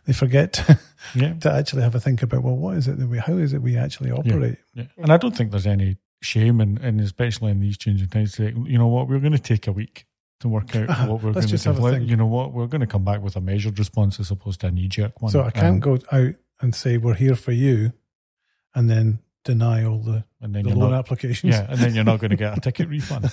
they 0.06 0.12
forget 0.12 0.52
to, 0.52 0.78
yeah. 1.16 1.32
to 1.34 1.50
actually 1.50 1.82
have 1.82 1.96
a 1.96 2.00
think 2.00 2.22
about 2.22 2.44
well 2.44 2.56
what 2.56 2.76
is 2.76 2.86
it 2.86 2.98
that 3.00 3.08
we 3.08 3.18
how 3.18 3.32
is 3.32 3.52
it 3.52 3.60
we 3.60 3.76
actually 3.76 4.12
operate 4.12 4.58
yeah. 4.74 4.84
Yeah. 4.84 5.02
and 5.02 5.12
i 5.12 5.16
don't 5.16 5.36
think 5.36 5.50
there's 5.50 5.66
any 5.66 5.96
shame 6.22 6.60
and 6.60 6.78
and 6.78 7.00
especially 7.00 7.50
in 7.50 7.58
these 7.58 7.76
changing 7.76 8.06
times 8.06 8.34
say 8.34 8.54
you 8.64 8.78
know 8.78 8.86
what 8.86 9.08
we're 9.08 9.18
going 9.18 9.32
to 9.32 9.38
take 9.38 9.66
a 9.66 9.72
week 9.72 10.06
to 10.38 10.48
work 10.48 10.74
out 10.76 10.88
what 11.08 11.22
we're 11.22 11.32
going 11.32 11.46
to 11.46 11.56
do. 11.56 12.04
You 12.04 12.16
know 12.16 12.26
what? 12.26 12.54
We're 12.54 12.66
going 12.66 12.80
to 12.80 12.86
come 12.86 13.04
back 13.04 13.20
with 13.20 13.36
a 13.36 13.42
measured 13.42 13.78
response 13.78 14.18
as 14.18 14.30
opposed 14.30 14.60
to 14.62 14.68
a 14.68 14.70
knee 14.70 14.88
jerk 14.88 15.20
one. 15.20 15.30
So 15.30 15.42
I 15.42 15.50
can't 15.50 15.74
um, 15.74 15.80
go 15.80 15.98
out 16.10 16.34
and 16.62 16.74
say 16.74 16.96
we're 16.96 17.12
here 17.12 17.36
for 17.36 17.52
you, 17.52 17.92
and 18.74 18.88
then 18.88 19.18
deny 19.44 19.84
all 19.84 19.98
the, 19.98 20.24
and 20.40 20.54
then 20.54 20.64
the 20.64 20.74
loan 20.74 20.90
not, 20.90 20.98
applications. 21.00 21.54
Yeah, 21.54 21.66
and 21.68 21.78
then 21.78 21.94
you're 21.94 22.04
not 22.04 22.20
going 22.20 22.30
to 22.30 22.36
get 22.36 22.56
a 22.56 22.60
ticket 22.60 22.88
refund. 22.88 23.30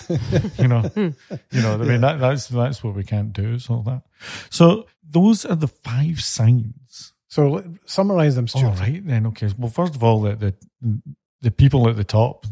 you 0.57 0.67
know, 0.67 0.89
you 0.95 1.61
know. 1.61 1.73
I 1.73 1.77
mean, 1.77 2.01
that, 2.01 2.19
that's 2.19 2.47
that's 2.47 2.83
what 2.83 2.95
we 2.95 3.03
can't 3.03 3.33
do. 3.33 3.53
Is 3.53 3.69
all 3.69 3.83
that. 3.83 4.03
So 4.49 4.87
those 5.03 5.45
are 5.45 5.55
the 5.55 5.67
five 5.67 6.21
signs. 6.21 7.13
So 7.27 7.63
summarize 7.85 8.35
them, 8.35 8.47
Stuart. 8.47 8.65
All 8.65 8.73
right, 8.75 9.05
then. 9.05 9.27
Okay. 9.27 9.49
Well, 9.57 9.69
first 9.69 9.95
of 9.95 10.03
all, 10.03 10.21
the 10.21 10.35
the, 10.81 11.01
the 11.41 11.51
people 11.51 11.87
at 11.89 11.95
the 11.95 12.03
top 12.03 12.45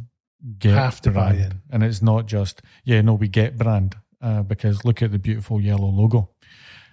get 0.60 0.74
have 0.74 1.02
to 1.02 1.12
brand, 1.12 1.38
buy 1.38 1.44
in, 1.44 1.62
and 1.72 1.84
it's 1.84 2.02
not 2.02 2.26
just 2.26 2.62
yeah. 2.84 3.02
No, 3.02 3.13
we 3.13 3.28
get 3.28 3.58
brand 3.58 3.96
uh, 4.22 4.44
because 4.44 4.86
look 4.86 5.02
at 5.02 5.12
the 5.12 5.20
beautiful 5.20 5.62
yellow 5.62 5.88
logo. 5.88 6.30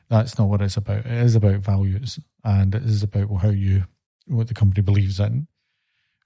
That's 0.09 0.39
not 0.39 0.49
what 0.49 0.61
it's 0.61 0.77
about. 0.77 1.07
It 1.07 1.13
is 1.13 1.35
about 1.35 1.57
values, 1.57 2.21
and 2.45 2.75
it 2.75 2.85
is 2.85 3.03
about 3.03 3.29
how 3.41 3.49
you 3.49 3.85
what 4.27 4.47
the 4.47 4.55
company 4.55 4.83
believes 4.83 5.19
in 5.19 5.49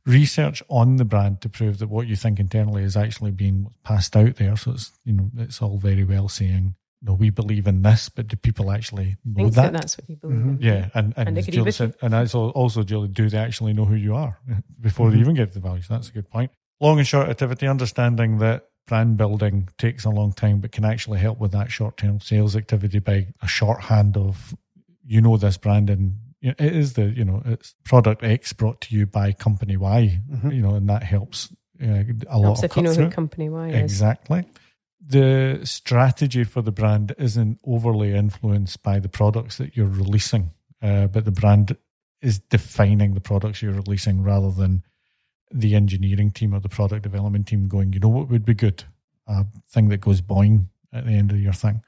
research 0.07 0.63
on 0.69 0.97
the 0.97 1.05
brand 1.05 1.41
to 1.43 1.49
prove 1.49 1.79
that 1.79 1.89
what 1.89 2.07
you 2.07 2.17
think 2.17 2.39
internally 2.39 2.83
is 2.83 2.97
actually 2.97 3.33
being 3.33 3.69
passed 3.83 4.17
out 4.17 4.37
there. 4.37 4.57
So 4.57 4.73
it's 4.73 4.93
you 5.05 5.13
know 5.13 5.31
it's 5.39 5.61
all 5.61 5.79
very 5.79 6.05
well 6.05 6.29
saying 6.29 6.75
no, 7.03 7.13
we 7.13 7.31
believe 7.31 7.67
in 7.67 7.83
this, 7.83 8.09
but 8.09 8.29
do 8.29 8.37
people 8.37 8.71
actually 8.71 9.17
know 9.25 9.45
Think 9.45 9.55
that? 9.55 9.63
that? 9.63 9.73
That's 9.73 9.99
what 9.99 10.09
you 10.09 10.17
believe. 10.17 10.39
Mm-hmm. 10.39 10.63
Yeah, 10.63 10.89
and 10.95 11.13
and, 11.17 11.39
and 11.39 11.53
Julie 11.53 11.71
said, 11.71 11.95
and 12.01 12.15
also 12.15 12.51
also 12.51 12.83
Julie, 12.83 13.09
do 13.09 13.29
they 13.29 13.39
actually 13.39 13.75
know 13.75 13.85
who 13.85 13.95
you 13.95 14.15
are 14.15 14.39
before 14.81 15.09
mm-hmm. 15.09 15.17
they 15.17 15.21
even 15.21 15.35
get 15.35 15.53
the 15.53 15.61
values? 15.61 15.89
That's 15.89 16.09
a 16.09 16.13
good 16.13 16.31
point. 16.31 16.51
Long 16.81 16.99
and 16.99 17.07
short 17.07 17.29
activity, 17.29 17.67
understanding 17.67 18.39
that 18.39 18.69
brand 18.87 19.17
building 19.17 19.69
takes 19.79 20.05
a 20.05 20.11
long 20.11 20.33
time, 20.33 20.61
but 20.61 20.73
can 20.73 20.85
actually 20.85 21.19
help 21.19 21.39
with 21.39 21.53
that 21.53 21.71
short 21.71 21.97
term 21.97 22.21
sales 22.21 22.57
activity 22.57 22.99
by 22.99 23.29
a 23.43 23.47
shorthand 23.47 24.17
of 24.17 24.57
you 25.05 25.21
know 25.21 25.37
this 25.37 25.57
brand 25.57 25.91
and 25.91 26.19
you 26.47 26.53
know, 26.53 26.65
it 26.65 26.77
is 26.77 26.93
the 26.93 27.07
you 27.07 27.25
know 27.25 27.43
it's 27.45 27.75
product 27.83 28.23
X 28.23 28.53
brought 28.53 28.81
to 28.83 28.95
you 28.95 29.05
by 29.05 29.33
company 29.33 29.77
Y, 29.77 30.21
mm-hmm. 30.31 30.53
you 30.53 30.63
know, 30.63 30.77
and 30.77 30.89
that 30.89 31.03
helps 31.03 31.53
uh, 31.83 32.05
a 32.29 32.41
helps 32.41 32.63
lot. 32.63 32.65
if 32.65 32.77
you 32.77 32.83
know 32.83 32.95
who 32.95 33.11
company 33.11 33.49
Y 33.49 33.71
is. 33.71 33.83
Exactly. 33.83 34.47
The 35.05 35.61
strategy 35.65 36.45
for 36.45 36.63
the 36.63 36.71
brand 36.71 37.17
isn't 37.19 37.59
overly 37.67 38.15
influenced 38.15 38.81
by 38.85 39.01
the 39.01 39.09
products 39.09 39.59
that 39.59 39.77
you're 39.77 39.89
releasing, 39.89 40.53
uh, 40.81 41.09
but 41.09 41.25
the 41.25 41.33
brand 41.33 41.77
is 42.23 42.39
defining 42.39 43.15
the 43.15 43.21
products 43.21 43.61
you're 43.61 43.73
releasing 43.73 44.23
rather 44.23 44.53
than 44.53 44.85
the 45.51 45.75
engineering 45.75 46.31
team 46.31 46.55
or 46.55 46.61
the 46.61 46.69
product 46.69 47.03
development 47.03 47.49
team 47.49 47.67
going, 47.67 47.93
you 47.93 47.99
know 47.99 48.09
what 48.09 48.29
would 48.29 48.45
be 48.45 48.55
good? 48.55 48.85
A 49.27 49.47
thing 49.69 49.89
that 49.89 50.01
goes 50.01 50.21
boing 50.21 50.67
at 50.93 51.07
the 51.07 51.13
end 51.13 51.33
of 51.33 51.41
your 51.41 51.53
thing. 51.53 51.83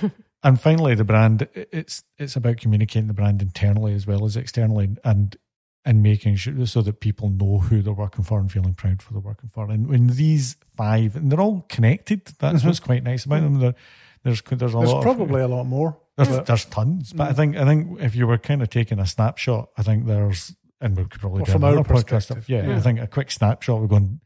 and 0.42 0.60
finally, 0.60 0.94
the 0.94 1.04
brand 1.04 1.48
it's 1.54 2.04
it's 2.16 2.36
about 2.36 2.58
communicating 2.58 3.08
the 3.08 3.14
brand 3.14 3.42
internally 3.42 3.94
as 3.94 4.06
well 4.06 4.24
as 4.24 4.36
externally, 4.36 4.96
and 5.04 5.36
and 5.84 6.02
making 6.02 6.36
sure 6.36 6.66
so 6.66 6.82
that 6.82 7.00
people 7.00 7.30
know 7.30 7.58
who 7.58 7.80
they're 7.82 7.92
working 7.94 8.24
for 8.24 8.38
and 8.38 8.50
feeling 8.52 8.74
proud 8.74 9.00
for 9.00 9.12
they're 9.12 9.20
working 9.20 9.48
for. 9.48 9.70
And 9.70 9.88
when 9.88 10.08
these 10.08 10.56
five, 10.76 11.16
and 11.16 11.30
they're 11.32 11.40
all 11.40 11.64
connected, 11.68 12.26
that's 12.38 12.58
mm-hmm. 12.58 12.66
what's 12.68 12.80
quite 12.80 13.02
nice 13.02 13.24
about 13.24 13.42
them. 13.42 13.58
They're 13.58 13.74
There's 14.24 14.42
there's 14.42 14.74
a 14.74 14.78
There's 14.78 14.92
lot. 14.92 15.02
probably 15.02 15.40
of, 15.42 15.50
a 15.50 15.54
lot 15.54 15.64
more. 15.64 15.96
there's, 16.16 16.28
but- 16.28 16.46
there's 16.46 16.64
tons, 16.66 17.12
but 17.12 17.28
I 17.28 17.32
Mm. 17.32 17.36
think 17.36 17.56
I 17.56 17.64
think 17.64 18.00
if 18.00 18.14
you 18.14 18.26
were 18.26 18.38
kind 18.38 18.62
of 18.62 18.70
taking 18.70 18.98
a 18.98 19.06
snapshot, 19.06 19.70
I 19.78 19.82
think 19.82 20.06
there's 20.06 20.54
and 20.80 20.96
we 20.96 21.04
could 21.04 21.20
probably 21.20 21.38
Well, 21.38 21.46
do 21.46 21.52
from 21.52 21.64
another 21.64 21.78
our 21.78 21.84
podcast. 21.84 22.44
yeah, 22.48 22.66
yeah. 22.66 22.76
I 22.76 22.80
think 22.80 23.00
a 23.00 23.06
quick 23.06 23.30
snapshot. 23.30 23.80
We're 23.80 23.86
going, 23.88 24.20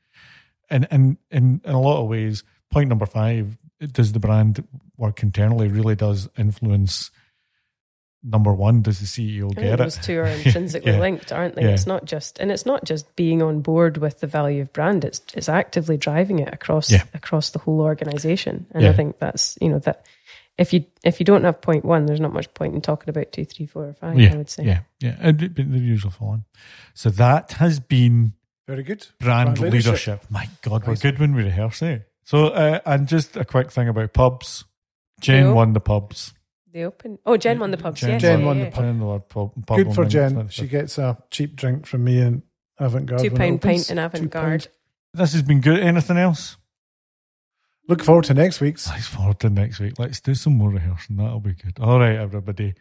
and 0.69 0.87
and 0.91 1.17
in 1.31 1.61
in 1.65 1.75
a 1.75 1.81
lot 1.81 2.03
of 2.03 2.09
ways, 2.09 2.43
point 2.71 2.89
number 2.89 3.07
five 3.07 3.57
does 3.93 4.13
the 4.13 4.19
brand 4.21 4.67
work 5.03 5.23
internally 5.23 5.69
really 5.69 5.95
does 5.97 6.29
influence. 6.39 7.11
Number 8.25 8.55
one, 8.55 8.83
does 8.83 9.01
the 9.01 9.07
CEO 9.07 9.47
I 9.47 9.55
think 9.55 9.67
get 9.67 9.79
those 9.79 9.99
it? 9.99 10.03
two 10.05 10.19
are 10.21 10.27
intrinsically 10.45 10.93
Yeah. 10.93 11.01
linked, 11.01 11.33
aren't 11.33 11.57
they? 11.57 11.63
Yeah. 11.63 11.71
It's 11.71 11.87
not 11.89 12.05
just, 12.05 12.39
and 12.39 12.53
it's 12.53 12.65
not 12.65 12.85
just 12.85 13.15
being 13.17 13.43
on 13.43 13.63
board 13.63 13.97
with 13.97 14.21
the 14.21 14.29
value 14.29 14.63
of 14.63 14.73
brand. 14.73 15.05
It's 15.05 15.21
it's 15.35 15.49
actively 15.49 15.97
driving 15.97 16.39
it 16.39 16.55
across 16.55 16.91
Yeah. 16.91 17.03
across 17.15 17.51
the 17.51 17.59
whole 17.59 17.81
organization. 17.81 18.67
And 18.71 18.85
Yeah. 18.85 18.91
I 18.91 18.93
think 18.93 19.19
that's 19.19 19.59
you 19.61 19.69
know 19.69 19.81
that 19.81 20.07
if 20.57 20.73
you 20.73 20.85
if 21.03 21.19
you 21.19 21.25
don't 21.27 21.43
have 21.43 21.61
point 21.61 21.85
one, 21.85 22.07
there's 22.07 22.21
not 22.21 22.33
much 22.33 22.53
point 22.55 22.77
in 22.77 22.81
talking 22.81 23.09
about 23.11 23.33
two, 23.33 23.45
three, 23.45 23.67
four, 23.67 23.89
or 23.89 23.95
five. 23.95 24.17
Yeah, 24.21 24.35
I 24.35 24.37
would 24.37 24.51
say. 24.51 24.65
Yeah, 24.67 24.81
yeah, 25.01 25.17
and 25.19 25.41
the 25.41 25.49
the 25.49 25.79
usual 25.81 26.13
following. 26.13 26.45
So 26.95 27.11
that 27.11 27.53
has 27.55 27.81
been 27.81 28.35
Very 28.69 28.85
good. 28.85 29.05
brand, 29.19 29.57
Brand 29.57 29.73
leadership. 29.75 29.87
leadership. 30.21 30.31
My 30.31 30.49
God, 30.63 30.87
we're 30.87 30.95
good 30.95 31.19
when 31.19 31.35
we 31.35 31.43
rehearse, 31.43 31.83
eh? 31.83 31.99
So, 32.23 32.49
uh, 32.51 32.79
and 32.87 33.09
just 33.09 33.37
a 33.37 33.45
quick 33.45 33.73
thing 33.73 33.89
about 33.89 34.13
pubs. 34.13 34.65
Jen 35.23 35.45
No. 35.45 35.55
won 35.55 35.73
the 35.73 35.81
pubs. 35.81 36.35
The 36.73 36.85
open. 36.85 37.19
Oh, 37.25 37.37
Jen 37.37 37.59
won 37.59 37.71
the 37.71 37.77
pubs. 37.77 38.01
Jen, 38.01 38.11
yes, 38.11 38.23
Jen 38.23 38.41
yeah, 38.41 38.47
won 38.47 38.59
yeah, 38.59 38.65
the 38.65 38.71
yeah. 38.71 38.75
pub. 38.77 38.85
Jen 38.85 39.01
won 39.01 39.15
the 39.15 39.21
pub. 39.21 39.67
pub 39.67 39.77
Good 39.77 39.87
for 39.95 40.03
woman. 40.03 40.11
Jen. 40.11 40.49
She 40.49 40.67
gets 40.67 40.99
a 40.99 41.19
cheap 41.31 41.57
drink 41.57 41.87
from 41.87 42.05
me 42.05 42.21
and 42.21 42.43
Avant 42.79 43.07
Garde. 43.07 43.23
Two 43.23 43.31
when 43.31 43.35
it 43.35 43.39
pound 43.39 43.63
pint 43.63 43.91
in 43.91 43.99
Avant 43.99 44.31
Garde. 44.31 44.69
This 45.15 45.33
has 45.33 45.43
been 45.43 45.61
good. 45.61 45.81
Anything 45.81 46.17
else? 46.17 46.57
Look 47.89 48.03
forward 48.03 48.25
to 48.25 48.35
next 48.35 48.61
week's. 48.61 48.89
Let's 48.89 49.07
forward 49.07 49.41
to 49.41 49.51
next 49.51 49.81
week. 49.81 49.99
Let's 49.99 50.21
do 50.21 50.35
some 50.35 50.57
more 50.57 50.71
rehearsing. 50.71 51.17
That'll 51.17 51.41
be 51.41 51.55
good. 51.55 51.79
All 51.81 51.99
right, 51.99 52.17
everybody. 52.17 52.75